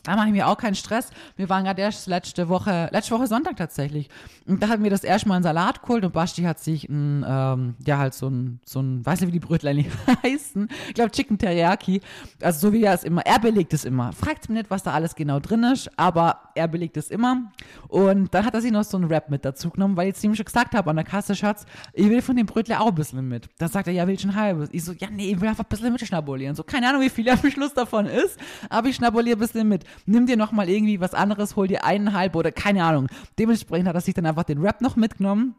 da 0.04 0.16
mache 0.16 0.26
ich 0.26 0.32
mir 0.32 0.46
auch 0.48 0.58
keinen 0.58 0.74
Stress. 0.74 1.10
Wir 1.36 1.48
waren 1.48 1.64
gerade 1.64 1.80
erst 1.80 2.06
letzte 2.06 2.48
Woche, 2.48 2.88
letzte 2.92 3.14
Woche 3.14 3.26
Sonntag 3.26 3.56
tatsächlich. 3.56 4.08
Und 4.46 4.62
da 4.62 4.68
hatten 4.68 4.82
wir 4.82 4.90
das 4.90 5.02
erste 5.02 5.28
Mal 5.28 5.36
einen 5.36 5.44
Salat 5.44 5.82
geholt 5.82 6.04
und 6.04 6.12
Basti 6.12 6.42
hat 6.42 6.60
sich 6.60 6.88
ein, 6.88 7.24
ähm, 7.26 7.74
ja 7.84 7.98
halt 7.98 8.12
so 8.14 8.28
ein, 8.28 8.60
so 8.64 8.80
ein, 8.80 9.04
weiß 9.04 9.20
nicht, 9.20 9.28
wie 9.28 9.32
die 9.32 9.40
Brötlein 9.40 9.86
heißen. 10.22 10.68
Ich 10.88 10.94
glaube 10.94 11.10
Chicken 11.10 11.38
Teriyaki. 11.38 12.02
Also 12.42 12.68
so 12.68 12.72
wie 12.72 12.82
er 12.82 12.92
es 12.92 13.02
immer, 13.02 13.22
er 13.24 13.38
belegt 13.38 13.72
es 13.72 13.84
immer. 13.84 14.12
Fragt 14.12 14.48
mich 14.48 14.58
nicht, 14.58 14.70
was 14.70 14.82
da 14.82 14.92
alles 14.92 15.14
genau 15.14 15.40
drin 15.40 15.64
ist, 15.64 15.90
aber 15.96 16.50
er 16.54 16.68
belegt 16.68 16.98
es 16.98 17.10
immer. 17.10 17.50
Und 17.88 18.34
dann 18.34 18.44
hat 18.44 18.54
er 18.54 18.60
sich 18.60 18.72
noch 18.72 18.84
so 18.84 18.98
ein 18.98 19.04
Rap 19.04 19.30
mit 19.30 19.44
dazu 19.44 19.70
genommen, 19.70 19.96
weil 19.96 20.10
ich 20.10 20.22
ihm 20.22 20.34
schon 20.34 20.44
gesagt 20.44 20.74
habe 20.74 20.90
an 20.90 20.96
der 20.96 21.04
Kasse, 21.04 21.34
Schatz, 21.34 21.64
ich 21.94 22.08
will 22.10 22.20
von 22.20 22.36
dem 22.36 22.46
Brötle 22.46 22.78
auch 22.78 22.88
ein 22.88 22.94
bisschen 22.94 23.26
mit. 23.26 23.48
Dann 23.58 23.70
sagt 23.70 23.86
er, 23.86 23.94
ja, 23.94 24.06
will 24.06 24.14
ich 24.14 24.24
ein 24.24 24.34
halbes. 24.34 24.68
Ich 24.72 24.84
so, 24.84 24.92
ja, 24.92 25.08
nee, 25.10 25.32
ich 25.32 25.40
will 25.40 25.48
einfach 25.48 25.64
ein 25.64 25.68
bisschen 25.68 25.92
mit 25.92 26.06
schnabulieren. 26.06 26.54
So, 26.54 26.62
keine 26.62 26.88
Ahnung, 26.88 27.00
wie 27.00 27.10
viel 27.10 27.28
am 27.30 27.38
Schluss 27.50 27.72
davon 27.72 28.06
ist, 28.06 28.38
aber 28.68 28.88
ich 28.88 28.96
schnabuliere 28.96 29.36
ein 29.36 29.40
bisschen 29.40 29.68
mit 29.68 29.84
nimm 30.06 30.26
dir 30.26 30.36
nochmal 30.36 30.68
irgendwie 30.68 31.00
was 31.00 31.14
anderes, 31.14 31.56
hol 31.56 31.68
dir 31.68 31.84
eineinhalb 31.84 32.36
oder 32.36 32.52
keine 32.52 32.84
Ahnung. 32.84 33.08
Dementsprechend 33.38 33.88
hat 33.88 33.94
er 33.94 34.00
sich 34.00 34.14
dann 34.14 34.26
einfach 34.26 34.44
den 34.44 34.60
Rap 34.60 34.80
noch 34.80 34.96
mitgenommen. 34.96 35.54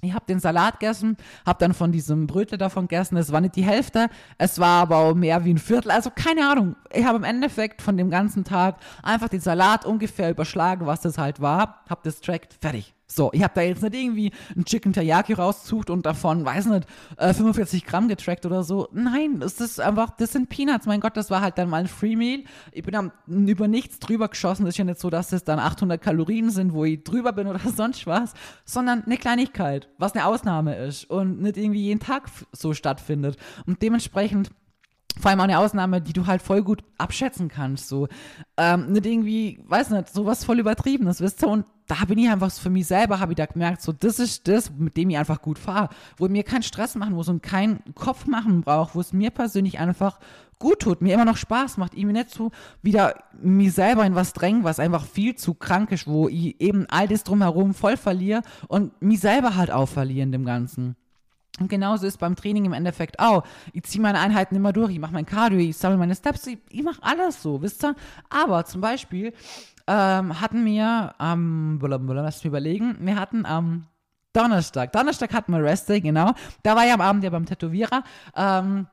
Ich 0.00 0.12
habe 0.14 0.26
den 0.26 0.38
Salat 0.38 0.78
gegessen, 0.78 1.16
habe 1.44 1.58
dann 1.58 1.74
von 1.74 1.90
diesem 1.90 2.28
Brötle 2.28 2.56
davon 2.56 2.86
gegessen. 2.86 3.16
Es 3.16 3.32
war 3.32 3.40
nicht 3.40 3.56
die 3.56 3.64
Hälfte, 3.64 4.08
es 4.36 4.60
war 4.60 4.82
aber 4.82 4.98
auch 4.98 5.14
mehr 5.14 5.44
wie 5.44 5.52
ein 5.52 5.58
Viertel. 5.58 5.90
Also 5.90 6.10
keine 6.14 6.48
Ahnung. 6.48 6.76
Ich 6.92 7.04
habe 7.04 7.18
im 7.18 7.24
Endeffekt 7.24 7.82
von 7.82 7.96
dem 7.96 8.08
ganzen 8.08 8.44
Tag 8.44 8.76
einfach 9.02 9.28
den 9.28 9.40
Salat 9.40 9.84
ungefähr 9.84 10.30
überschlagen, 10.30 10.86
was 10.86 11.00
das 11.00 11.18
halt 11.18 11.40
war. 11.40 11.82
Habe 11.88 12.00
das 12.04 12.20
trackt, 12.20 12.54
fertig. 12.60 12.94
So, 13.10 13.30
ich 13.32 13.42
habe 13.42 13.54
da 13.54 13.62
jetzt 13.62 13.82
nicht 13.82 13.94
irgendwie 13.94 14.32
ein 14.54 14.66
Chicken 14.66 14.92
Teriyaki 14.92 15.32
rausgesucht 15.32 15.88
und 15.88 16.04
davon, 16.04 16.44
weiß 16.44 16.66
nicht, 16.66 16.86
äh, 17.16 17.32
45 17.32 17.86
Gramm 17.86 18.06
getrackt 18.06 18.44
oder 18.44 18.62
so. 18.62 18.88
Nein, 18.92 19.40
das 19.40 19.60
ist 19.60 19.80
einfach, 19.80 20.10
das 20.10 20.32
sind 20.32 20.50
Peanuts. 20.50 20.84
Mein 20.84 21.00
Gott, 21.00 21.16
das 21.16 21.30
war 21.30 21.40
halt 21.40 21.56
dann 21.56 21.70
mal 21.70 21.78
ein 21.78 21.86
Free 21.86 22.16
Meal. 22.16 22.44
Ich 22.70 22.82
bin 22.82 22.92
dann 22.92 23.12
über 23.26 23.66
nichts 23.66 23.98
drüber 23.98 24.28
geschossen. 24.28 24.66
Das 24.66 24.74
ist 24.74 24.78
ja 24.78 24.84
nicht 24.84 25.00
so, 25.00 25.08
dass 25.08 25.32
es 25.32 25.42
dann 25.42 25.58
800 25.58 26.02
Kalorien 26.02 26.50
sind, 26.50 26.74
wo 26.74 26.84
ich 26.84 27.02
drüber 27.02 27.32
bin 27.32 27.46
oder 27.46 27.60
sonst 27.76 28.06
was, 28.06 28.34
sondern 28.66 29.04
eine 29.04 29.16
Kleinigkeit, 29.16 29.88
was 29.96 30.12
eine 30.12 30.26
Ausnahme 30.26 30.76
ist 30.76 31.08
und 31.08 31.40
nicht 31.40 31.56
irgendwie 31.56 31.84
jeden 31.84 32.00
Tag 32.00 32.28
so 32.52 32.74
stattfindet. 32.74 33.38
Und 33.66 33.80
dementsprechend 33.80 34.50
vor 35.20 35.30
allem 35.30 35.40
auch 35.40 35.44
eine 35.44 35.58
Ausnahme, 35.58 36.00
die 36.00 36.12
du 36.12 36.26
halt 36.26 36.42
voll 36.42 36.62
gut 36.62 36.84
abschätzen 36.96 37.48
kannst. 37.48 37.88
So, 37.88 38.08
ähm, 38.56 38.92
nicht 38.92 39.06
irgendwie, 39.06 39.60
weiß 39.66 39.90
nicht, 39.90 40.08
sowas 40.10 40.44
voll 40.44 40.60
übertriebenes, 40.60 41.20
wisst 41.20 41.42
ihr? 41.42 41.48
Und 41.48 41.66
da 41.86 42.04
bin 42.06 42.18
ich 42.18 42.28
einfach 42.28 42.52
für 42.52 42.70
mich 42.70 42.86
selber, 42.86 43.18
habe 43.18 43.32
ich 43.32 43.36
da 43.36 43.46
gemerkt, 43.46 43.80
so, 43.80 43.92
das 43.92 44.18
ist 44.18 44.46
das, 44.46 44.70
mit 44.70 44.96
dem 44.96 45.10
ich 45.10 45.18
einfach 45.18 45.40
gut 45.40 45.58
fahre, 45.58 45.88
wo 46.18 46.26
ich 46.26 46.30
mir 46.32 46.44
keinen 46.44 46.62
Stress 46.62 46.94
machen 46.94 47.14
muss 47.14 47.28
und 47.28 47.42
keinen 47.42 47.80
Kopf 47.94 48.26
machen 48.26 48.60
brauche, 48.60 48.94
wo 48.94 49.00
es 49.00 49.12
mir 49.12 49.30
persönlich 49.30 49.78
einfach 49.78 50.20
gut 50.58 50.80
tut, 50.80 51.00
mir 51.00 51.14
immer 51.14 51.24
noch 51.24 51.36
Spaß 51.36 51.78
macht, 51.78 51.94
ich 51.94 52.04
mir 52.04 52.12
nicht 52.12 52.30
so 52.30 52.50
wieder 52.82 53.14
mir 53.40 53.70
selber 53.70 54.04
in 54.04 54.14
was 54.14 54.32
drängen, 54.32 54.64
was 54.64 54.80
einfach 54.80 55.06
viel 55.06 55.34
zu 55.36 55.54
krank 55.54 55.92
ist, 55.92 56.06
wo 56.06 56.28
ich 56.28 56.60
eben 56.60 56.86
all 56.90 57.08
das 57.08 57.24
drumherum 57.24 57.74
voll 57.74 57.96
verliere 57.96 58.42
und 58.66 59.00
mich 59.00 59.20
selber 59.20 59.56
halt 59.56 59.70
auch 59.70 59.88
verliere 59.88 60.24
in 60.24 60.32
dem 60.32 60.44
Ganzen. 60.44 60.96
Und 61.60 61.68
genauso 61.68 62.06
ist 62.06 62.18
beim 62.18 62.36
Training 62.36 62.64
im 62.64 62.72
Endeffekt 62.72 63.18
auch. 63.18 63.44
Ich 63.72 63.84
ziehe 63.84 64.02
meine 64.02 64.18
Einheiten 64.18 64.56
immer 64.56 64.72
durch, 64.72 64.92
ich 64.92 64.98
mache 64.98 65.12
mein 65.12 65.26
Cardio, 65.26 65.58
ich 65.58 65.76
sammle 65.76 65.98
meine 65.98 66.14
Steps, 66.14 66.46
ich, 66.46 66.58
ich 66.70 66.82
mache 66.82 67.02
alles 67.02 67.42
so, 67.42 67.62
wisst 67.62 67.84
ihr? 67.84 67.94
Aber 68.30 68.64
zum 68.64 68.80
Beispiel 68.80 69.32
ähm, 69.86 70.40
hatten 70.40 70.64
wir 70.64 71.14
am, 71.18 71.80
ähm, 71.82 72.08
lass 72.08 72.36
mich 72.36 72.44
überlegen, 72.44 72.96
wir 73.00 73.16
hatten 73.16 73.46
am 73.46 73.86
Donnerstag, 74.32 74.92
Donnerstag 74.92 75.32
hatten 75.32 75.52
wir 75.52 75.62
Rest 75.62 75.88
Day, 75.88 76.00
genau. 76.00 76.32
Da 76.62 76.76
war 76.76 76.86
ich 76.86 76.92
am 76.92 77.00
Abend 77.00 77.24
ja 77.24 77.30
beim 77.30 77.46
Tätowierer. 77.46 78.04
Ähm, 78.36 78.86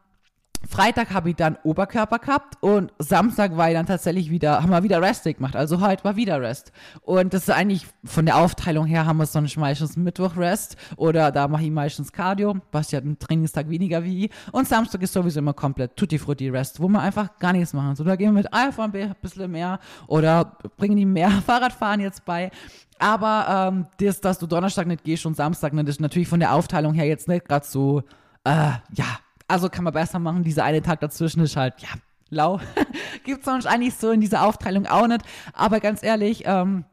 Freitag 0.67 1.13
habe 1.13 1.30
ich 1.30 1.36
dann 1.36 1.58
Oberkörper 1.63 2.19
gehabt 2.19 2.58
und 2.62 2.91
Samstag 2.99 3.56
war 3.58 3.69
ich 3.69 3.75
dann 3.75 3.86
tatsächlich 3.86 4.30
wieder, 4.30 4.62
haben 4.62 4.69
wir 4.69 4.84
wieder 4.84 5.01
Rest 5.01 5.25
gemacht. 5.25 5.56
Also 5.56 5.82
heute 5.82 6.04
war 6.04 6.15
wieder 6.15 6.41
Rest. 6.41 6.71
Und 7.01 7.34
das 7.34 7.43
ist 7.43 7.49
eigentlich 7.49 7.88
von 8.04 8.25
der 8.25 8.38
Aufteilung 8.38 8.86
her 8.86 9.06
haben 9.06 9.17
wir 9.17 9.25
sonst 9.25 9.58
meistens 9.58 9.97
Mittwoch 9.97 10.38
Rest 10.38 10.75
oder 10.97 11.32
da 11.32 11.47
mache 11.47 11.63
ich 11.63 11.71
meistens 11.71 12.12
Cardio, 12.12 12.56
was 12.71 12.91
ja 12.91 12.99
einen 12.99 13.19
Trainingstag 13.19 13.69
weniger 13.69 14.04
wie 14.04 14.25
ich. 14.25 14.32
Und 14.51 14.67
Samstag 14.67 15.01
ist 15.01 15.13
sowieso 15.13 15.39
immer 15.39 15.54
komplett 15.54 15.95
Tutti 15.95 16.17
Frutti 16.17 16.49
Rest, 16.49 16.80
wo 16.80 16.88
wir 16.88 16.99
einfach 16.99 17.38
gar 17.39 17.54
nichts 17.54 17.73
machen. 17.73 17.95
So, 17.95 18.04
da 18.04 18.15
gehen 18.15 18.28
wir 18.28 18.43
mit 18.43 18.54
Alpha 18.54 18.86
ein 18.86 19.15
bisschen 19.21 19.51
mehr 19.51 19.80
oder 20.08 20.58
bringen 20.78 20.97
die 20.97 21.06
mehr 21.06 21.30
Fahrradfahren 21.45 21.99
jetzt 21.99 22.25
bei. 22.25 22.51
Aber 22.99 23.71
ähm, 23.73 23.88
das, 23.99 24.21
dass 24.21 24.39
du 24.39 24.47
Donnerstag 24.47 24.88
nicht 24.88 25.04
gehst 25.04 25.25
und 25.25 25.36
Samstag 25.36 25.73
nicht, 25.73 25.88
ist 25.89 25.99
natürlich 25.99 26.28
von 26.28 26.39
der 26.39 26.54
Aufteilung 26.54 26.93
her 26.93 27.06
jetzt 27.06 27.28
nicht 27.28 27.47
gerade 27.47 27.65
so, 27.65 28.04
äh, 28.45 28.71
ja, 28.93 29.06
also 29.47 29.69
kann 29.69 29.84
man 29.84 29.93
besser 29.93 30.19
machen. 30.19 30.43
Dieser 30.43 30.63
eine 30.63 30.81
Tag 30.81 30.99
dazwischen 30.99 31.41
ist 31.41 31.55
halt, 31.55 31.75
ja, 31.79 31.89
lau. 32.29 32.60
Gibt's 33.23 33.45
sonst 33.45 33.65
eigentlich 33.65 33.95
so 33.95 34.12
in 34.12 34.21
dieser 34.21 34.43
Aufteilung 34.45 34.86
auch 34.88 35.08
nicht. 35.08 35.21
Aber 35.53 35.79
ganz 35.79 36.03
ehrlich, 36.03 36.43
ähm, 36.45 36.86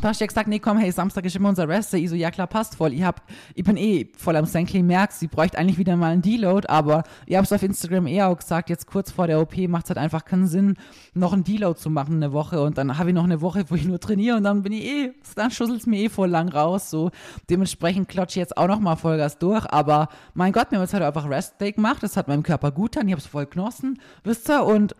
da 0.00 0.08
hast 0.08 0.20
du 0.20 0.24
ja 0.24 0.26
gesagt, 0.26 0.48
nee, 0.48 0.58
komm, 0.58 0.78
hey, 0.78 0.90
Samstag 0.90 1.24
ist 1.24 1.36
immer 1.36 1.48
unser 1.48 1.68
Rest. 1.68 1.94
Ich 1.94 2.10
so, 2.10 2.16
ja 2.16 2.30
klar, 2.30 2.46
passt 2.46 2.76
voll. 2.76 2.92
Ich, 2.92 3.02
hab, 3.02 3.22
ich 3.54 3.64
bin 3.64 3.76
eh 3.76 4.08
voll 4.16 4.36
am 4.36 4.44
Senkli, 4.44 4.82
merkst, 4.82 5.20
sie 5.20 5.28
bräuchte 5.28 5.56
eigentlich 5.56 5.78
wieder 5.78 5.96
mal 5.96 6.12
einen 6.12 6.22
Deload, 6.22 6.68
aber 6.68 7.04
ich 7.26 7.36
hab's 7.36 7.52
auf 7.52 7.62
Instagram 7.62 8.06
eher 8.06 8.28
auch 8.28 8.36
gesagt, 8.36 8.70
jetzt 8.70 8.86
kurz 8.86 9.10
vor 9.10 9.26
der 9.26 9.40
OP 9.40 9.56
macht 9.68 9.84
es 9.84 9.90
halt 9.90 9.98
einfach 9.98 10.24
keinen 10.24 10.46
Sinn, 10.46 10.76
noch 11.14 11.32
einen 11.32 11.44
Deload 11.44 11.78
zu 11.78 11.90
machen 11.90 12.16
eine 12.16 12.32
Woche 12.32 12.60
und 12.60 12.76
dann 12.76 12.98
habe 12.98 13.10
ich 13.10 13.14
noch 13.14 13.24
eine 13.24 13.40
Woche, 13.40 13.64
wo 13.68 13.74
ich 13.76 13.84
nur 13.84 14.00
trainiere 14.00 14.36
und 14.36 14.44
dann 14.44 14.62
bin 14.62 14.72
ich 14.72 14.84
eh, 14.84 15.12
dann 15.36 15.50
schusselt's 15.50 15.86
mir 15.86 16.00
eh 16.00 16.08
voll 16.08 16.28
lang 16.28 16.48
raus, 16.48 16.90
so. 16.90 17.10
Dementsprechend 17.48 18.08
klatsche 18.08 18.40
ich 18.40 18.42
jetzt 18.42 18.56
auch 18.56 18.68
noch 18.68 18.80
mal 18.80 18.96
Vollgas 18.96 19.38
durch, 19.38 19.64
aber 19.72 20.08
mein 20.34 20.52
Gott, 20.52 20.70
mir 20.70 20.78
haben 20.78 20.84
jetzt 20.84 20.94
halt 20.94 21.04
einfach 21.04 21.28
Rest 21.28 21.60
Day 21.60 21.72
gemacht, 21.72 22.02
das 22.02 22.16
hat 22.16 22.28
meinem 22.28 22.42
Körper 22.42 22.72
gut 22.72 22.92
getan, 22.92 23.08
ich 23.08 23.14
hab's 23.14 23.26
voll 23.26 23.46
genossen, 23.46 23.98
wisst 24.24 24.48
ihr, 24.50 24.64
und 24.64 24.94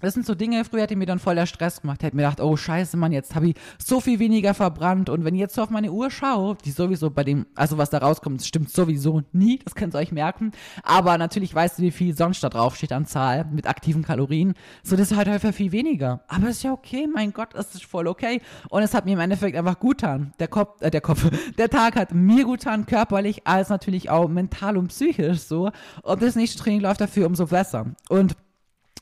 das 0.00 0.14
sind 0.14 0.24
so 0.24 0.34
Dinge, 0.34 0.64
früher 0.64 0.82
hätte 0.82 0.96
mir 0.96 1.06
dann 1.06 1.18
voller 1.18 1.46
Stress 1.46 1.82
gemacht, 1.82 2.02
hätte 2.02 2.16
mir 2.16 2.22
gedacht, 2.22 2.40
oh 2.40 2.56
scheiße, 2.56 2.96
Mann, 2.96 3.12
jetzt 3.12 3.34
habe 3.34 3.50
ich 3.50 3.56
so 3.78 4.00
viel 4.00 4.18
weniger 4.18 4.54
verbrannt. 4.54 5.10
Und 5.10 5.24
wenn 5.24 5.34
ich 5.34 5.40
jetzt 5.40 5.54
so 5.54 5.62
auf 5.62 5.70
meine 5.70 5.92
Uhr 5.92 6.10
schaue, 6.10 6.56
die 6.64 6.70
sowieso 6.70 7.10
bei 7.10 7.24
dem, 7.24 7.46
also 7.54 7.76
was 7.78 7.90
da 7.90 7.98
rauskommt, 7.98 8.42
stimmt 8.42 8.70
sowieso 8.70 9.22
nie, 9.32 9.58
das 9.58 9.74
könnt 9.74 9.94
ihr 9.94 9.98
euch 9.98 10.12
merken, 10.12 10.52
aber 10.82 11.18
natürlich 11.18 11.54
weißt 11.54 11.78
du, 11.78 11.82
wie 11.82 11.90
viel 11.90 12.16
sonst 12.16 12.42
da 12.42 12.48
drauf 12.48 12.76
steht 12.76 12.92
an 12.92 13.06
Zahl 13.06 13.44
mit 13.44 13.66
aktiven 13.66 14.02
Kalorien, 14.02 14.54
so 14.82 14.96
das 14.96 15.10
ist 15.10 15.16
halt 15.16 15.28
häufig 15.28 15.54
viel 15.54 15.72
weniger, 15.72 16.24
aber 16.28 16.48
ist 16.48 16.62
ja 16.62 16.72
okay, 16.72 17.06
mein 17.12 17.32
Gott, 17.32 17.50
das 17.54 17.74
ist 17.74 17.84
voll 17.84 18.06
okay. 18.06 18.40
Und 18.70 18.82
es 18.82 18.94
hat 18.94 19.04
mir 19.04 19.12
im 19.12 19.20
Endeffekt 19.20 19.56
einfach 19.56 19.78
gut 19.78 19.98
getan, 19.98 20.32
der 20.38 20.48
Kopf, 20.48 20.80
äh, 20.80 20.90
der 20.90 21.00
Kopf, 21.00 21.28
der 21.58 21.68
Tag 21.68 21.96
hat 21.96 22.14
mir 22.14 22.44
gut 22.44 22.60
getan, 22.60 22.86
körperlich, 22.86 23.46
als 23.46 23.68
natürlich 23.68 24.08
auch 24.08 24.28
mental 24.28 24.76
und 24.76 24.88
psychisch 24.88 25.40
so. 25.40 25.70
Und 26.02 26.22
das 26.22 26.36
nächste 26.36 26.58
Training 26.62 26.80
läuft 26.80 27.00
dafür 27.00 27.26
umso 27.26 27.46
besser. 27.46 27.86
Und 28.08 28.36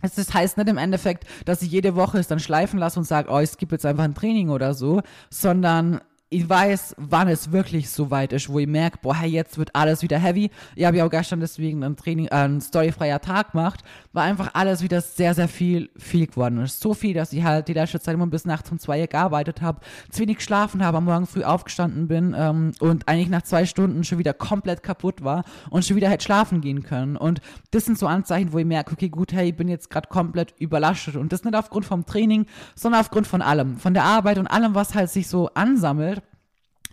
es 0.02 0.34
heißt 0.34 0.56
nicht 0.56 0.68
im 0.68 0.78
Endeffekt, 0.78 1.24
dass 1.44 1.62
ich 1.62 1.70
jede 1.70 1.96
Woche 1.96 2.18
es 2.18 2.28
dann 2.28 2.40
schleifen 2.40 2.78
lasse 2.78 2.98
und 2.98 3.04
sage, 3.04 3.30
oh, 3.30 3.38
ich 3.38 3.50
skippe 3.50 3.74
jetzt 3.74 3.86
einfach 3.86 4.04
ein 4.04 4.14
Training 4.14 4.50
oder 4.50 4.74
so, 4.74 5.02
sondern 5.30 6.00
ich 6.30 6.46
weiß, 6.46 6.94
wann 6.98 7.28
es 7.28 7.52
wirklich 7.52 7.88
so 7.88 8.10
weit 8.10 8.34
ist, 8.34 8.50
wo 8.50 8.58
ich 8.58 8.66
merke, 8.66 8.98
boah, 9.00 9.14
hey, 9.14 9.30
jetzt 9.30 9.56
wird 9.56 9.74
alles 9.74 10.02
wieder 10.02 10.18
heavy. 10.18 10.50
Ich 10.76 10.84
habe 10.84 10.98
ja 10.98 11.06
auch 11.06 11.10
gestern 11.10 11.40
deswegen 11.40 11.82
ein 11.82 11.96
Training, 11.96 12.26
äh, 12.26 12.34
ein 12.34 12.60
storyfreier 12.60 13.20
Tag 13.20 13.52
gemacht, 13.52 13.82
war 14.12 14.24
einfach 14.24 14.50
alles 14.52 14.82
wieder 14.82 15.00
sehr, 15.00 15.32
sehr 15.32 15.48
viel, 15.48 15.88
viel 15.96 16.26
geworden. 16.26 16.60
ist 16.60 16.80
so 16.80 16.92
viel, 16.92 17.14
dass 17.14 17.32
ich 17.32 17.42
halt 17.44 17.68
die 17.68 17.72
letzte 17.72 17.98
Zeit 18.00 18.14
immer 18.14 18.26
bis 18.26 18.44
nachts 18.44 18.70
um 18.70 18.78
zwei 18.78 19.06
gearbeitet 19.06 19.62
habe, 19.62 19.80
zu 20.10 20.20
wenig 20.20 20.36
geschlafen 20.36 20.84
habe, 20.84 20.98
am 20.98 21.06
Morgen 21.06 21.26
früh 21.26 21.44
aufgestanden 21.44 22.08
bin 22.08 22.34
ähm, 22.36 22.72
und 22.80 23.08
eigentlich 23.08 23.30
nach 23.30 23.42
zwei 23.42 23.64
Stunden 23.64 24.04
schon 24.04 24.18
wieder 24.18 24.34
komplett 24.34 24.82
kaputt 24.82 25.24
war 25.24 25.44
und 25.70 25.86
schon 25.86 25.96
wieder 25.96 26.10
hätte 26.10 26.24
schlafen 26.24 26.60
gehen 26.60 26.82
können. 26.82 27.16
Und 27.16 27.40
das 27.70 27.86
sind 27.86 27.98
so 27.98 28.06
Anzeichen, 28.06 28.52
wo 28.52 28.58
ich 28.58 28.66
merke, 28.66 28.92
okay, 28.92 29.08
gut, 29.08 29.32
hey, 29.32 29.48
ich 29.48 29.56
bin 29.56 29.68
jetzt 29.68 29.88
gerade 29.88 30.08
komplett 30.08 30.54
überlastet. 30.58 31.16
Und 31.16 31.32
das 31.32 31.44
nicht 31.44 31.54
aufgrund 31.54 31.86
vom 31.86 32.04
Training, 32.04 32.44
sondern 32.74 33.00
aufgrund 33.00 33.26
von 33.26 33.40
allem, 33.40 33.78
von 33.78 33.94
der 33.94 34.04
Arbeit 34.04 34.36
und 34.36 34.46
allem, 34.46 34.74
was 34.74 34.94
halt 34.94 35.08
sich 35.08 35.26
so 35.26 35.48
ansammelt 35.54 36.17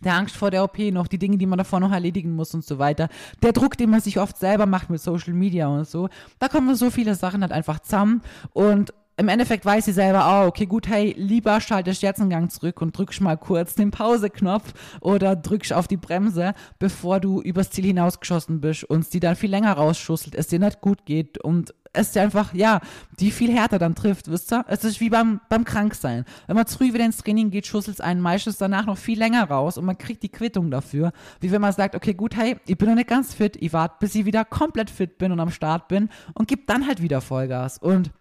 der 0.04 0.16
Angst 0.16 0.36
vor 0.36 0.52
der 0.52 0.64
OP 0.64 0.78
noch, 0.78 1.08
die 1.08 1.18
Dinge, 1.18 1.38
die 1.38 1.46
man 1.46 1.58
davor 1.58 1.80
noch 1.80 1.92
erledigen 1.92 2.36
muss 2.36 2.54
und 2.54 2.66
so 2.66 2.80
weiter. 2.80 3.10
Der 3.42 3.54
Druck, 3.54 3.78
den 3.78 3.90
man 3.90 4.02
sich 4.02 4.20
oft 4.20 4.38
selber 4.38 4.66
macht 4.66 4.90
mit 4.90 5.02
Social 5.02 5.34
Media 5.34 5.68
und 5.68 5.88
so. 5.88 6.10
Da 6.40 6.48
kommen 6.48 6.76
so 6.76 6.90
viele 6.90 7.16
Sachen 7.16 7.42
halt 7.42 7.52
einfach 7.52 7.80
zusammen 7.80 8.22
und 8.54 8.94
im 9.18 9.30
Endeffekt 9.30 9.66
weiß 9.66 9.86
sie 9.86 9.94
selber, 9.94 10.26
oh, 10.28 10.48
okay, 10.48 10.66
gut, 10.66 10.88
hey, 10.88 11.14
lieber 11.18 11.62
schaltest 11.62 12.02
jetzt 12.02 12.20
einen 12.20 12.30
Gang 12.30 12.52
zurück 12.52 12.82
und 12.82 12.98
drückst 12.98 13.22
mal 13.22 13.38
kurz 13.38 13.76
den 13.76 13.92
Pauseknopf 13.92 14.74
oder 15.00 15.36
drückst 15.36 15.74
auf 15.74 15.88
die 15.88 15.98
Bremse, 15.98 16.54
bevor 16.80 17.20
du 17.20 17.42
übers 17.42 17.70
Ziel 17.70 17.86
hinausgeschossen 17.86 18.60
bist 18.60 18.84
und 18.84 19.02
es 19.02 19.10
die 19.10 19.22
dann 19.22 19.36
viel 19.36 19.50
länger 19.50 19.74
rausschusselt, 19.74 20.36
es 20.36 20.48
dir 20.48 20.60
nicht 20.60 20.82
gut 20.82 21.06
geht 21.06 21.38
und 21.38 21.74
es 21.94 22.12
dir 22.12 22.24
einfach, 22.24 22.54
ja, 22.54 22.82
die 23.22 23.32
viel 23.32 23.54
härter 23.54 23.80
dann 23.80 23.96
trifft, 23.96 24.30
wisst 24.30 24.52
ihr? 24.52 24.66
Es 24.68 24.84
ist 24.84 25.00
wie 25.00 25.10
beim, 25.10 25.40
beim 25.48 25.64
Kranksein. 25.64 26.26
Wenn 26.48 26.58
man 26.58 26.68
zu 26.68 26.78
früh 26.78 26.94
wieder 26.94 27.06
ins 27.06 27.18
Training 27.18 27.52
geht, 27.52 27.68
schusselt 27.68 27.96
es 27.96 28.02
einen 28.02 28.20
meistens 28.20 28.58
danach 28.58 28.86
noch 28.86 28.98
viel 28.98 29.18
länger 29.18 29.46
raus 29.46 29.78
und 29.78 29.86
man 29.86 29.98
kriegt 29.98 30.24
die 30.24 30.30
Quittung 30.30 30.72
dafür. 30.72 31.14
Wie 31.40 31.52
wenn 31.52 31.62
man 31.62 31.72
sagt, 31.72 31.96
okay, 31.96 32.14
gut, 32.14 32.36
hey, 32.36 32.58
ich 32.68 32.78
bin 32.78 32.90
noch 32.90 32.96
nicht 32.96 33.08
ganz 33.08 33.34
fit, 33.34 33.56
ich 33.62 33.72
warte, 33.72 33.96
bis 34.02 34.14
ich 34.14 34.26
wieder 34.26 34.44
komplett 34.44 34.90
fit 34.90 35.18
bin 35.18 35.32
und 35.32 35.40
am 35.40 35.52
Start 35.52 35.88
bin 35.88 36.10
und 36.34 36.50
gib 36.50 36.68
dann 36.68 36.86
halt 36.86 37.02
wieder 37.02 37.22
Vollgas. 37.22 37.78
Und 37.78 38.12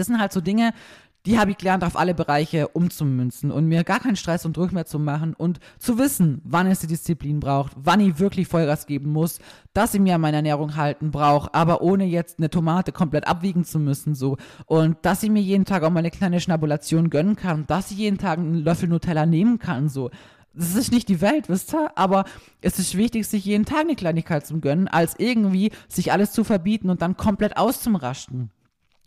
das 0.00 0.06
sind 0.06 0.18
halt 0.18 0.32
so 0.32 0.40
Dinge, 0.40 0.72
die 1.26 1.38
habe 1.38 1.50
ich 1.50 1.58
gelernt, 1.58 1.84
auf 1.84 1.96
alle 1.96 2.14
Bereiche 2.14 2.68
umzumünzen 2.68 3.50
und 3.50 3.66
mir 3.66 3.84
gar 3.84 4.00
keinen 4.00 4.16
Stress 4.16 4.46
und 4.46 4.56
Druck 4.56 4.72
mehr 4.72 4.86
zu 4.86 4.98
machen 4.98 5.34
und 5.34 5.60
zu 5.78 5.98
wissen, 5.98 6.40
wann 6.44 6.66
es 6.66 6.80
die 6.80 6.86
Disziplin 6.86 7.40
braucht, 7.40 7.72
wann 7.76 8.00
ich 8.00 8.18
wirklich 8.18 8.48
Vollgas 8.48 8.86
geben 8.86 9.12
muss, 9.12 9.38
dass 9.74 9.92
ich 9.92 10.00
mir 10.00 10.14
an 10.14 10.22
meine 10.22 10.38
Ernährung 10.38 10.76
halten 10.76 11.10
brauche, 11.10 11.52
aber 11.52 11.82
ohne 11.82 12.06
jetzt 12.06 12.38
eine 12.38 12.48
Tomate 12.48 12.92
komplett 12.92 13.28
abwiegen 13.28 13.64
zu 13.64 13.78
müssen, 13.78 14.14
so. 14.14 14.38
Und 14.64 14.96
dass 15.02 15.22
ich 15.22 15.30
mir 15.30 15.42
jeden 15.42 15.66
Tag 15.66 15.82
auch 15.82 15.90
mal 15.90 15.98
eine 15.98 16.10
kleine 16.10 16.40
Schnabulation 16.40 17.10
gönnen 17.10 17.36
kann, 17.36 17.66
dass 17.66 17.90
ich 17.90 17.98
jeden 17.98 18.16
Tag 18.16 18.38
einen 18.38 18.54
Löffel 18.54 18.88
Nutella 18.88 19.26
nehmen 19.26 19.58
kann, 19.58 19.90
so. 19.90 20.10
Das 20.54 20.74
ist 20.74 20.90
nicht 20.90 21.08
die 21.10 21.20
Welt, 21.20 21.50
wisst 21.50 21.74
ihr? 21.74 21.90
Aber 21.96 22.24
es 22.62 22.78
ist 22.78 22.96
wichtig, 22.96 23.28
sich 23.28 23.44
jeden 23.44 23.66
Tag 23.66 23.80
eine 23.80 23.94
Kleinigkeit 23.94 24.46
zu 24.46 24.58
gönnen, 24.58 24.88
als 24.88 25.14
irgendwie 25.18 25.70
sich 25.86 26.12
alles 26.12 26.32
zu 26.32 26.44
verbieten 26.44 26.88
und 26.88 27.02
dann 27.02 27.18
komplett 27.18 27.58
auszumraschen 27.58 28.50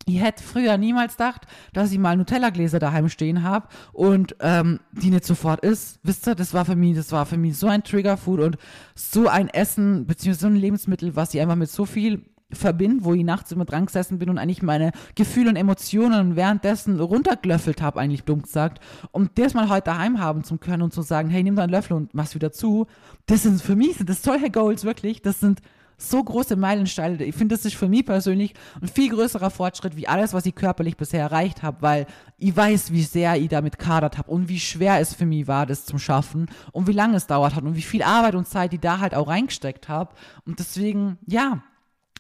ich 0.06 0.22
hätte 0.22 0.44
früher 0.44 0.78
niemals 0.78 1.14
gedacht, 1.14 1.48
dass 1.72 1.92
ich 1.92 2.00
mal 2.00 2.18
Nutella-Gläser 2.18 2.80
daheim 2.80 3.10
stehen 3.10 3.44
habe 3.44 3.68
und 3.94 4.36
ähm, 4.40 4.80
die 4.92 5.10
nicht 5.10 5.26
sofort 5.26 5.62
ist. 5.62 6.00
Wisst 6.04 6.28
ihr, 6.28 6.36
das 6.36 6.54
war 6.54 6.66
für 6.66 6.76
mich, 6.76 6.96
das 6.96 7.12
war 7.12 7.26
für 7.26 7.38
mich 7.38 7.58
so 7.58 7.68
ein 7.68 7.84
Triggerfood 7.84 8.40
und 8.40 8.58
so 8.96 9.28
ein 9.28 9.50
Essen, 9.50 10.06
beziehungsweise 10.06 10.42
so 10.42 10.48
ein 10.48 10.56
Lebensmittel, 10.56 11.16
was 11.16 11.34
ich 11.34 11.42
einfach 11.42 11.56
mit 11.56 11.70
so 11.70 11.86
viel 11.86 12.26
verbinde, 12.52 13.04
wo 13.04 13.14
ich 13.14 13.24
nachts 13.24 13.52
immer 13.52 13.66
dran 13.66 13.86
gesessen 13.86 14.20
bin 14.20 14.30
und 14.30 14.38
eigentlich 14.38 14.62
meine 14.62 14.92
Gefühle 15.16 15.50
und 15.50 15.56
Emotionen 15.56 16.36
währenddessen 16.36 17.00
runtergelöffelt 17.00 17.82
habe, 17.82 18.00
eigentlich 18.00 18.24
dumm 18.24 18.44
gesagt. 18.44 18.80
Um 19.12 19.30
das 19.36 19.54
mal 19.54 19.70
heute 19.70 19.86
daheim 19.86 20.20
haben 20.20 20.44
zu 20.44 20.58
können 20.58 20.84
und 20.84 20.94
zu 20.94 21.02
sagen, 21.02 21.30
hey, 21.30 21.44
nimm 21.44 21.56
da 21.56 21.64
einen 21.64 21.72
Löffel 21.72 21.94
und 21.94 22.14
mach's 22.14 22.36
wieder 22.36 22.52
zu. 22.52 22.88
Das 23.26 23.44
sind 23.44 23.62
für 23.62 23.76
mich, 23.76 23.98
sind 23.98 24.10
das 24.10 24.22
solche 24.22 24.52
Goals 24.52 24.84
wirklich, 24.84 25.22
das 25.22 25.40
sind 25.40 25.62
so 26.10 26.24
große 26.24 26.56
Meilensteine. 26.56 27.24
Ich 27.24 27.36
finde, 27.36 27.56
das 27.56 27.66
ist 27.66 27.76
für 27.76 27.88
mich 27.88 28.06
persönlich 28.06 28.54
ein 28.82 28.88
viel 28.88 29.10
größerer 29.10 29.50
Fortschritt 29.50 29.96
wie 29.96 30.08
alles, 30.08 30.34
was 30.34 30.46
ich 30.46 30.56
körperlich 30.56 30.98
bisher 30.98 31.22
erreicht 31.22 31.64
habe, 31.64 31.82
weil 31.82 32.06
ich 32.38 32.56
weiß, 32.56 32.92
wie 32.92 33.04
sehr 33.04 33.36
ich 33.36 33.50
damit 33.50 33.80
kadert 33.80 34.18
habe 34.18 34.32
und 34.32 34.50
wie 34.50 34.60
schwer 34.60 35.00
es 35.00 35.14
für 35.14 35.26
mich 35.26 35.48
war, 35.48 35.66
das 35.66 35.86
zu 35.86 35.98
schaffen 35.98 36.48
und 36.72 36.88
wie 36.88 36.94
lange 36.94 37.16
es 37.16 37.28
dauert 37.28 37.56
hat 37.56 37.64
und 37.64 37.76
wie 37.76 37.82
viel 37.82 38.04
Arbeit 38.04 38.36
und 38.36 38.48
Zeit 38.48 38.74
ich 38.74 38.80
da 38.80 39.00
halt 39.00 39.16
auch 39.16 39.28
reingesteckt 39.28 39.90
habe. 39.90 40.14
Und 40.46 40.60
deswegen, 40.60 41.18
ja, 41.26 41.64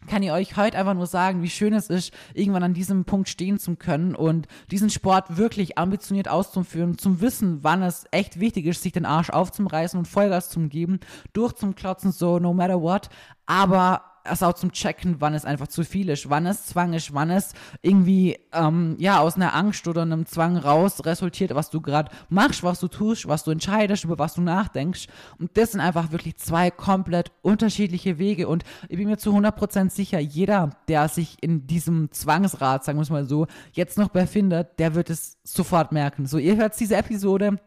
kann 0.08 0.24
ich 0.24 0.32
euch 0.32 0.58
heute 0.58 0.78
einfach 0.78 0.94
nur 0.94 1.08
sagen, 1.08 1.44
wie 1.44 1.50
schön 1.50 1.74
es 1.74 1.89
ist, 1.89 2.13
irgendwann 2.34 2.63
an 2.63 2.74
diesem 2.74 3.06
Punkt 3.06 3.30
stehen 3.30 3.60
zu 3.60 3.76
können 3.76 4.16
und 4.16 4.48
diesen 4.72 4.89
Sport 4.89 5.38
wirklich 5.38 5.78
ambitioniert 5.78 6.28
auszuführen, 6.28 6.98
zum 6.98 7.22
Wissen, 7.22 7.63
wann 7.63 7.84
es 7.84 8.06
echt 8.12 8.39
wichtig 8.39 8.66
ist, 8.66 8.84
sich 8.84 8.92
den 8.92 9.06
Arsch 9.06 9.30
aufzureißen 9.30 9.98
und 9.98 10.08
Vollgas 10.08 10.50
zu 10.50 10.60
geben, 10.68 11.00
durchzuklotzen, 11.34 12.12
so 12.12 12.39
no 12.39 12.54
matter 12.54 12.82
what, 12.82 13.10
aber 13.46 14.12
es 14.24 14.44
auch 14.44 14.54
zum 14.54 14.72
Checken, 14.72 15.18
wann 15.20 15.34
es 15.34 15.46
einfach 15.46 15.68
zu 15.68 15.84
viel 15.84 16.10
ist, 16.10 16.30
wann 16.30 16.46
es 16.46 16.66
Zwang 16.66 16.94
ist, 16.94 17.14
wann 17.14 17.30
es 17.30 17.54
irgendwie 17.82 18.40
ähm, 18.54 18.96
ja 19.00 19.20
aus 19.20 19.36
einer 19.36 19.54
Angst 19.54 19.88
oder 19.88 20.04
einem 20.04 20.26
Zwang 20.26 20.58
raus 20.58 21.06
resultiert, 21.06 21.54
was 21.56 21.70
du 21.70 21.82
gerade 21.82 22.12
machst, 22.30 22.64
was 22.64 22.80
du 22.80 22.88
tust, 22.88 23.28
was 23.28 23.44
du 23.44 23.52
entscheidest, 23.52 24.06
über 24.06 24.18
was 24.20 24.36
du 24.36 24.42
nachdenkst. 24.42 25.08
Und 25.40 25.58
das 25.58 25.74
sind 25.74 25.82
einfach 25.82 26.12
wirklich 26.12 26.38
zwei 26.38 26.72
komplett 26.72 27.32
unterschiedliche 27.42 28.18
Wege. 28.18 28.48
Und 28.48 28.64
ich 28.88 28.98
bin 28.98 29.08
mir 29.08 29.18
zu 29.18 29.32
100% 29.32 29.90
sicher, 29.90 30.20
jeder, 30.20 30.72
der 30.88 31.10
sich 31.10 31.38
in 31.42 31.68
diesem 31.68 32.12
Zwangsrad, 32.12 32.84
sagen 32.84 32.98
wir 32.98 33.04
es 33.04 33.10
mal 33.10 33.26
so, 33.26 33.48
jetzt 33.74 33.98
noch 33.98 34.10
befindet, 34.10 34.80
der 34.80 34.96
wird 34.96 35.10
es 35.10 35.38
sofort 35.44 35.92
merken. 35.92 36.26
So, 36.28 36.38
ihr 36.38 36.56
hört 36.56 36.80
diese 36.80 36.96
Episode 36.96 37.60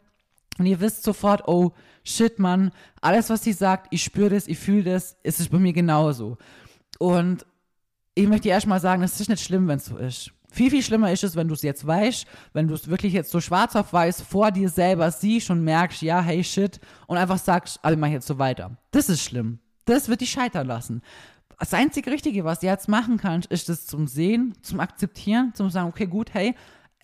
und 0.59 0.67
ihr 0.67 0.81
wisst 0.81 1.03
sofort, 1.03 1.47
oh 1.49 1.73
shit, 2.05 2.39
Mann, 2.39 2.71
alles, 3.01 3.31
was 3.31 3.43
sie 3.43 3.53
sagt, 3.53 3.89
ich 3.91 4.03
spüre 4.03 4.31
das, 4.31 4.47
ich 4.47 4.59
fühle 4.59 4.85
das, 4.85 5.17
es 5.23 5.41
ist 5.41 5.51
bei 5.51 5.59
mir 5.59 5.73
genauso. 5.73 6.39
Und 6.99 7.45
ich 8.15 8.27
möchte 8.27 8.45
dir 8.45 8.53
erstmal 8.53 8.81
sagen, 8.81 9.03
es 9.03 9.21
ist 9.21 9.29
nicht 9.29 9.43
schlimm, 9.43 9.69
wenn 9.69 9.77
es 9.77 9.87
so 9.87 9.97
ist. 9.97 10.33
Viel, 10.51 10.71
viel 10.71 10.83
schlimmer 10.83 11.13
ist 11.13 11.23
es, 11.23 11.37
wenn 11.37 11.49
du 11.49 11.55
es 11.55 11.63
jetzt 11.63 11.87
weißt, 11.87 12.27
wenn 12.55 12.69
du 12.69 12.75
es 12.75 12.89
wirklich 12.89 13.13
jetzt 13.13 13.31
so 13.31 13.41
schwarz 13.41 13.77
auf 13.77 13.93
weiß 13.93 14.23
vor 14.23 14.51
dir 14.51 14.71
selber 14.71 15.11
siehst 15.11 15.51
und 15.51 15.63
merkst, 15.63 16.01
ja, 16.01 16.21
hey, 16.23 16.43
shit, 16.43 16.81
und 17.07 17.19
einfach 17.19 17.39
sagst, 17.39 17.79
alle 17.83 17.97
mach 17.97 18.09
jetzt 18.09 18.27
so 18.27 18.39
weiter. 18.39 18.77
Das 18.91 19.11
ist 19.11 19.23
schlimm. 19.23 19.59
Das 19.85 20.09
wird 20.09 20.23
dich 20.23 20.31
scheitern 20.31 20.67
lassen. 20.67 21.03
das 21.59 21.75
einzige 21.75 22.11
Richtige, 22.11 22.45
was 22.45 22.61
du 22.61 22.67
jetzt 22.67 22.89
machen 22.89 23.19
kannst, 23.19 23.51
ist 23.51 23.69
das 23.69 23.87
zum 23.87 24.07
Sehen, 24.07 24.55
zum 24.63 24.81
Akzeptieren, 24.81 25.53
zum 25.55 25.69
sagen, 25.69 25.89
okay, 25.89 26.07
gut, 26.07 26.33
hey, 26.33 26.55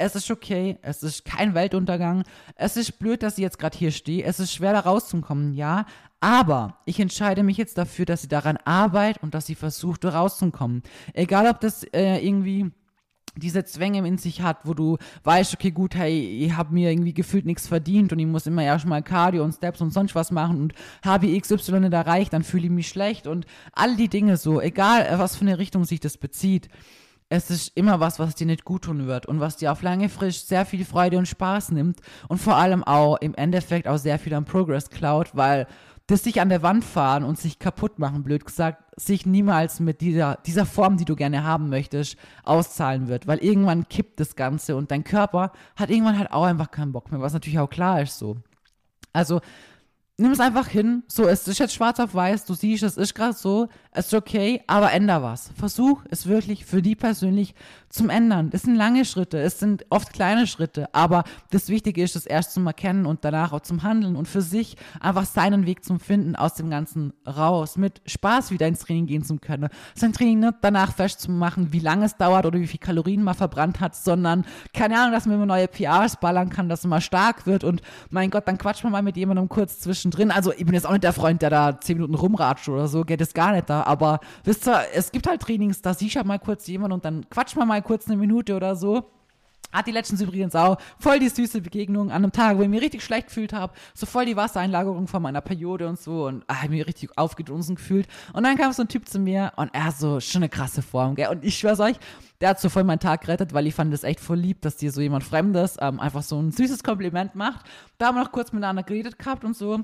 es 0.03 0.17
ist 0.17 0.31
okay, 0.31 0.79
es 0.83 1.03
ist 1.03 1.25
kein 1.25 1.55
Weltuntergang, 1.55 2.25
es 2.57 2.77
ist 2.77 2.99
blöd, 2.99 3.23
dass 3.23 3.39
ich 3.39 3.43
jetzt 3.43 3.59
gerade 3.59 3.79
hier 3.79 3.93
stehe, 3.93 4.25
es 4.25 4.41
ist 4.41 4.53
schwer 4.53 4.73
da 4.73 4.81
rauszukommen, 4.81 5.55
ja, 5.55 5.87
aber 6.21 6.79
ich 6.85 7.01
entscheide 7.01 7.43
mich 7.43 7.57
jetzt 7.57 7.79
dafür, 7.79 8.05
dass 8.05 8.23
sie 8.23 8.29
daran 8.29 8.57
arbeitet 8.65 9.23
und 9.23 9.35
dass 9.35 9.47
sie 9.47 9.55
versucht, 9.55 10.05
rauszukommen. 10.05 10.83
Egal, 11.15 11.49
ob 11.49 11.61
das 11.61 11.85
äh, 11.85 12.19
irgendwie 12.19 12.71
diese 13.35 13.65
Zwänge 13.65 14.07
in 14.07 14.19
sich 14.19 14.43
hat, 14.43 14.59
wo 14.65 14.75
du 14.75 14.99
weißt, 15.25 15.55
okay, 15.55 15.71
gut, 15.71 15.95
hey, 15.95 16.45
ich 16.45 16.55
habe 16.55 16.75
mir 16.75 16.91
irgendwie 16.91 17.15
gefühlt 17.15 17.47
nichts 17.47 17.67
verdient 17.67 18.13
und 18.13 18.19
ich 18.19 18.27
muss 18.27 18.47
immer 18.47 18.63
erstmal 18.63 19.03
Cardio 19.03 19.43
und 19.43 19.53
Steps 19.55 19.81
und 19.81 19.93
sonst 19.93 20.15
was 20.15 20.31
machen 20.31 20.61
und 20.61 20.75
habe 21.03 21.41
XY 21.41 21.81
nicht 21.81 21.93
erreicht, 21.93 22.33
dann 22.33 22.45
fühle 22.45 22.65
ich 22.65 22.71
mich 22.71 22.89
schlecht 22.89 23.27
und 23.27 23.47
all 23.73 23.97
die 23.97 24.09
Dinge 24.09 24.37
so, 24.37 24.61
egal 24.61 25.19
was 25.19 25.37
für 25.37 25.43
eine 25.43 25.59
Richtung 25.59 25.85
sich 25.85 26.01
das 26.01 26.19
bezieht. 26.19 26.69
Es 27.35 27.49
ist 27.49 27.75
immer 27.79 27.99
was, 27.99 28.19
was 28.19 28.35
dir 28.35 28.47
nicht 28.47 28.67
gut 28.67 28.83
tun 28.83 29.07
wird 29.07 29.25
und 29.25 29.41
was 29.41 29.57
dir 29.57 29.73
auf 29.73 29.81
lange 29.81 30.11
Frist 30.11 30.49
sehr 30.49 30.67
viel 30.67 30.85
Freude 30.85 31.17
und 31.17 31.27
Spaß 31.27 31.71
nimmt 31.71 31.99
und 32.29 32.37
vor 32.37 32.57
allem 32.57 32.85
auch 32.85 33.17
im 33.23 33.35
Endeffekt 33.35 33.89
auch 33.89 33.97
sehr 33.97 34.19
viel 34.19 34.35
an 34.35 34.45
Progress 34.45 34.91
klaut, 34.91 35.35
weil 35.35 35.67
das 36.09 36.25
sich 36.25 36.43
an 36.43 36.51
der 36.51 36.63
Wand 36.63 36.85
fahren 36.85 37.25
und 37.25 37.39
sich 37.39 37.59
kaputt 37.59 37.99
machen, 37.99 38.23
blöd 38.23 38.45
gesagt, 38.45 38.85
sich 38.97 39.25
niemals 39.25 39.81
mit 39.81 40.03
dieser, 40.03 40.41
dieser 40.45 40.67
Form, 40.67 40.99
die 40.99 41.07
du 41.07 41.17
gerne 41.17 41.43
haben 41.43 41.71
möchtest, 41.71 42.19
auszahlen 42.45 43.09
wird. 43.09 43.27
Weil 43.27 43.39
irgendwann 43.39 43.89
kippt 43.89 44.21
das 44.21 44.37
Ganze 44.37 44.77
und 44.77 44.91
dein 44.91 45.03
Körper 45.03 45.53
hat 45.75 45.89
irgendwann 45.89 46.19
halt 46.19 46.33
auch 46.33 46.45
einfach 46.45 46.71
keinen 46.71 46.93
Bock 46.93 47.11
mehr, 47.11 47.23
was 47.23 47.33
natürlich 47.33 47.61
auch 47.61 47.71
klar 47.71 48.03
ist 48.03 48.19
so. 48.19 48.37
Also 49.15 49.41
nimm 50.23 50.33
es 50.33 50.41
einfach 50.41 50.69
hin. 50.69 51.03
So, 51.09 51.27
es 51.27 51.47
ist 51.47 51.59
jetzt 51.59 51.75
schwarz 51.75 52.01
auf 52.01 52.15
weiß, 52.15 52.45
du 52.45 52.55
siehst, 52.55 52.83
es 52.83 52.97
ist 52.97 53.15
gerade 53.15 53.35
so, 53.35 53.69
es 53.91 54.07
ist 54.07 54.15
okay, 54.15 54.63
aber 54.67 54.93
änder 54.93 55.23
was. 55.23 55.51
Versuch 55.59 56.03
es 56.11 56.27
wirklich 56.27 56.65
für 56.65 56.81
die 56.81 56.95
persönlich 56.95 57.55
zum 57.91 58.09
Ändern. 58.09 58.49
Das 58.49 58.63
sind 58.63 58.77
lange 58.77 59.05
Schritte, 59.05 59.39
es 59.39 59.59
sind 59.59 59.85
oft 59.91 60.13
kleine 60.15 60.47
Schritte, 60.47 60.95
aber 60.95 61.25
das 61.51 61.69
Wichtige 61.69 62.03
ist, 62.03 62.17
es 62.17 62.25
erst 62.25 62.55
zum 62.55 62.67
Erkennen 62.67 63.05
und 63.05 63.25
danach 63.25 63.53
auch 63.53 63.61
zum 63.61 63.83
Handeln 63.83 64.17
und 64.17 64.29
für 64.29 64.41
sich 64.41 64.77
einfach 65.01 65.27
seinen 65.27 65.67
Weg 65.67 65.85
zum 65.85 66.01
Finden 66.01 66.35
aus 66.35 66.55
dem 66.55 66.71
Ganzen 66.71 67.13
raus, 67.27 67.77
mit 67.77 68.01
Spaß 68.07 68.51
wieder 68.51 68.67
ins 68.67 68.79
Training 68.79 69.07
gehen 69.07 69.25
zu 69.25 69.37
können. 69.37 69.69
Sein 69.95 70.15
Training 70.15 70.39
nicht 70.39 70.55
danach 70.63 70.95
festzumachen, 70.95 71.73
wie 71.73 71.81
lange 71.81 72.07
es 72.07 72.17
dauert 72.17 72.47
oder 72.47 72.61
wie 72.61 72.67
viel 72.67 72.81
Kalorien 72.81 73.23
man 73.23 73.35
verbrannt 73.35 73.81
hat, 73.81 73.95
sondern 73.95 74.47
keine 74.73 74.99
Ahnung, 74.99 75.13
dass 75.13 75.27
man 75.27 75.37
immer 75.37 75.47
neue 75.47 75.69
PRs 75.69 76.19
ballern 76.19 76.49
kann, 76.49 76.69
dass 76.71 76.85
man 76.85 76.91
mal 76.91 77.01
stark 77.01 77.47
wird 77.47 77.65
und 77.65 77.83
mein 78.09 78.31
Gott, 78.31 78.49
dann 78.49 78.57
quatscht 78.57 78.85
man 78.85 78.93
mal 78.93 79.03
mit 79.03 79.17
jemandem 79.17 79.49
kurz 79.49 79.81
zwischendrin. 80.13 80.31
Also 80.31 80.53
ich 80.53 80.65
bin 80.65 80.75
jetzt 80.75 80.87
auch 80.87 80.93
nicht 80.93 81.05
der 81.05 81.13
Freund, 81.13 81.43
der 81.43 81.51
da 81.51 81.81
zehn 81.81 81.97
Minuten 81.97 82.15
rumratscht 82.15 82.69
oder 82.69 82.89
so, 82.89 83.05
geht 83.05 83.21
es 83.21 83.35
gar 83.35 83.53
nicht 83.53 83.69
da, 83.69 83.83
aber 83.83 84.21
wisst 84.45 84.69
ihr, 84.69 84.81
es 84.95 85.13
gibt 85.13 85.27
halt 85.27 85.41
Trainings, 85.41 85.83
da 85.83 85.95
siehst 85.95 86.17
du 86.17 86.25
mal 86.25 86.39
kurz 86.39 86.67
jemanden 86.67 86.95
und 86.95 87.05
dann 87.05 87.29
quatscht 87.31 87.57
man 87.57 87.69
mal 87.69 87.83
kurz 87.83 88.07
eine 88.07 88.17
Minute 88.17 88.55
oder 88.55 88.77
so. 88.77 89.11
Hat 89.73 89.87
die 89.87 89.91
letztens 89.91 90.21
übrigens 90.21 90.55
auch 90.55 90.77
voll 90.99 91.19
die 91.19 91.31
süße 91.31 91.63
Begegnung 91.63 92.11
an 92.11 92.23
einem 92.25 92.33
Tag, 92.33 92.59
wo 92.59 92.63
ich 92.63 92.69
mich 92.69 92.83
richtig 92.83 93.03
schlecht 93.03 93.29
gefühlt 93.29 93.55
habe. 93.55 93.73
So 93.95 94.05
voll 94.05 94.27
die 94.27 94.37
Wassereinlagerung 94.37 95.09
von 95.09 95.23
meiner 95.23 95.41
Periode 95.41 95.89
und 95.89 95.99
so. 95.99 96.27
Und 96.27 96.45
ah, 96.47 96.69
mich 96.69 96.87
richtig 96.87 97.17
aufgedunsen 97.17 97.77
gefühlt. 97.77 98.07
Und 98.35 98.43
dann 98.43 98.59
kam 98.59 98.71
so 98.75 98.83
ein 98.83 98.89
Typ 98.89 99.09
zu 99.09 99.19
mir 99.19 99.53
und 99.57 99.71
er 99.73 99.91
so, 99.93 100.21
schon 100.21 100.43
eine 100.43 100.51
krasse 100.51 100.83
Form, 100.83 101.15
gell? 101.15 101.31
Und 101.31 101.43
ich 101.43 101.57
schwör's 101.57 101.81
euch, 101.81 101.97
der 102.43 102.51
hat 102.51 102.61
so 102.61 102.69
voll 102.69 102.85
meinen 102.85 102.99
Tag 102.99 103.23
gerettet, 103.23 103.55
weil 103.55 103.67
ich 103.67 103.75
fand 103.75 103.95
das 103.95 104.05
echt 104.05 104.21
voll 104.21 104.37
lieb, 104.37 104.61
dass 104.61 104.77
dir 104.77 104.93
so 104.93 105.01
jemand 105.01 105.25
Fremdes 105.25 105.79
ähm, 105.81 106.01
einfach 106.01 106.23
so 106.23 106.39
ein 106.39 106.53
süßes 106.53 106.83
Kompliment 106.83 107.35
macht. 107.35 107.65
Da 107.97 108.09
haben 108.09 108.17
wir 108.17 108.25
noch 108.25 108.33
kurz 108.33 108.53
miteinander 108.53 108.83
geredet 108.83 109.19
gehabt 109.19 109.43
und 109.43 109.57
so. 109.57 109.81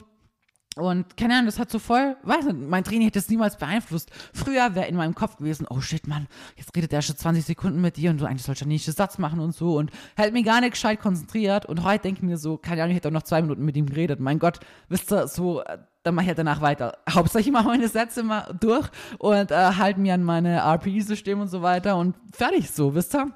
Und 0.76 1.16
keine 1.16 1.34
Ahnung, 1.34 1.46
das 1.46 1.58
hat 1.58 1.70
so 1.70 1.78
voll, 1.80 2.16
weiß 2.22 2.44
nicht, 2.44 2.68
mein 2.68 2.84
Training 2.84 3.06
hätte 3.06 3.18
es 3.18 3.28
niemals 3.28 3.56
beeinflusst. 3.56 4.10
Früher 4.32 4.74
wäre 4.76 4.86
in 4.86 4.94
meinem 4.94 5.14
Kopf 5.14 5.36
gewesen, 5.36 5.66
oh 5.68 5.80
shit, 5.80 6.06
Mann, 6.06 6.28
jetzt 6.56 6.74
redet 6.76 6.92
der 6.92 7.02
schon 7.02 7.16
20 7.16 7.44
Sekunden 7.44 7.80
mit 7.80 7.96
dir 7.96 8.10
und 8.10 8.20
du 8.20 8.26
eigentlich 8.26 8.44
sollst 8.44 8.60
ja 8.60 8.66
nicht 8.66 8.86
den 8.86 8.94
Satz 8.94 9.18
machen 9.18 9.40
und 9.40 9.54
so 9.54 9.76
und 9.76 9.90
hält 10.16 10.32
mich 10.32 10.44
gar 10.44 10.60
nicht 10.60 10.72
gescheit 10.72 11.00
konzentriert. 11.00 11.66
Und 11.66 11.82
heute 11.82 12.02
denke 12.02 12.18
ich 12.20 12.22
mir 12.22 12.38
so, 12.38 12.58
keine 12.58 12.82
Ahnung, 12.82 12.92
ich 12.92 12.96
hätte 12.96 13.08
auch 13.08 13.12
noch 13.12 13.24
zwei 13.24 13.42
Minuten 13.42 13.64
mit 13.64 13.76
ihm 13.76 13.86
geredet. 13.86 14.20
Mein 14.20 14.38
Gott, 14.38 14.60
wisst 14.88 15.12
ihr, 15.12 15.26
so, 15.26 15.62
dann 16.04 16.14
mache 16.14 16.24
ich 16.24 16.28
halt 16.28 16.38
danach 16.38 16.60
weiter. 16.60 16.98
Hauptsache 17.10 17.40
ich 17.40 17.50
mache 17.50 17.66
meine 17.66 17.88
Sätze 17.88 18.22
mal 18.22 18.54
durch 18.60 18.88
und 19.18 19.50
äh, 19.50 19.54
halte 19.54 19.98
mir 19.98 20.14
an 20.14 20.22
meine 20.22 20.58
RPI-Systeme 20.58 21.42
und 21.42 21.48
so 21.48 21.62
weiter 21.62 21.96
und 21.96 22.14
fertig 22.32 22.70
so, 22.70 22.94
wisst 22.94 23.16
ihr? 23.16 23.32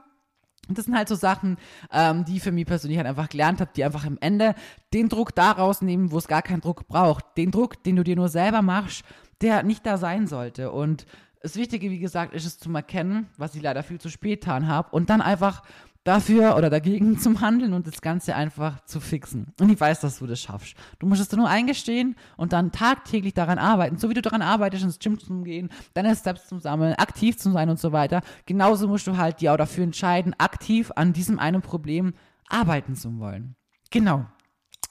Das 0.69 0.85
sind 0.85 0.97
halt 0.97 1.09
so 1.09 1.17
Sachen, 1.17 1.59
ähm, 1.93 2.25
die 2.25 2.39
für 2.39 2.53
mich 2.53 2.67
persönlich 2.67 2.99
halt 2.99 3.09
einfach 3.09 3.29
gelernt 3.29 3.61
habe, 3.61 3.71
die 3.75 3.85
einfach 3.85 4.07
am 4.07 4.17
Ende 4.21 4.55
den 4.95 5.09
Druck 5.09 5.35
da 5.35 5.51
rausnehmen, 5.51 6.13
wo 6.13 6.19
es 6.19 6.29
gar 6.29 6.43
keinen 6.43 6.61
Druck 6.61 6.87
braucht. 6.87 7.25
Den 7.37 7.51
Druck, 7.51 7.83
den 7.83 7.97
du 7.97 8.05
dir 8.05 8.17
nur 8.17 8.29
selber 8.29 8.63
machst, 8.63 9.05
der 9.41 9.65
nicht 9.65 9.85
da 9.85 9.99
sein 9.99 10.29
sollte. 10.29 10.71
Und 10.71 11.07
das 11.43 11.57
Wichtige, 11.57 11.91
wie 11.91 11.99
gesagt, 11.99 12.33
ist 12.33 12.47
es 12.47 12.59
zu 12.59 12.73
erkennen, 12.73 13.29
was 13.37 13.57
ich 13.57 13.63
leider 13.63 13.83
viel 13.83 14.01
zu 14.01 14.09
spät 14.09 14.43
getan 14.43 14.69
habe 14.69 14.91
und 14.93 15.11
dann 15.11 15.21
einfach 15.21 15.63
dafür 16.05 16.57
oder 16.57 16.71
dagegen 16.71 17.19
zum 17.21 17.41
Handeln 17.41 17.73
und 17.73 17.87
das 17.87 18.01
Ganze 18.01 18.35
einfach 18.35 18.85
zu 18.85 19.01
fixen. 19.01 19.53
Und 19.61 19.71
ich 19.71 19.81
weiß, 19.81 20.01
dass 20.01 20.19
du 20.19 20.27
das 20.27 20.41
schaffst. 20.41 20.75
Du 20.99 21.07
musst 21.07 21.21
es 21.21 21.33
nur 21.33 21.49
eingestehen 21.49 22.17
und 22.37 22.53
dann 22.53 22.73
tagtäglich 22.73 23.35
daran 23.35 23.59
arbeiten. 23.59 23.99
So 23.99 24.11
wie 24.11 24.15
du 24.15 24.23
daran 24.23 24.43
arbeitest, 24.43 24.85
ins 24.85 24.99
Gym 24.99 25.19
zu 25.19 25.43
gehen, 25.43 25.71
deine 25.95 26.15
Steps 26.17 26.49
zu 26.49 26.59
sammeln, 26.59 26.95
aktiv 26.95 27.37
zu 27.39 27.51
sein 27.53 27.69
und 27.69 27.79
so 27.79 27.93
weiter. 27.93 28.23
Genauso 28.47 28.89
musst 28.89 29.07
du 29.07 29.17
halt 29.17 29.41
dir 29.41 29.53
auch 29.53 29.59
dafür 29.59 29.85
entscheiden, 29.85 30.35
aktiv 30.39 30.91
an 30.97 31.13
diesem 31.13 31.39
einen 31.39 31.63
Problem 31.63 32.15
arbeiten 32.49 32.95
zu 32.95 33.19
wollen. 33.19 33.57
Genau. 33.91 34.27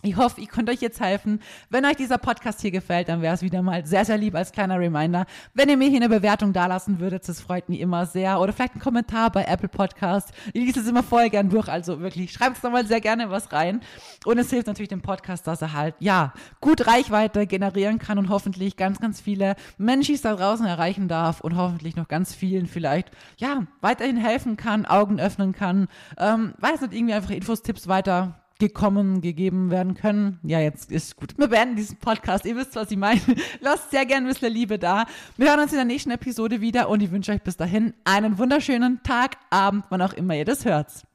Ich 0.03 0.15
hoffe, 0.15 0.41
ich 0.41 0.49
konnte 0.49 0.71
euch 0.71 0.81
jetzt 0.81 0.99
helfen. 0.99 1.39
Wenn 1.69 1.85
euch 1.85 1.95
dieser 1.95 2.17
Podcast 2.17 2.61
hier 2.61 2.71
gefällt, 2.71 3.09
dann 3.09 3.21
wäre 3.21 3.35
es 3.35 3.41
wieder 3.41 3.61
mal 3.61 3.85
sehr, 3.85 4.05
sehr 4.05 4.17
lieb 4.17 4.35
als 4.35 4.51
kleiner 4.51 4.79
Reminder, 4.79 5.25
wenn 5.53 5.69
ihr 5.69 5.77
mir 5.77 5.89
hier 5.89 5.97
eine 5.97 6.09
Bewertung 6.09 6.53
dalassen 6.53 6.99
würdet. 6.99 7.27
Das 7.27 7.41
freut 7.41 7.69
mich 7.69 7.79
immer 7.79 8.05
sehr. 8.05 8.39
Oder 8.39 8.53
vielleicht 8.53 8.73
einen 8.73 8.81
Kommentar 8.81 9.31
bei 9.31 9.43
Apple 9.43 9.69
Podcast. 9.69 10.31
Ich 10.53 10.65
lese 10.65 10.79
es 10.79 10.87
immer 10.87 11.03
voll 11.03 11.29
gern 11.29 11.49
durch. 11.49 11.67
Also 11.67 11.99
wirklich, 11.99 12.31
schreibt 12.31 12.57
es 12.57 12.63
nochmal 12.63 12.85
sehr 12.85 13.01
gerne 13.01 13.29
was 13.29 13.51
rein. 13.51 13.81
Und 14.25 14.37
es 14.37 14.49
hilft 14.49 14.67
natürlich 14.67 14.89
dem 14.89 15.01
Podcast, 15.01 15.45
dass 15.45 15.61
er 15.61 15.73
halt, 15.73 15.95
ja, 15.99 16.33
gut 16.61 16.87
Reichweite 16.87 17.45
generieren 17.45 17.99
kann 17.99 18.17
und 18.17 18.29
hoffentlich 18.29 18.77
ganz, 18.77 18.99
ganz 18.99 19.21
viele 19.21 19.55
Menschen 19.77 20.11
da 20.21 20.35
draußen 20.35 20.65
erreichen 20.65 21.07
darf 21.07 21.41
und 21.41 21.55
hoffentlich 21.55 21.95
noch 21.95 22.07
ganz 22.07 22.33
vielen 22.33 22.65
vielleicht, 22.65 23.11
ja, 23.37 23.63
weiterhin 23.81 24.17
helfen 24.17 24.57
kann, 24.57 24.85
Augen 24.85 25.19
öffnen 25.19 25.53
kann. 25.53 25.87
Ähm, 26.17 26.53
weiß 26.57 26.81
nicht, 26.81 26.93
irgendwie 26.93 27.13
einfach 27.13 27.29
Infos, 27.31 27.61
Tipps 27.61 27.87
weiter 27.87 28.40
gekommen, 28.61 29.21
gegeben 29.21 29.71
werden 29.71 29.95
können. 29.95 30.39
Ja, 30.43 30.59
jetzt 30.59 30.91
ist 30.91 31.15
gut. 31.15 31.37
Wir 31.37 31.47
beenden 31.47 31.75
diesen 31.75 31.97
Podcast. 31.97 32.45
Ihr 32.45 32.55
wisst, 32.55 32.75
was 32.75 32.91
ich 32.91 32.97
meine. 32.97 33.19
Lasst 33.59 33.89
sehr 33.91 34.05
gerne 34.05 34.27
ein 34.27 34.33
bisschen 34.33 34.53
Liebe 34.53 34.77
da. 34.77 35.05
Wir 35.35 35.49
hören 35.49 35.59
uns 35.59 35.71
in 35.71 35.77
der 35.77 35.85
nächsten 35.85 36.11
Episode 36.11 36.61
wieder 36.61 36.87
und 36.87 37.01
ich 37.01 37.11
wünsche 37.11 37.31
euch 37.31 37.41
bis 37.41 37.57
dahin 37.57 37.93
einen 38.03 38.37
wunderschönen 38.37 39.01
Tag, 39.03 39.37
Abend, 39.49 39.85
wann 39.89 40.01
auch 40.01 40.13
immer 40.13 40.35
ihr 40.35 40.45
das 40.45 40.63
hört. 40.63 41.10